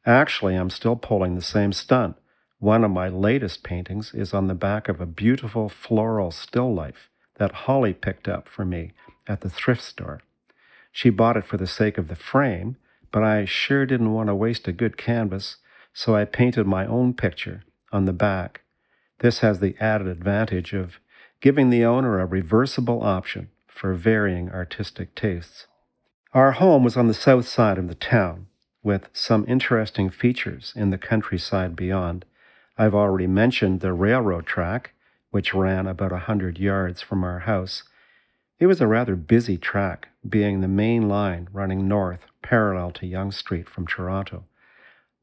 Actually, 0.06 0.56
I'm 0.56 0.70
still 0.70 0.95
pulling 0.95 1.36
the 1.36 1.41
same 1.41 1.74
stunt. 1.74 2.16
One 2.60 2.84
of 2.84 2.91
my 2.91 3.08
latest 3.08 3.64
paintings 3.64 4.14
is 4.14 4.34
on 4.34 4.47
the 4.47 4.56
back 4.56 4.88
of 4.88 4.99
a 4.99 5.06
beautiful 5.06 5.70
floral 5.70 6.32
still 6.32 6.74
life 6.74 7.10
that 7.38 7.52
Holly 7.52 7.93
picked 7.93 8.28
up 8.28 8.47
for 8.47 8.66
me 8.66 8.93
at 9.28 9.41
the 9.41 9.49
thrift 9.49 9.82
store. 9.82 10.22
She 10.91 11.10
bought 11.10 11.38
it 11.38 11.45
for 11.45 11.58
the 11.58 11.68
sake 11.68 11.97
of 11.97 12.08
the 12.08 12.16
frame, 12.16 12.78
but 13.12 13.24
I 13.24 13.45
sure 13.45 13.86
didn't 13.86 14.14
want 14.14 14.28
to 14.28 14.36
waste 14.36 14.68
a 14.68 14.72
good 14.72 14.97
canvas, 14.97 15.58
so 15.93 16.16
I 16.16 16.26
painted 16.26 16.66
my 16.66 16.86
own 16.86 17.14
picture 17.14 17.64
on 17.91 18.06
the 18.06 18.14
back. 18.14 18.62
This 19.20 19.39
has 19.39 19.60
the 19.60 19.76
added 19.80 20.08
advantage 20.08 20.74
of 20.74 20.99
giving 21.41 21.70
the 21.70 21.86
owner 21.86 22.20
a 22.20 22.26
reversible 22.26 23.04
option 23.04 23.49
for 23.68 23.93
varying 23.93 24.49
artistic 24.49 25.16
tastes. 25.16 25.68
Our 26.34 26.54
home 26.54 26.84
was 26.84 26.97
on 26.97 27.08
the 27.08 27.14
south 27.14 27.47
side 27.47 27.78
of 27.78 27.88
the 27.88 27.95
town, 27.95 28.47
with 28.84 29.09
some 29.13 29.45
interesting 29.47 30.09
features 30.09 30.73
in 30.75 30.89
the 30.89 30.97
countryside 30.97 31.75
beyond. 31.75 32.25
I've 32.77 32.95
already 32.95 33.27
mentioned 33.27 33.79
the 33.79 33.93
railroad 33.93 34.45
track, 34.45 34.93
which 35.29 35.53
ran 35.53 35.88
about 35.88 36.11
a 36.11 36.19
hundred 36.19 36.59
yards 36.59 37.01
from 37.01 37.23
our 37.23 37.39
house. 37.39 37.84
It 38.59 38.67
was 38.67 38.82
a 38.82 38.88
rather 38.88 39.15
busy 39.15 39.57
track, 39.57 40.09
being 40.27 40.61
the 40.61 40.67
main 40.67 41.07
line 41.07 41.47
running 41.51 41.88
north 41.88 42.25
parallel 42.41 42.91
to 42.91 43.07
Yonge 43.07 43.34
Street 43.34 43.69
from 43.69 43.88
Toronto. 43.88 44.45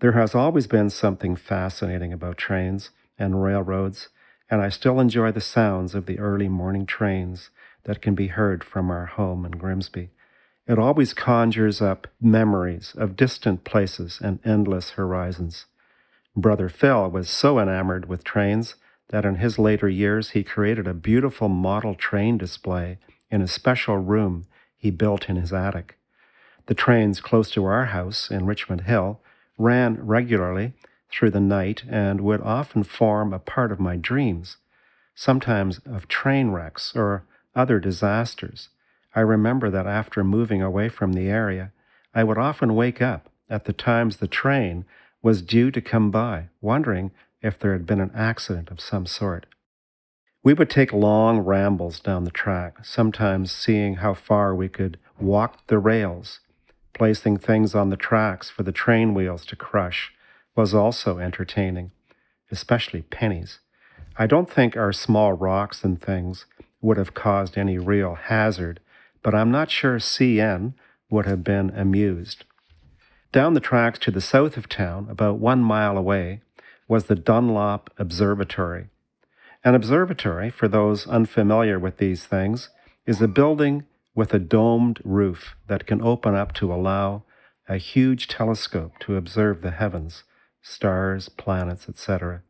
There 0.01 0.13
has 0.13 0.35
always 0.35 0.67
been 0.67 0.91
something 0.91 1.35
fascinating 1.35 2.13
about 2.13 2.39
trains 2.39 2.91
and 3.19 3.43
railroads, 3.43 4.09
and 4.51 4.63
I 4.63 4.69
still 4.69 5.01
enjoy 5.01 5.33
the 5.33 5.41
sounds 5.41 5.95
of 5.95 6.07
the 6.07 6.19
early 6.19 6.49
morning 6.49 6.87
trains 6.87 7.51
that 7.85 8.01
can 8.01 8.15
be 8.15 8.29
heard 8.29 8.63
from 8.63 8.91
our 8.91 9.07
home 9.07 9.45
in 9.45 9.53
Grimsby. 9.53 10.11
It 10.69 10.79
always 10.79 11.15
conjures 11.15 11.81
up 11.81 12.07
memories 12.21 12.95
of 12.99 13.17
distant 13.17 13.65
places 13.65 14.21
and 14.23 14.39
endless 14.45 14.91
horizons. 14.91 15.65
Brother 16.37 16.69
Phil 16.69 17.11
was 17.11 17.31
so 17.31 17.59
enamored 17.59 18.07
with 18.07 18.23
trains 18.23 18.75
that 19.09 19.25
in 19.25 19.37
his 19.37 19.59
later 19.59 19.89
years 19.89 20.31
he 20.31 20.45
created 20.45 20.87
a 20.87 20.93
beautiful 20.93 21.49
model 21.49 21.95
train 21.95 22.37
display 22.37 22.99
in 23.31 23.41
a 23.41 23.49
special 23.49 23.97
room 23.97 24.47
he 24.77 24.91
built 24.91 25.31
in 25.31 25.37
his 25.37 25.55
attic. 25.55 25.97
The 26.67 26.75
trains 26.75 27.23
close 27.23 27.51
to 27.53 27.65
our 27.65 27.87
house 27.87 28.31
in 28.31 28.45
Richmond 28.45 28.83
Hill 28.83 29.23
ran 29.57 29.97
regularly 30.05 30.75
through 31.11 31.31
the 31.31 31.41
night 31.41 31.83
and 31.89 32.21
would 32.21 32.43
often 32.43 32.83
form 32.83 33.33
a 33.33 33.39
part 33.39 33.73
of 33.73 33.81
my 33.81 33.97
dreams, 33.97 34.59
sometimes 35.15 35.81
of 35.87 36.09
train 36.09 36.51
wrecks 36.51 36.93
or 36.95 37.25
other 37.57 37.81
disasters. 37.81 38.69
I 39.15 39.21
remember 39.21 39.71
that 39.71 39.87
after 39.87 40.23
moving 40.23 40.63
away 40.63 40.89
from 40.89 41.13
the 41.13 41.29
area, 41.29 41.73
I 42.15 42.25
would 42.25 42.39
often 42.39 42.75
wake 42.75 43.01
up 43.01 43.31
at 43.49 43.65
the 43.65 43.73
times 43.73 44.17
the 44.17 44.29
train 44.29 44.85
was 45.23 45.43
due 45.43 45.71
to 45.71 45.81
come 45.81 46.11
by, 46.11 46.49
wondering 46.61 47.11
if 47.43 47.59
there 47.59 47.73
had 47.73 47.87
been 47.87 48.01
an 48.01 48.13
accident 48.15 48.71
of 48.71 48.81
some 48.81 49.07
sort. 49.07 49.47
We 50.43 50.55
would 50.55 50.71
take 50.71 50.93
long 50.93 51.41
rambles 51.41 52.01
down 52.01 52.25
the 52.25 52.31
track, 52.31 52.85
sometimes 52.85 53.51
seeing 53.53 53.97
how 53.97 54.15
far 54.15 54.55
we 54.55 54.69
could 54.69 54.99
walk 55.19 55.67
the 55.67 55.79
rails. 55.79 56.41
Placing 56.95 57.39
things 57.39 57.75
on 57.75 57.91
the 57.91 57.97
tracks 57.97 58.51
for 58.51 58.63
the 58.63 58.73
train 58.73 59.15
wheels 59.15 59.45
to 59.47 59.57
crush 59.57 60.13
was 60.57 60.75
also 60.75 61.19
entertaining, 61.19 61.93
especially 62.51 63.03
pennies. 63.03 63.61
I 64.17 64.27
don't 64.27 64.51
think 64.51 64.77
our 64.77 64.93
small 64.93 65.33
rocks 65.33 65.85
and 65.85 66.01
things 66.01 66.47
would 66.81 66.97
have 66.97 67.15
caused 67.15 67.57
any 67.57 67.79
real 67.79 68.15
hazard 68.15 68.81
but 69.29 69.35
I'm 69.35 69.51
not 69.51 69.71
sure 69.71 69.99
CN 69.99 70.73
would 71.11 71.27
have 71.27 71.45
been 71.45 71.69
amused. 71.77 72.47
Down 73.31 73.53
the 73.53 73.61
tracks 73.61 73.99
to 73.99 74.11
the 74.11 74.23
south 74.23 74.57
of 74.57 74.71
town, 74.71 75.07
about 75.11 75.39
one 75.39 75.63
mile 75.63 75.99
away, 75.99 76.41
was 76.89 77.05
the 77.05 77.15
Dunlap 77.15 77.91
Observatory. 77.99 78.87
An 79.63 79.75
observatory, 79.75 80.49
for 80.49 80.67
those 80.67 81.07
unfamiliar 81.07 81.79
with 81.79 81.99
these 81.99 82.25
things, 82.25 82.71
is 83.05 83.21
a 83.21 83.29
building 83.29 83.85
with 84.15 84.33
a 84.33 84.39
domed 84.39 84.99
roof 85.05 85.57
that 85.67 85.87
can 85.87 86.01
open 86.01 86.35
up 86.35 86.55
to 86.55 86.73
allow 86.73 87.25
a 87.69 87.77
huge 87.77 88.29
telescope 88.29 88.93
to 89.01 89.17
observe 89.17 89.61
the 89.61 89.73
heavens, 89.73 90.25
stars, 90.63 91.29
planets, 91.29 91.87
etc. 91.87 92.41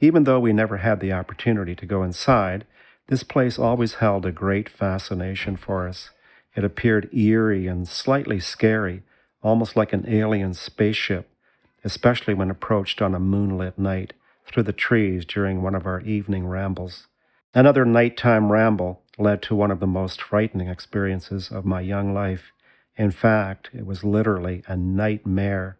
Even 0.00 0.22
though 0.22 0.38
we 0.38 0.52
never 0.52 0.76
had 0.76 1.00
the 1.00 1.12
opportunity 1.12 1.74
to 1.74 1.84
go 1.84 2.04
inside, 2.04 2.64
this 3.08 3.22
place 3.22 3.58
always 3.58 3.94
held 3.94 4.24
a 4.24 4.32
great 4.32 4.68
fascination 4.68 5.56
for 5.56 5.88
us. 5.88 6.10
It 6.54 6.64
appeared 6.64 7.14
eerie 7.14 7.66
and 7.66 7.88
slightly 7.88 8.40
scary, 8.40 9.02
almost 9.42 9.76
like 9.76 9.92
an 9.92 10.04
alien 10.08 10.54
spaceship, 10.54 11.28
especially 11.84 12.34
when 12.34 12.50
approached 12.50 13.02
on 13.02 13.14
a 13.14 13.20
moonlit 13.20 13.78
night 13.78 14.12
through 14.46 14.62
the 14.64 14.72
trees 14.72 15.24
during 15.24 15.62
one 15.62 15.74
of 15.74 15.86
our 15.86 16.00
evening 16.02 16.46
rambles. 16.46 17.06
Another 17.54 17.84
nighttime 17.84 18.50
ramble 18.50 19.02
led 19.18 19.42
to 19.42 19.54
one 19.54 19.70
of 19.70 19.80
the 19.80 19.86
most 19.86 20.22
frightening 20.22 20.68
experiences 20.68 21.50
of 21.50 21.64
my 21.64 21.80
young 21.80 22.14
life. 22.14 22.52
In 22.96 23.10
fact, 23.10 23.70
it 23.74 23.84
was 23.84 24.04
literally 24.04 24.62
a 24.66 24.76
nightmare. 24.76 25.78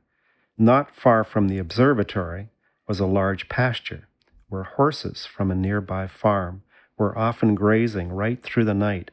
Not 0.59 0.95
far 0.95 1.25
from 1.25 1.49
the 1.49 1.59
observatory 1.59 2.49
was 2.87 3.01
a 3.01 3.07
large 3.07 3.49
pasture 3.49 4.09
where 4.49 4.65
horses 4.65 5.25
from 5.25 5.51
a 5.51 5.55
nearby 5.55 6.07
farm 6.07 6.63
were 7.03 7.19
often 7.19 7.57
grazing 7.57 8.13
right 8.13 8.41
through 8.41 8.65
the 8.65 8.73
night. 8.75 9.11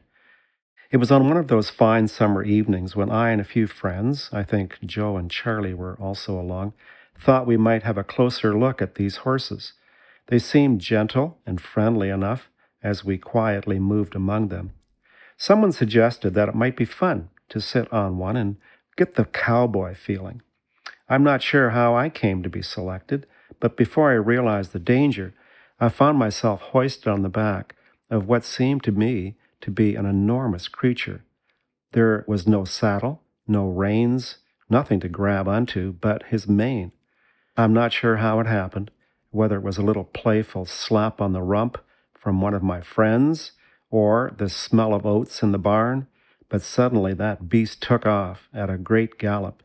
It 0.92 0.98
was 0.98 1.10
on 1.10 1.26
one 1.26 1.36
of 1.36 1.48
those 1.48 1.70
fine 1.70 2.06
summer 2.06 2.44
evenings 2.44 2.94
when 2.94 3.10
I 3.10 3.30
and 3.30 3.40
a 3.40 3.44
few 3.44 3.66
friends, 3.66 4.30
I 4.32 4.44
think 4.44 4.78
Joe 4.84 5.16
and 5.16 5.28
Charlie 5.28 5.74
were 5.74 5.96
also 6.00 6.38
along, 6.38 6.72
thought 7.18 7.48
we 7.48 7.56
might 7.56 7.82
have 7.82 7.98
a 7.98 8.04
closer 8.04 8.56
look 8.56 8.80
at 8.80 8.94
these 8.94 9.18
horses. 9.18 9.72
They 10.28 10.38
seemed 10.38 10.80
gentle 10.80 11.38
and 11.44 11.60
friendly 11.60 12.10
enough 12.10 12.48
as 12.80 13.04
we 13.04 13.18
quietly 13.18 13.80
moved 13.80 14.14
among 14.14 14.48
them. 14.48 14.70
Someone 15.36 15.72
suggested 15.72 16.34
that 16.34 16.48
it 16.48 16.54
might 16.54 16.76
be 16.76 16.84
fun 16.84 17.28
to 17.48 17.60
sit 17.60 17.92
on 17.92 18.18
one 18.18 18.36
and 18.36 18.56
get 18.96 19.16
the 19.16 19.24
cowboy 19.24 19.94
feeling. 19.94 20.42
I'm 21.08 21.24
not 21.24 21.42
sure 21.42 21.70
how 21.70 21.96
I 21.96 22.08
came 22.08 22.44
to 22.44 22.48
be 22.48 22.62
selected, 22.62 23.26
but 23.58 23.76
before 23.76 24.12
I 24.12 24.14
realized 24.14 24.72
the 24.72 24.78
danger, 24.78 25.34
I 25.80 25.88
found 25.88 26.18
myself 26.18 26.60
hoisted 26.60 27.08
on 27.08 27.22
the 27.22 27.28
back 27.28 27.74
of 28.10 28.26
what 28.26 28.44
seemed 28.44 28.82
to 28.84 28.92
me 28.92 29.36
to 29.60 29.70
be 29.70 29.94
an 29.94 30.06
enormous 30.06 30.68
creature. 30.68 31.24
There 31.92 32.24
was 32.26 32.46
no 32.46 32.64
saddle, 32.64 33.22
no 33.46 33.68
reins, 33.68 34.38
nothing 34.68 35.00
to 35.00 35.08
grab 35.08 35.48
onto 35.48 35.92
but 35.92 36.24
his 36.24 36.48
mane. 36.48 36.92
I'm 37.56 37.72
not 37.72 37.92
sure 37.92 38.16
how 38.16 38.40
it 38.40 38.46
happened, 38.46 38.90
whether 39.30 39.56
it 39.56 39.62
was 39.62 39.78
a 39.78 39.82
little 39.82 40.04
playful 40.04 40.66
slap 40.66 41.20
on 41.20 41.32
the 41.32 41.42
rump 41.42 41.78
from 42.18 42.40
one 42.40 42.54
of 42.54 42.62
my 42.62 42.80
friends 42.80 43.52
or 43.90 44.32
the 44.36 44.48
smell 44.48 44.94
of 44.94 45.04
oats 45.04 45.42
in 45.42 45.52
the 45.52 45.58
barn, 45.58 46.06
but 46.48 46.62
suddenly 46.62 47.12
that 47.14 47.48
beast 47.48 47.82
took 47.82 48.06
off 48.06 48.48
at 48.54 48.70
a 48.70 48.78
great 48.78 49.18
gallop. 49.18 49.62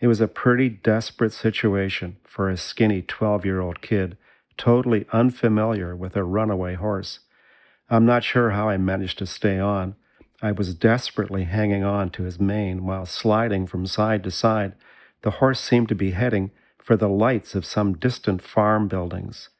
It 0.00 0.06
was 0.06 0.20
a 0.20 0.28
pretty 0.28 0.68
desperate 0.68 1.32
situation 1.32 2.16
for 2.24 2.48
a 2.48 2.56
skinny 2.56 3.02
12 3.02 3.44
year 3.44 3.60
old 3.60 3.80
kid, 3.80 4.16
totally 4.56 5.06
unfamiliar 5.12 5.96
with 5.96 6.16
a 6.16 6.24
runaway 6.24 6.74
horse. 6.74 7.20
I'm 7.88 8.04
not 8.04 8.24
sure 8.24 8.50
how 8.50 8.68
I 8.68 8.78
managed 8.78 9.18
to 9.18 9.26
stay 9.26 9.60
on. 9.60 9.94
I 10.42 10.52
was 10.52 10.74
desperately 10.74 11.44
hanging 11.44 11.84
on 11.84 12.10
to 12.10 12.24
his 12.24 12.40
mane 12.40 12.84
while 12.84 13.06
sliding 13.06 13.66
from 13.66 13.86
side 13.86 14.24
to 14.24 14.30
side. 14.30 14.74
The 15.22 15.32
horse 15.32 15.60
seemed 15.60 15.88
to 15.88 15.94
be 15.94 16.10
heading 16.10 16.50
for 16.78 16.96
the 16.96 17.08
lights 17.08 17.54
of 17.54 17.64
some 17.64 17.96
distant 17.96 18.42
farm 18.42 18.88
buildings. 18.88 19.50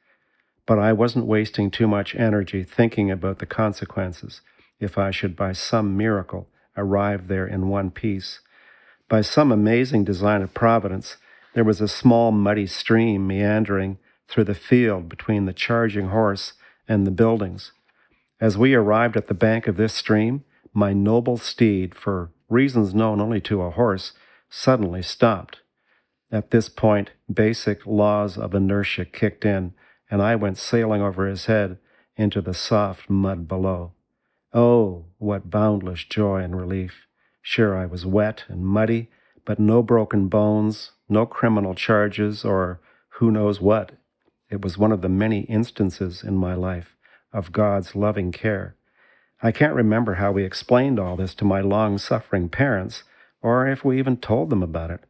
But 0.66 0.78
I 0.80 0.92
wasn't 0.92 1.26
wasting 1.26 1.70
too 1.70 1.86
much 1.86 2.16
energy 2.16 2.64
thinking 2.64 3.10
about 3.10 3.38
the 3.38 3.46
consequences 3.46 4.40
if 4.80 4.98
I 4.98 5.12
should 5.12 5.36
by 5.36 5.52
some 5.52 5.96
miracle 5.96 6.48
arrive 6.76 7.28
there 7.28 7.46
in 7.46 7.68
one 7.68 7.90
piece. 7.90 8.40
By 9.08 9.20
some 9.20 9.52
amazing 9.52 10.04
design 10.04 10.42
of 10.42 10.52
Providence, 10.52 11.16
there 11.54 11.64
was 11.64 11.80
a 11.80 11.88
small 11.88 12.32
muddy 12.32 12.66
stream 12.66 13.26
meandering 13.26 13.98
through 14.28 14.44
the 14.44 14.54
field 14.54 15.08
between 15.08 15.46
the 15.46 15.52
charging 15.52 16.08
horse 16.08 16.54
and 16.88 17.06
the 17.06 17.12
buildings. 17.12 17.72
As 18.38 18.58
we 18.58 18.74
arrived 18.74 19.16
at 19.16 19.28
the 19.28 19.34
bank 19.34 19.66
of 19.66 19.78
this 19.78 19.94
stream, 19.94 20.44
my 20.74 20.92
noble 20.92 21.38
steed, 21.38 21.94
for 21.94 22.30
reasons 22.50 22.94
known 22.94 23.18
only 23.18 23.40
to 23.40 23.62
a 23.62 23.70
horse, 23.70 24.12
suddenly 24.50 25.00
stopped. 25.00 25.60
At 26.30 26.50
this 26.50 26.68
point, 26.68 27.12
basic 27.32 27.86
laws 27.86 28.36
of 28.36 28.54
inertia 28.54 29.06
kicked 29.06 29.46
in, 29.46 29.72
and 30.10 30.20
I 30.20 30.36
went 30.36 30.58
sailing 30.58 31.00
over 31.00 31.26
his 31.26 31.46
head 31.46 31.78
into 32.16 32.42
the 32.42 32.52
soft 32.52 33.08
mud 33.08 33.48
below. 33.48 33.92
Oh, 34.52 35.06
what 35.16 35.50
boundless 35.50 36.04
joy 36.04 36.42
and 36.42 36.54
relief! 36.54 37.06
Sure, 37.40 37.76
I 37.76 37.86
was 37.86 38.04
wet 38.04 38.44
and 38.48 38.66
muddy, 38.66 39.08
but 39.46 39.58
no 39.58 39.82
broken 39.82 40.28
bones, 40.28 40.92
no 41.08 41.24
criminal 41.24 41.74
charges, 41.74 42.44
or 42.44 42.80
who 43.14 43.30
knows 43.30 43.62
what. 43.62 43.92
It 44.50 44.62
was 44.62 44.76
one 44.76 44.92
of 44.92 45.00
the 45.00 45.08
many 45.08 45.40
instances 45.42 46.22
in 46.22 46.36
my 46.36 46.54
life 46.54 46.95
of 47.36 47.52
God's 47.52 47.94
loving 47.94 48.32
care. 48.32 48.74
I 49.42 49.52
can't 49.52 49.74
remember 49.74 50.14
how 50.14 50.32
we 50.32 50.44
explained 50.44 50.98
all 50.98 51.16
this 51.16 51.34
to 51.34 51.44
my 51.44 51.60
long 51.60 51.98
suffering 51.98 52.48
parents, 52.48 53.04
or 53.42 53.68
if 53.68 53.84
we 53.84 53.98
even 53.98 54.16
told 54.16 54.48
them 54.48 54.62
about 54.62 54.90
it. 54.90 55.00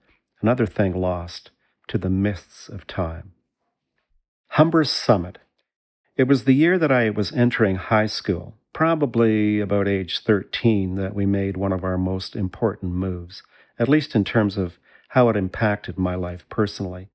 Another 0.43 0.66
thing 0.66 0.95
lost 0.95 1.51
to 1.87 1.99
the 1.99 2.11
mists 2.11 2.68
of 2.68 2.87
time. 2.87 3.33
Humber's 4.49 4.91
Summit. 4.91 5.39
It 6.16 6.27
was 6.27 6.45
the 6.45 6.55
year 6.55 6.79
that 6.79 6.91
I 6.91 7.11
was 7.11 7.33
entering 7.33 7.77
high 7.77 8.07
school, 8.07 8.55
probably 8.72 9.61
about 9.61 9.87
age 9.87 10.20
13, 10.20 10.97
that 10.97 11.14
we 11.14 11.27
made 11.27 11.57
one 11.57 11.72
of 11.72 11.85
our 11.85 11.97
most 11.97 12.35
important 12.35 12.93
moves, 12.93 13.43
at 13.79 13.89
least 13.89 14.16
in 14.16 14.24
terms 14.24 14.57
of 14.57 14.79
how 15.11 15.29
it 15.29 15.37
impacted 15.37 15.97
my 15.97 16.16
life 16.16 16.45
personally. 16.49 17.09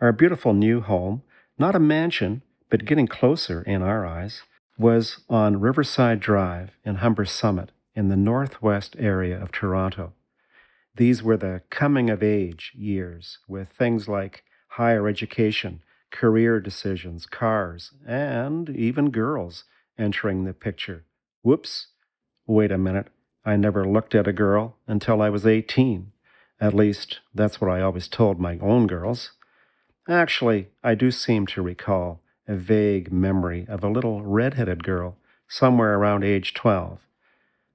Our 0.00 0.12
beautiful 0.12 0.52
new 0.52 0.82
home, 0.82 1.22
not 1.58 1.74
a 1.74 1.80
mansion, 1.80 2.42
but 2.68 2.84
getting 2.84 3.06
closer 3.06 3.62
in 3.62 3.82
our 3.82 4.06
eyes, 4.06 4.42
was 4.80 5.18
on 5.28 5.60
Riverside 5.60 6.20
Drive 6.20 6.70
in 6.86 6.96
Humber 6.96 7.26
Summit 7.26 7.70
in 7.94 8.08
the 8.08 8.16
northwest 8.16 8.96
area 8.98 9.38
of 9.38 9.52
Toronto. 9.52 10.14
These 10.96 11.22
were 11.22 11.36
the 11.36 11.60
coming 11.68 12.08
of 12.08 12.22
age 12.22 12.72
years 12.74 13.40
with 13.46 13.68
things 13.68 14.08
like 14.08 14.42
higher 14.68 15.06
education, 15.06 15.82
career 16.10 16.60
decisions, 16.60 17.26
cars, 17.26 17.92
and 18.06 18.70
even 18.70 19.10
girls 19.10 19.64
entering 19.98 20.44
the 20.44 20.54
picture. 20.54 21.04
Whoops, 21.42 21.88
wait 22.46 22.72
a 22.72 22.78
minute. 22.78 23.08
I 23.44 23.56
never 23.56 23.86
looked 23.86 24.14
at 24.14 24.26
a 24.26 24.32
girl 24.32 24.76
until 24.86 25.20
I 25.20 25.28
was 25.28 25.46
18. 25.46 26.10
At 26.58 26.72
least, 26.72 27.20
that's 27.34 27.60
what 27.60 27.70
I 27.70 27.82
always 27.82 28.08
told 28.08 28.40
my 28.40 28.58
own 28.60 28.86
girls. 28.86 29.32
Actually, 30.08 30.68
I 30.82 30.94
do 30.94 31.10
seem 31.10 31.46
to 31.48 31.60
recall 31.60 32.22
a 32.50 32.56
vague 32.56 33.12
memory 33.12 33.64
of 33.68 33.84
a 33.84 33.88
little 33.88 34.22
red-headed 34.22 34.82
girl 34.82 35.16
somewhere 35.46 35.94
around 35.94 36.24
age 36.24 36.52
12. 36.52 36.98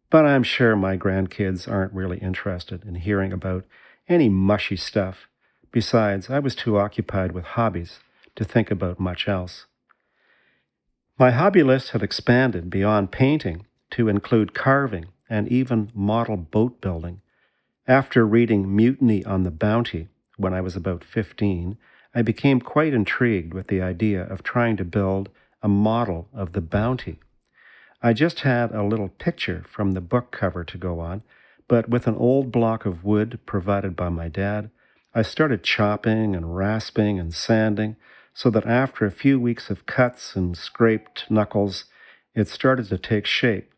But 0.10 0.26
I'm 0.26 0.44
sure 0.44 0.76
my 0.76 0.98
grandkids 0.98 1.72
aren't 1.72 1.94
really 1.94 2.18
interested 2.18 2.84
in 2.84 2.96
hearing 2.96 3.32
about 3.32 3.64
any 4.10 4.28
mushy 4.28 4.76
stuff. 4.76 5.28
Besides, 5.72 6.30
I 6.30 6.40
was 6.40 6.56
too 6.56 6.78
occupied 6.78 7.32
with 7.32 7.46
hobbies 7.46 8.00
to 8.36 8.44
think 8.44 8.70
about 8.70 9.00
much 9.00 9.30
else. 9.30 9.66
My 11.18 11.32
hobby 11.32 11.64
list 11.64 11.92
had 11.92 12.04
expanded 12.04 12.70
beyond 12.70 13.12
painting 13.12 13.66
to 13.92 14.10
include 14.10 14.54
carving 14.54 15.06
and 15.30 15.48
even 15.48 15.90
model 15.94 16.36
boat 16.36 16.82
building. 16.82 17.22
After 17.88 18.26
reading 18.26 18.76
Mutiny 18.76 19.24
on 19.24 19.44
the 19.44 19.52
Bounty 19.52 20.10
when 20.36 20.54
I 20.54 20.60
was 20.60 20.76
about 20.76 21.04
15, 21.04 21.78
I 22.18 22.22
became 22.22 22.62
quite 22.62 22.94
intrigued 22.94 23.54
with 23.54 23.68
the 23.68 23.82
idea 23.82 24.24
of 24.24 24.42
trying 24.42 24.78
to 24.78 24.86
build 24.86 25.30
a 25.62 25.68
model 25.68 26.30
of 26.34 26.54
the 26.54 26.62
bounty. 26.62 27.20
I 28.02 28.14
just 28.14 28.40
had 28.40 28.72
a 28.72 28.84
little 28.84 29.10
picture 29.10 29.66
from 29.68 29.92
the 29.92 30.02
book 30.02 30.32
cover 30.32 30.64
to 30.64 30.78
go 30.78 31.02
on, 31.02 31.24
but 31.68 31.90
with 31.90 32.08
an 32.08 32.16
old 32.16 32.54
block 32.54 32.86
of 32.86 33.04
wood 33.04 33.40
provided 33.46 33.98
by 33.98 34.08
my 34.08 34.30
dad, 34.30 34.70
I 35.14 35.24
started 35.24 35.64
chopping 35.64 36.36
and 36.36 36.56
rasping 36.56 37.20
and 37.20 37.34
sanding 37.34 37.98
so 38.34 38.50
that 38.50 38.66
after 38.66 39.06
a 39.06 39.12
few 39.12 39.38
weeks 39.38 39.70
of 39.70 39.86
cuts 39.86 40.38
and 40.38 40.58
scraped 40.58 41.30
knuckles, 41.30 41.86
it 42.34 42.48
started 42.48 42.88
to 42.90 42.98
take 42.98 43.26
shape. 43.26 43.74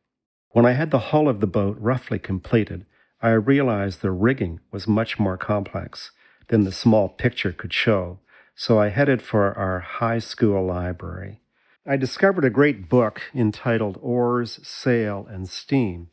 When 0.51 0.65
I 0.65 0.73
had 0.73 0.91
the 0.91 0.99
hull 0.99 1.27
of 1.27 1.39
the 1.39 1.47
boat 1.47 1.77
roughly 1.79 2.19
completed, 2.19 2.85
I 3.19 3.31
realized 3.31 4.01
the 4.01 4.11
rigging 4.11 4.59
was 4.71 4.88
much 4.88 5.17
more 5.17 5.38
complex 5.38 6.11
than 6.49 6.65
the 6.65 6.71
small 6.71 7.09
picture 7.09 7.51
could 7.51 7.73
show, 7.73 8.19
so 8.60 8.80
I 8.80 8.89
headed 8.89 9.22
for 9.22 9.55
our 9.55 9.80
high 9.82 10.18
school 10.18 10.66
library. 10.66 11.41
I 11.86 11.95
discovered 11.95 12.43
a 12.43 12.49
great 12.49 12.89
book 12.89 13.22
entitled 13.34 13.99
Oars, 14.01 14.60
Sail, 14.64 15.28
and 15.30 15.47
Steam, 15.47 16.10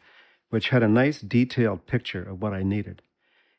which 0.51 0.69
had 0.69 0.83
a 0.83 0.89
nice 0.89 1.23
detailed 1.23 1.87
picture 1.87 2.23
of 2.23 2.43
what 2.43 2.53
I 2.53 2.63
needed. 2.63 3.01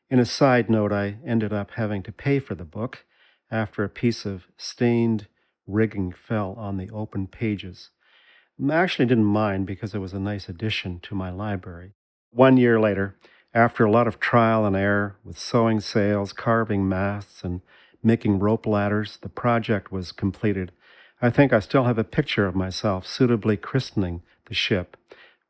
In 0.08 0.20
a 0.20 0.24
side 0.24 0.70
note, 0.70 0.92
I 0.92 1.16
ended 1.26 1.52
up 1.52 1.72
having 1.72 2.04
to 2.04 2.12
pay 2.12 2.38
for 2.38 2.54
the 2.54 2.64
book 2.64 3.04
after 3.50 3.82
a 3.82 3.88
piece 3.88 4.24
of 4.24 4.46
stained 4.56 5.26
rigging 5.66 6.12
fell 6.12 6.54
on 6.56 6.76
the 6.76 6.88
open 6.90 7.26
pages. 7.26 7.90
I 8.64 8.72
actually 8.72 9.06
didn't 9.06 9.24
mind 9.24 9.66
because 9.66 9.96
it 9.96 9.98
was 9.98 10.12
a 10.12 10.20
nice 10.20 10.48
addition 10.48 11.00
to 11.00 11.16
my 11.16 11.30
library. 11.30 11.94
One 12.30 12.56
year 12.56 12.78
later, 12.78 13.16
after 13.52 13.84
a 13.84 13.90
lot 13.90 14.06
of 14.06 14.20
trial 14.20 14.64
and 14.64 14.76
error 14.76 15.16
with 15.24 15.36
sewing 15.36 15.80
sails, 15.80 16.32
carving 16.32 16.88
masts, 16.88 17.42
and 17.42 17.62
making 18.06 18.38
rope 18.38 18.66
ladders, 18.66 19.18
the 19.20 19.28
project 19.28 19.90
was 19.90 20.12
completed. 20.12 20.70
I 21.20 21.28
think 21.28 21.52
I 21.52 21.60
still 21.60 21.84
have 21.84 21.98
a 21.98 22.04
picture 22.04 22.46
of 22.46 22.54
myself 22.54 23.06
suitably 23.06 23.56
christening 23.56 24.22
the 24.46 24.54
ship 24.54 24.96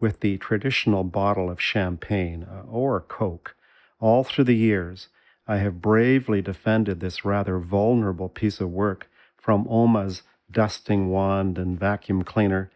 with 0.01 0.21
the 0.21 0.39
traditional 0.39 1.05
bottle 1.05 1.51
of 1.51 1.61
champagne 1.61 2.47
uh, 2.51 2.63
or 2.69 3.01
Coke. 3.01 3.55
All 4.01 4.25
through 4.25 4.45
the 4.45 4.57
years, 4.57 5.09
I 5.47 5.59
have 5.59 5.83
bravely 5.83 6.41
defended 6.43 7.01
this 7.01 7.25
rather 7.25 7.59
vulnerable 7.59 8.29
piece 8.29 8.61
of 8.61 8.71
work 8.71 9.09
from 9.37 9.67
Oma's 9.69 10.23
dusting 10.51 11.09
wand 11.09 11.59
and 11.59 11.79
vacuum 11.79 12.23
cleaner, 12.23 12.71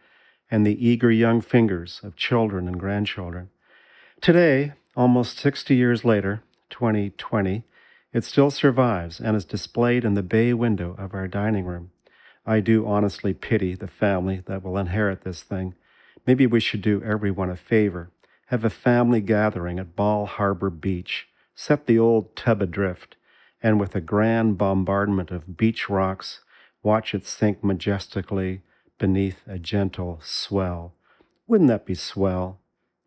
and 0.49 0.65
the 0.65 0.85
eager 0.85 1.11
young 1.11 1.41
fingers 1.41 2.01
of 2.03 2.15
children 2.15 2.67
and 2.67 2.79
grandchildren. 2.79 3.49
Today, 4.21 4.73
almost 4.95 5.39
60 5.39 5.75
years 5.75 6.05
later, 6.05 6.43
2020, 6.69 7.63
it 8.13 8.23
still 8.23 8.51
survives 8.51 9.19
and 9.19 9.35
is 9.35 9.45
displayed 9.45 10.03
in 10.03 10.15
the 10.15 10.23
bay 10.23 10.53
window 10.53 10.95
of 10.97 11.13
our 11.13 11.27
dining 11.27 11.65
room. 11.65 11.91
I 12.45 12.59
do 12.59 12.85
honestly 12.85 13.33
pity 13.33 13.75
the 13.75 13.87
family 13.87 14.43
that 14.47 14.63
will 14.63 14.77
inherit 14.77 15.23
this 15.23 15.43
thing. 15.43 15.75
Maybe 16.25 16.45
we 16.45 16.59
should 16.59 16.81
do 16.81 17.01
everyone 17.03 17.49
a 17.49 17.55
favor. 17.55 18.11
Have 18.47 18.65
a 18.65 18.69
family 18.69 19.21
gathering 19.21 19.79
at 19.79 19.95
Ball 19.95 20.25
Harbour 20.25 20.69
Beach. 20.69 21.27
Set 21.55 21.85
the 21.85 21.99
old 21.99 22.35
tub 22.35 22.61
adrift, 22.61 23.15
and 23.61 23.79
with 23.79 23.95
a 23.95 24.01
grand 24.01 24.57
bombardment 24.57 25.31
of 25.31 25.55
beach 25.55 25.89
rocks, 25.89 26.41
watch 26.83 27.13
it 27.13 27.25
sink 27.25 27.63
majestically 27.63 28.61
beneath 28.97 29.41
a 29.47 29.59
gentle 29.59 30.19
swell. 30.21 30.93
Wouldn't 31.47 31.69
that 31.69 31.85
be 31.85 31.95
swell? 31.95 32.59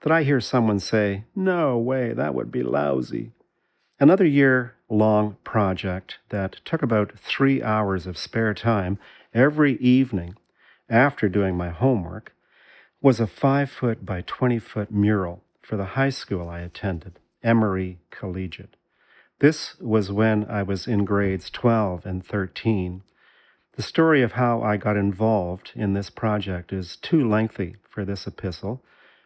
Did 0.03 0.13
I 0.13 0.23
hear 0.23 0.41
someone 0.41 0.81
say, 0.81 1.25
No 1.35 1.79
way, 1.79 2.13
that 2.13 2.35
would 2.35 2.53
be 2.53 2.63
lousy? 2.63 3.33
Another 3.99 4.27
year 4.27 4.74
long 4.89 5.37
project 5.45 6.19
that 6.29 6.57
took 6.65 6.83
about 6.83 7.19
three 7.19 7.63
hours 7.63 8.07
of 8.07 8.19
spare 8.19 8.55
time 8.55 8.99
every 9.33 9.77
evening 9.79 10.37
after 10.89 11.29
doing 11.29 11.57
my 11.57 11.71
homework 11.71 12.35
was 13.01 13.21
a 13.21 13.27
five 13.27 13.71
foot 13.71 14.05
by 14.05 14.23
20 14.23 14.59
foot 14.59 14.91
mural 14.91 15.43
for 15.63 15.77
the 15.77 15.95
high 15.97 16.11
school 16.11 16.49
I 16.49 16.61
attended, 16.61 17.19
Emery 17.43 17.99
Collegiate. 18.11 18.77
This 19.41 19.79
was 19.81 20.13
when 20.13 20.45
I 20.45 20.63
was 20.63 20.87
in 20.87 21.05
grades 21.05 21.51
12 21.51 22.07
and 22.07 22.25
13. 22.25 23.03
The 23.77 23.83
story 23.83 24.23
of 24.23 24.33
how 24.33 24.63
I 24.63 24.77
got 24.77 24.97
involved 24.97 25.73
in 25.75 25.95
this 25.95 26.09
project 26.09 26.73
is 26.73 26.97
too 26.97 27.29
lengthy 27.29 27.77
for 27.89 28.05
this 28.05 28.27
epistle, 28.27 28.83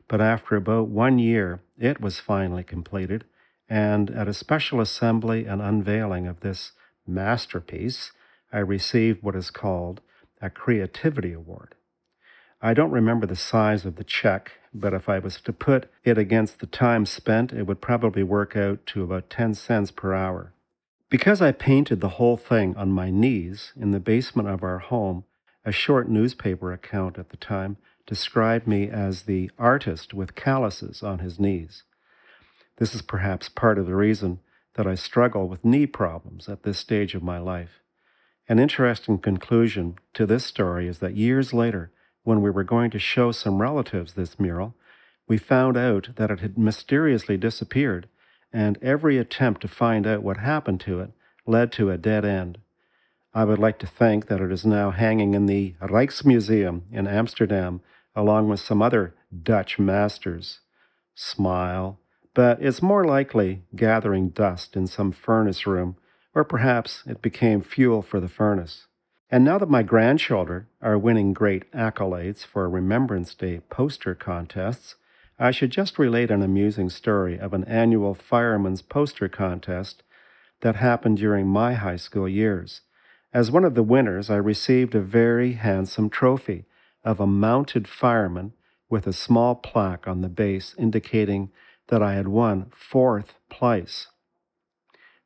but 0.09 0.20
after 0.20 0.56
about 0.56 0.88
one 0.88 1.18
year, 1.18 1.61
it 1.78 2.00
was 2.00 2.18
finally 2.18 2.64
completed, 2.64 3.24
and 3.68 4.10
at 4.10 4.28
a 4.28 4.34
special 4.34 4.80
assembly 4.80 5.44
and 5.44 5.60
unveiling 5.60 6.26
of 6.26 6.40
this 6.40 6.72
masterpiece, 7.06 8.12
I 8.52 8.58
received 8.58 9.22
what 9.22 9.36
is 9.36 9.50
called 9.50 10.00
a 10.40 10.50
Creativity 10.50 11.32
Award. 11.32 11.74
I 12.60 12.74
don't 12.74 12.90
remember 12.90 13.26
the 13.26 13.36
size 13.36 13.84
of 13.84 13.96
the 13.96 14.04
check, 14.04 14.52
but 14.74 14.92
if 14.92 15.08
I 15.08 15.18
was 15.18 15.40
to 15.42 15.52
put 15.52 15.90
it 16.04 16.18
against 16.18 16.58
the 16.58 16.66
time 16.66 17.06
spent, 17.06 17.52
it 17.52 17.66
would 17.66 17.80
probably 17.80 18.22
work 18.22 18.56
out 18.56 18.84
to 18.86 19.02
about 19.02 19.30
10 19.30 19.54
cents 19.54 19.90
per 19.90 20.14
hour. 20.14 20.52
Because 21.10 21.40
I 21.40 21.52
painted 21.52 22.00
the 22.00 22.16
whole 22.20 22.36
thing 22.36 22.76
on 22.76 22.90
my 22.90 23.10
knees 23.10 23.72
in 23.76 23.92
the 23.92 24.00
basement 24.00 24.48
of 24.48 24.62
our 24.62 24.78
home, 24.78 25.24
a 25.64 25.72
short 25.72 26.08
newspaper 26.08 26.72
account 26.72 27.18
at 27.18 27.30
the 27.30 27.36
time 27.36 27.76
described 28.06 28.66
me 28.66 28.88
as 28.88 29.22
the 29.22 29.50
artist 29.58 30.12
with 30.12 30.34
calluses 30.34 31.02
on 31.02 31.20
his 31.20 31.38
knees. 31.38 31.84
This 32.79 32.95
is 32.95 33.03
perhaps 33.03 33.49
part 33.49 33.79
of 33.79 33.87
the 33.87 33.95
reason 33.95 34.39
that 34.74 34.87
I 34.87 34.95
struggle 34.95 35.49
with 35.49 35.64
knee 35.64 35.87
problems 35.87 36.49
at 36.49 36.62
this 36.62 36.79
stage 36.79 37.14
of 37.14 37.22
my 37.22 37.39
life. 37.39 37.81
An 38.49 38.59
interesting 38.59 39.18
conclusion 39.18 39.97
to 40.14 40.24
this 40.24 40.47
story 40.47 40.87
is 40.89 41.01
that 41.01 41.16
years 41.16 41.53
later, 41.53 41.91
when 42.22 42.41
we 42.41 42.51
were 42.51 42.64
going 42.64 42.91
to 42.93 42.99
show 42.99 43.33
some 43.33 43.61
relatives 43.61 44.12
this 44.12 44.39
mural, 44.39 44.74
we 45.26 45.37
found 45.37 45.76
out 45.76 46.11
that 46.16 46.31
it 46.31 46.41
had 46.41 46.57
mysteriously 46.57 47.37
disappeared, 47.37 48.09
and 48.53 48.79
every 48.81 49.18
attempt 49.18 49.61
to 49.62 49.68
find 49.68 50.07
out 50.07 50.22
what 50.22 50.39
happened 50.39 50.81
to 50.81 51.01
it 51.01 51.11
led 51.47 51.72
to 51.72 51.91
a 51.91 51.99
dead 51.99 52.24
end. 52.24 52.59
I 53.35 53.45
would 53.45 53.59
like 53.59 53.79
to 53.81 53.87
think 53.87 54.29
that 54.29 54.41
it 54.41 54.53
is 54.53 54.64
now 54.64 54.91
hanging 54.93 55.35
in 55.35 55.47
the 55.47 55.74
Rijksmuseum 55.83 56.83
in 56.93 57.07
Amsterdam 57.07 57.81
along 58.14 58.49
with 58.49 58.61
some 58.61 58.83
other 58.83 59.14
Dutch 59.43 59.79
masters. 59.79 60.61
Smile, 61.14 61.99
but 62.39 62.62
it's 62.62 62.80
more 62.80 63.05
likely 63.05 63.62
gathering 63.74 64.28
dust 64.28 64.76
in 64.76 64.86
some 64.86 65.11
furnace 65.11 65.66
room, 65.66 65.97
or 66.36 66.45
perhaps 66.45 67.03
it 67.05 67.20
became 67.20 67.61
fuel 67.61 68.01
for 68.01 68.20
the 68.20 68.28
furnace. 68.28 68.86
And 69.28 69.45
now 69.45 69.59
that 69.59 69.68
my 69.68 69.82
grandchildren 69.82 70.68
are 70.80 70.97
winning 70.97 71.32
great 71.32 71.68
accolades 71.72 72.47
for 72.47 72.70
Remembrance 72.70 73.34
Day 73.34 73.59
poster 73.70 74.14
contests, 74.14 74.95
I 75.36 75.51
should 75.51 75.72
just 75.72 75.99
relate 75.99 76.30
an 76.30 76.43
amusing 76.43 76.91
story 76.91 77.41
of 77.41 77.53
an 77.55 77.64
annual 77.64 78.14
fireman's 78.14 78.82
poster 78.82 79.28
contest 79.28 80.05
that 80.61 80.76
happened 80.76 81.18
during 81.18 81.49
my 81.49 81.74
high 81.74 81.97
school 81.97 82.28
years. 82.28 82.82
As 83.34 83.51
one 83.51 83.64
of 83.64 83.74
the 83.74 83.82
winners, 83.82 84.30
I 84.30 84.36
received 84.36 84.95
a 84.95 85.01
very 85.01 85.55
handsome 85.55 86.09
trophy 86.09 86.66
of 87.03 87.18
a 87.18 87.26
mounted 87.26 87.89
fireman 87.89 88.53
with 88.89 89.09
a 89.09 89.12
small 89.12 89.57
plaque 89.57 90.07
on 90.07 90.20
the 90.20 90.28
base 90.28 90.76
indicating 90.78 91.51
that 91.89 92.03
I 92.03 92.14
had 92.14 92.28
won 92.28 92.70
fourth 92.74 93.34
place. 93.51 94.09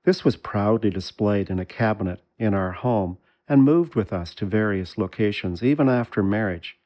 This 0.04 0.24
was 0.24 0.36
proudly 0.36 0.90
displayed 0.90 1.50
in 1.50 1.58
a 1.58 1.64
cabinet 1.64 2.20
in 2.38 2.54
our 2.54 2.72
home 2.72 3.18
and 3.48 3.62
moved 3.62 3.94
with 3.94 4.12
us 4.12 4.34
to 4.34 4.46
various 4.46 4.98
locations, 4.98 5.62
even 5.62 5.88
after 5.88 6.22
marriage. 6.22 6.76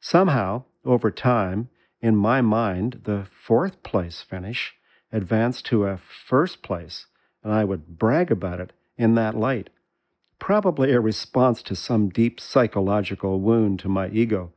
Somehow, 0.00 0.64
over 0.84 1.10
time, 1.10 1.68
in 2.00 2.16
my 2.16 2.40
mind, 2.40 3.02
the 3.04 3.26
fourth 3.30 3.82
place 3.82 4.20
finish 4.22 4.74
advanced 5.12 5.66
to 5.66 5.86
a 5.86 5.96
first 5.96 6.62
place, 6.62 7.06
and 7.42 7.52
I 7.52 7.64
would 7.64 7.98
brag 7.98 8.30
about 8.30 8.60
it 8.60 8.72
in 8.96 9.14
that 9.16 9.36
light 9.36 9.70
probably 10.40 10.90
a 10.90 10.98
response 10.98 11.62
to 11.62 11.76
some 11.76 12.08
deep 12.08 12.40
psychological 12.40 13.38
wound 13.38 13.78
to 13.78 13.88
my 13.88 14.08
ego. 14.08 14.52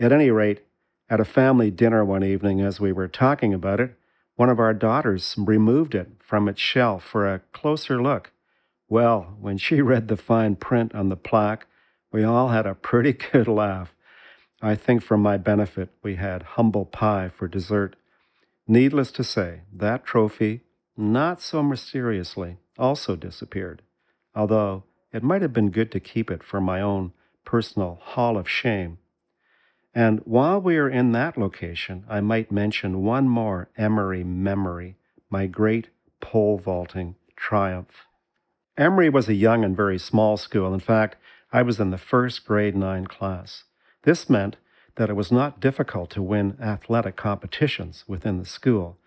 At 0.00 0.12
any 0.12 0.30
rate, 0.30 0.62
at 1.10 1.20
a 1.20 1.24
family 1.24 1.70
dinner 1.70 2.04
one 2.04 2.24
evening, 2.24 2.62
as 2.62 2.80
we 2.80 2.92
were 2.92 3.08
talking 3.08 3.52
about 3.52 3.80
it, 3.80 3.97
one 4.38 4.48
of 4.48 4.60
our 4.60 4.72
daughters 4.72 5.34
removed 5.36 5.96
it 5.96 6.08
from 6.20 6.48
its 6.48 6.60
shelf 6.60 7.02
for 7.02 7.26
a 7.26 7.40
closer 7.52 8.00
look. 8.00 8.30
Well, 8.88 9.36
when 9.40 9.58
she 9.58 9.80
read 9.82 10.06
the 10.06 10.16
fine 10.16 10.54
print 10.54 10.94
on 10.94 11.08
the 11.08 11.16
plaque, 11.16 11.66
we 12.12 12.22
all 12.22 12.50
had 12.50 12.64
a 12.64 12.76
pretty 12.76 13.12
good 13.32 13.48
laugh. 13.48 13.92
I 14.62 14.76
think 14.76 15.02
for 15.02 15.16
my 15.16 15.38
benefit, 15.38 15.88
we 16.04 16.14
had 16.14 16.54
humble 16.54 16.84
pie 16.84 17.28
for 17.34 17.48
dessert. 17.48 17.96
Needless 18.68 19.10
to 19.12 19.24
say, 19.24 19.62
that 19.72 20.04
trophy, 20.04 20.60
not 20.96 21.42
so 21.42 21.60
mysteriously, 21.60 22.58
also 22.78 23.16
disappeared, 23.16 23.82
although 24.36 24.84
it 25.12 25.24
might 25.24 25.42
have 25.42 25.52
been 25.52 25.70
good 25.70 25.90
to 25.90 25.98
keep 25.98 26.30
it 26.30 26.44
for 26.44 26.60
my 26.60 26.80
own 26.80 27.12
personal 27.44 27.98
hall 28.00 28.38
of 28.38 28.48
shame. 28.48 28.98
And 29.94 30.20
while 30.20 30.60
we 30.60 30.76
are 30.76 30.88
in 30.88 31.12
that 31.12 31.36
location, 31.36 32.04
I 32.08 32.20
might 32.20 32.52
mention 32.52 33.02
one 33.02 33.28
more 33.28 33.70
Emery 33.76 34.24
memory, 34.24 34.96
my 35.30 35.46
great 35.46 35.88
pole 36.20 36.58
vaulting 36.58 37.16
triumph. 37.36 38.06
Emery 38.76 39.08
was 39.08 39.28
a 39.28 39.34
young 39.34 39.64
and 39.64 39.76
very 39.76 39.98
small 39.98 40.36
school. 40.36 40.72
In 40.72 40.80
fact, 40.80 41.16
I 41.52 41.62
was 41.62 41.80
in 41.80 41.90
the 41.90 41.98
first 41.98 42.44
grade 42.44 42.76
9 42.76 43.06
class. 43.06 43.64
This 44.02 44.28
meant 44.30 44.56
that 44.96 45.10
it 45.10 45.16
was 45.16 45.32
not 45.32 45.60
difficult 45.60 46.10
to 46.10 46.22
win 46.22 46.56
athletic 46.60 47.16
competitions 47.16 48.04
within 48.06 48.38
the 48.38 48.44
school, 48.44 48.98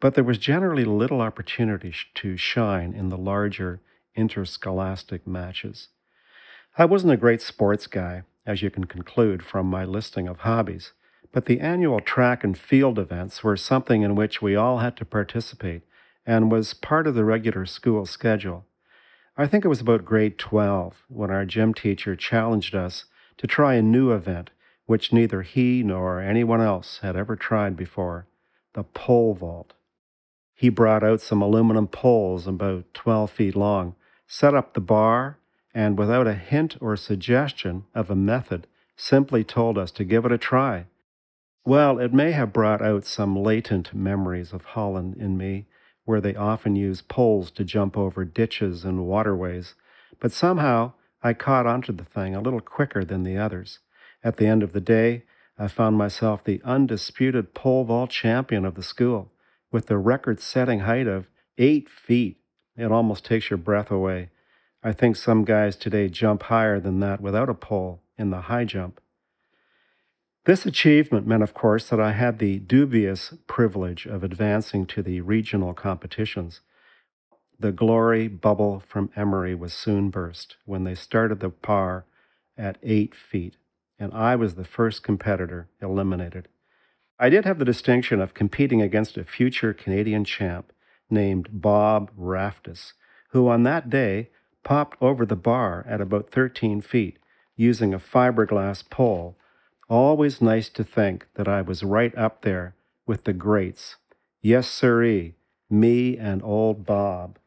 but 0.00 0.14
there 0.14 0.24
was 0.24 0.38
generally 0.38 0.84
little 0.84 1.20
opportunity 1.20 1.92
to 2.14 2.36
shine 2.36 2.92
in 2.94 3.08
the 3.08 3.18
larger 3.18 3.80
interscholastic 4.16 5.26
matches. 5.26 5.88
I 6.78 6.84
wasn't 6.86 7.12
a 7.12 7.18
great 7.18 7.42
sports 7.42 7.86
guy, 7.86 8.22
as 8.46 8.62
you 8.62 8.70
can 8.70 8.84
conclude 8.84 9.44
from 9.44 9.66
my 9.66 9.84
listing 9.84 10.28
of 10.28 10.40
hobbies, 10.40 10.92
but 11.32 11.46
the 11.46 11.60
annual 11.60 12.00
track 12.00 12.42
and 12.42 12.58
field 12.58 12.98
events 12.98 13.44
were 13.44 13.56
something 13.56 14.02
in 14.02 14.14
which 14.14 14.42
we 14.42 14.56
all 14.56 14.78
had 14.78 14.96
to 14.96 15.04
participate 15.04 15.82
and 16.26 16.50
was 16.50 16.74
part 16.74 17.06
of 17.06 17.14
the 17.14 17.24
regular 17.24 17.66
school 17.66 18.06
schedule. 18.06 18.64
I 19.36 19.46
think 19.46 19.64
it 19.64 19.68
was 19.68 19.80
about 19.80 20.04
grade 20.04 20.38
12 20.38 21.04
when 21.08 21.30
our 21.30 21.44
gym 21.44 21.72
teacher 21.72 22.16
challenged 22.16 22.74
us 22.74 23.04
to 23.38 23.46
try 23.46 23.74
a 23.74 23.82
new 23.82 24.12
event 24.12 24.50
which 24.86 25.12
neither 25.12 25.42
he 25.42 25.82
nor 25.84 26.20
anyone 26.20 26.60
else 26.60 26.98
had 27.00 27.16
ever 27.16 27.36
tried 27.36 27.76
before 27.76 28.26
the 28.74 28.82
pole 28.82 29.34
vault. 29.34 29.72
He 30.54 30.68
brought 30.68 31.04
out 31.04 31.20
some 31.20 31.40
aluminum 31.40 31.86
poles 31.86 32.46
about 32.46 32.92
12 32.92 33.30
feet 33.30 33.56
long 33.56 33.94
set 34.26 34.54
up 34.54 34.74
the 34.74 34.80
bar, 34.80 35.38
and 35.74 35.98
without 35.98 36.26
a 36.26 36.34
hint 36.34 36.76
or 36.80 36.96
suggestion 36.96 37.84
of 37.94 38.10
a 38.10 38.16
method, 38.16 38.66
simply 38.96 39.44
told 39.44 39.78
us 39.78 39.90
to 39.92 40.04
give 40.04 40.24
it 40.24 40.32
a 40.32 40.38
try. 40.38 40.86
Well, 41.64 41.98
it 41.98 42.12
may 42.12 42.32
have 42.32 42.52
brought 42.52 42.82
out 42.82 43.04
some 43.04 43.36
latent 43.36 43.94
memories 43.94 44.52
of 44.52 44.64
Holland 44.64 45.16
in 45.16 45.36
me, 45.36 45.66
where 46.04 46.20
they 46.20 46.34
often 46.34 46.74
use 46.76 47.02
poles 47.02 47.50
to 47.52 47.64
jump 47.64 47.96
over 47.96 48.24
ditches 48.24 48.84
and 48.84 49.06
waterways, 49.06 49.74
but 50.18 50.32
somehow 50.32 50.92
I 51.22 51.34
caught 51.34 51.66
onto 51.66 51.92
the 51.92 52.04
thing 52.04 52.34
a 52.34 52.40
little 52.40 52.60
quicker 52.60 53.04
than 53.04 53.22
the 53.22 53.36
others. 53.36 53.78
At 54.24 54.38
the 54.38 54.46
end 54.46 54.62
of 54.62 54.72
the 54.72 54.80
day, 54.80 55.24
I 55.58 55.68
found 55.68 55.96
myself 55.96 56.42
the 56.42 56.62
undisputed 56.64 57.54
pole 57.54 57.84
vault 57.84 58.10
champion 58.10 58.64
of 58.64 58.74
the 58.74 58.82
school, 58.82 59.30
with 59.70 59.86
the 59.86 59.98
record 59.98 60.40
setting 60.40 60.80
height 60.80 61.06
of 61.06 61.26
eight 61.58 61.88
feet 61.88 62.40
it 62.76 62.90
almost 62.90 63.24
takes 63.24 63.50
your 63.50 63.58
breath 63.58 63.90
away. 63.90 64.30
I 64.82 64.92
think 64.92 65.16
some 65.16 65.44
guys 65.44 65.76
today 65.76 66.08
jump 66.08 66.44
higher 66.44 66.80
than 66.80 67.00
that 67.00 67.20
without 67.20 67.50
a 67.50 67.54
pole 67.54 68.00
in 68.16 68.30
the 68.30 68.42
high 68.42 68.64
jump. 68.64 69.00
This 70.46 70.64
achievement 70.64 71.26
meant, 71.26 71.42
of 71.42 71.52
course, 71.52 71.90
that 71.90 72.00
I 72.00 72.12
had 72.12 72.38
the 72.38 72.58
dubious 72.58 73.34
privilege 73.46 74.06
of 74.06 74.24
advancing 74.24 74.86
to 74.86 75.02
the 75.02 75.20
regional 75.20 75.74
competitions. 75.74 76.60
The 77.58 77.72
glory 77.72 78.26
bubble 78.26 78.82
from 78.88 79.10
Emery 79.14 79.54
was 79.54 79.74
soon 79.74 80.08
burst 80.08 80.56
when 80.64 80.84
they 80.84 80.94
started 80.94 81.40
the 81.40 81.50
par 81.50 82.06
at 82.56 82.78
eight 82.82 83.14
feet, 83.14 83.56
and 83.98 84.14
I 84.14 84.34
was 84.34 84.54
the 84.54 84.64
first 84.64 85.02
competitor 85.02 85.68
eliminated. 85.82 86.48
I 87.18 87.28
did 87.28 87.44
have 87.44 87.58
the 87.58 87.66
distinction 87.66 88.18
of 88.18 88.32
competing 88.32 88.80
against 88.80 89.18
a 89.18 89.24
future 89.24 89.74
Canadian 89.74 90.24
champ 90.24 90.72
named 91.10 91.50
Bob 91.52 92.10
Raftis, 92.18 92.94
who 93.32 93.46
on 93.46 93.64
that 93.64 93.90
day 93.90 94.30
popped 94.64 94.96
over 95.00 95.24
the 95.24 95.36
bar 95.36 95.84
at 95.88 96.00
about 96.00 96.30
13 96.30 96.80
feet 96.80 97.18
using 97.56 97.92
a 97.92 97.98
fiberglass 97.98 98.88
pole. 98.88 99.36
Always 99.88 100.40
nice 100.40 100.68
to 100.70 100.84
think 100.84 101.26
that 101.34 101.48
I 101.48 101.62
was 101.62 101.82
right 101.82 102.16
up 102.16 102.42
there 102.42 102.74
with 103.06 103.24
the 103.24 103.32
greats. 103.32 103.96
Yes, 104.40 104.68
sirree, 104.68 105.34
me 105.68 106.16
and 106.16 106.42
old 106.42 106.86
Bob. 106.86 107.38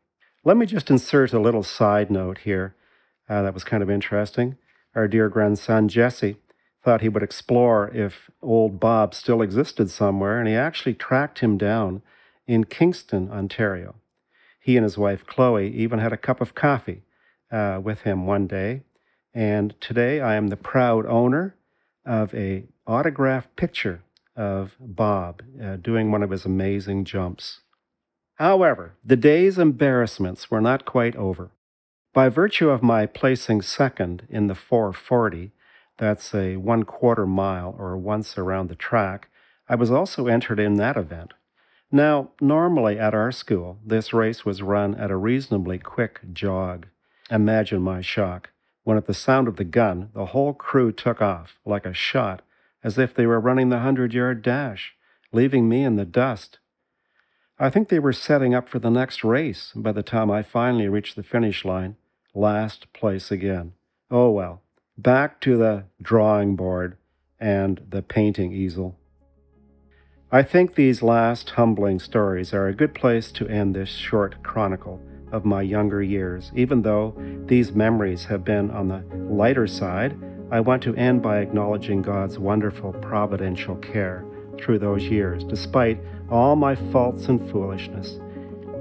Let 0.43 0.57
me 0.57 0.65
just 0.65 0.89
insert 0.89 1.33
a 1.33 1.39
little 1.39 1.63
side 1.63 2.11
note 2.11 2.39
here 2.39 2.75
uh, 3.29 3.41
that 3.43 3.53
was 3.53 3.63
kind 3.63 3.81
of 3.81 3.89
interesting. 3.89 4.57
Our 4.95 5.07
dear 5.07 5.29
grandson 5.29 5.87
Jesse 5.87 6.37
thought 6.83 7.01
he 7.01 7.09
would 7.09 7.23
explore 7.23 7.89
if 7.93 8.29
old 8.41 8.79
Bob 8.79 9.13
still 9.13 9.41
existed 9.41 9.89
somewhere, 9.89 10.37
and 10.37 10.47
he 10.47 10.53
actually 10.53 10.93
tracked 10.93 11.39
him 11.39 11.57
down 11.57 12.01
in 12.45 12.65
Kingston, 12.65 13.31
Ontario. 13.31 13.95
He 14.63 14.77
and 14.77 14.85
his 14.85 14.97
wife 14.97 15.27
Chloe 15.27 15.67
even 15.73 15.99
had 15.99 16.13
a 16.13 16.17
cup 16.17 16.39
of 16.39 16.55
coffee 16.55 17.01
uh, 17.51 17.81
with 17.83 18.03
him 18.03 18.25
one 18.25 18.47
day, 18.47 18.83
and 19.33 19.75
today 19.81 20.21
I 20.21 20.35
am 20.35 20.47
the 20.47 20.55
proud 20.55 21.05
owner 21.05 21.57
of 22.05 22.33
a 22.33 22.63
autographed 22.87 23.57
picture 23.57 24.03
of 24.37 24.77
Bob 24.79 25.43
uh, 25.61 25.75
doing 25.75 26.11
one 26.11 26.23
of 26.23 26.29
his 26.29 26.45
amazing 26.45 27.03
jumps. 27.03 27.59
However, 28.35 28.93
the 29.03 29.17
day's 29.17 29.57
embarrassments 29.57 30.49
were 30.49 30.61
not 30.61 30.85
quite 30.85 31.17
over. 31.17 31.51
By 32.13 32.29
virtue 32.29 32.69
of 32.69 32.81
my 32.81 33.05
placing 33.05 33.63
second 33.63 34.25
in 34.29 34.47
the 34.47 34.55
440, 34.55 35.51
that's 35.97 36.33
a 36.33 36.55
one 36.55 36.83
quarter 36.83 37.27
mile 37.27 37.75
or 37.77 37.97
once 37.97 38.37
around 38.37 38.69
the 38.69 38.75
track, 38.75 39.27
I 39.67 39.75
was 39.75 39.91
also 39.91 40.27
entered 40.27 40.59
in 40.61 40.75
that 40.75 40.95
event. 40.95 41.33
Now, 41.95 42.31
normally 42.41 42.97
at 42.97 43.13
our 43.13 43.31
school, 43.31 43.77
this 43.85 44.13
race 44.13 44.43
was 44.43 44.63
run 44.63 44.95
at 44.95 45.11
a 45.11 45.15
reasonably 45.15 45.77
quick 45.77 46.21
jog. 46.33 46.87
Imagine 47.29 47.83
my 47.83 48.01
shock 48.01 48.49
when, 48.83 48.97
at 48.97 49.05
the 49.05 49.13
sound 49.13 49.47
of 49.47 49.57
the 49.57 49.63
gun, 49.63 50.09
the 50.15 50.25
whole 50.25 50.55
crew 50.55 50.91
took 50.91 51.21
off 51.21 51.59
like 51.67 51.85
a 51.85 51.93
shot, 51.93 52.41
as 52.83 52.97
if 52.97 53.13
they 53.13 53.27
were 53.27 53.39
running 53.39 53.69
the 53.69 53.81
hundred 53.81 54.11
yard 54.11 54.41
dash, 54.41 54.95
leaving 55.31 55.69
me 55.69 55.83
in 55.83 55.95
the 55.95 56.03
dust. 56.03 56.57
I 57.59 57.69
think 57.69 57.89
they 57.89 57.99
were 57.99 58.11
setting 58.11 58.55
up 58.55 58.67
for 58.67 58.79
the 58.79 58.89
next 58.89 59.23
race 59.23 59.71
by 59.75 59.91
the 59.91 60.01
time 60.01 60.31
I 60.31 60.41
finally 60.41 60.87
reached 60.87 61.15
the 61.15 61.21
finish 61.21 61.63
line, 61.63 61.95
last 62.33 62.91
place 62.93 63.29
again. 63.29 63.73
Oh 64.09 64.31
well, 64.31 64.63
back 64.97 65.39
to 65.41 65.57
the 65.57 65.83
drawing 66.01 66.55
board 66.55 66.97
and 67.39 67.85
the 67.87 68.01
painting 68.01 68.51
easel. 68.51 68.97
I 70.33 70.41
think 70.41 70.73
these 70.73 71.03
last 71.03 71.51
humbling 71.51 71.99
stories 71.99 72.55
are 72.55 72.67
a 72.67 72.73
good 72.73 72.95
place 72.95 73.31
to 73.33 73.47
end 73.47 73.75
this 73.75 73.89
short 73.89 74.41
chronicle 74.41 74.99
of 75.31 75.45
my 75.45 75.61
younger 75.61 76.01
years. 76.01 76.51
Even 76.55 76.81
though 76.81 77.13
these 77.45 77.73
memories 77.73 78.25
have 78.25 78.43
been 78.43 78.71
on 78.71 78.87
the 78.87 79.03
lighter 79.31 79.67
side, 79.67 80.17
I 80.49 80.59
want 80.59 80.81
to 80.83 80.95
end 80.95 81.21
by 81.21 81.37
acknowledging 81.37 82.01
God's 82.01 82.39
wonderful 82.39 82.93
providential 82.93 83.75
care 83.75 84.25
through 84.57 84.79
those 84.79 85.03
years, 85.03 85.43
despite 85.43 85.99
all 86.31 86.55
my 86.55 86.73
faults 86.73 87.27
and 87.27 87.39
foolishness. 87.51 88.19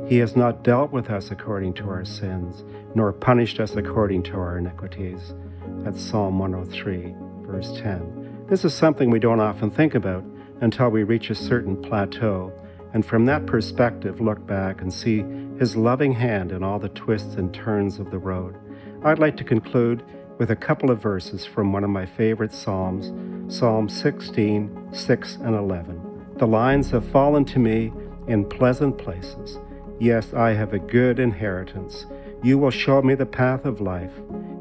He 0.09 0.17
has 0.21 0.35
not 0.35 0.65
dealt 0.65 0.91
with 0.91 1.11
us 1.11 1.31
according 1.31 1.75
to 1.75 1.85
our 1.91 2.07
sins, 2.07 2.65
nor 2.95 3.13
punished 3.13 3.61
us 3.61 3.77
according 3.77 4.23
to 4.23 4.37
our 4.37 4.57
iniquities. 4.57 5.35
That's 5.81 6.03
Psalm 6.03 6.39
103, 6.39 7.15
verse 7.47 7.79
10. 7.79 8.47
This 8.49 8.65
is 8.65 8.73
something 8.73 9.11
we 9.11 9.19
don't 9.19 9.41
often 9.41 9.71
think 9.71 9.95
about 9.95 10.25
until 10.63 10.89
we 10.89 11.03
reach 11.03 11.29
a 11.29 11.35
certain 11.35 11.77
plateau, 11.83 12.53
and 12.95 13.05
from 13.05 13.27
that 13.27 13.47
perspective 13.47 14.21
look 14.21 14.47
back 14.47 14.81
and 14.81 14.93
see 14.93 15.25
His 15.59 15.77
loving 15.77 16.13
hand 16.13 16.53
in 16.53 16.63
all 16.63 16.79
the 16.79 16.89
twists 16.91 17.35
and 17.35 17.53
turns 17.53 17.99
of 17.99 18.11
the 18.11 18.19
road. 18.19 18.57
I'd 19.05 19.19
like 19.19 19.37
to 19.39 19.45
conclude 19.45 20.05
with 20.39 20.51
a 20.51 20.57
couple 20.57 20.91
of 20.91 21.03
verses 21.03 21.45
from 21.45 21.73
one 21.73 21.83
of 21.85 21.91
my 21.91 22.07
favorite 22.07 22.53
Psalms, 22.55 23.13
Psalm 23.53 23.89
16, 23.89 24.89
6 24.93 25.37
and 25.37 25.55
11. 25.55 26.37
The 26.37 26.47
lines 26.47 26.91
have 26.93 27.11
fallen 27.11 27.45
to 27.47 27.59
me 27.59 27.93
in 28.29 28.49
pleasant 28.49 28.99
places. 28.99 29.59
Yes, 29.99 30.33
I 30.33 30.53
have 30.53 30.73
a 30.73 30.79
good 30.79 31.19
inheritance. 31.19 32.07
You 32.43 32.57
will 32.59 32.71
show 32.71 33.03
me 33.03 33.15
the 33.17 33.27
path 33.27 33.65
of 33.65 33.81
life. 33.81 34.13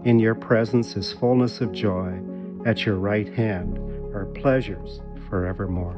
In 0.04 0.20
your 0.20 0.36
presence 0.36 0.96
is 0.96 1.14
fullness 1.14 1.62
of 1.62 1.72
joy. 1.72 2.20
At 2.66 2.88
your 2.88 2.96
right 2.96 3.32
hand 3.34 3.78
are 4.14 4.26
pleasures 4.26 5.00
forevermore. 5.32 5.96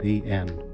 The 0.00 0.26
end. 0.26 0.69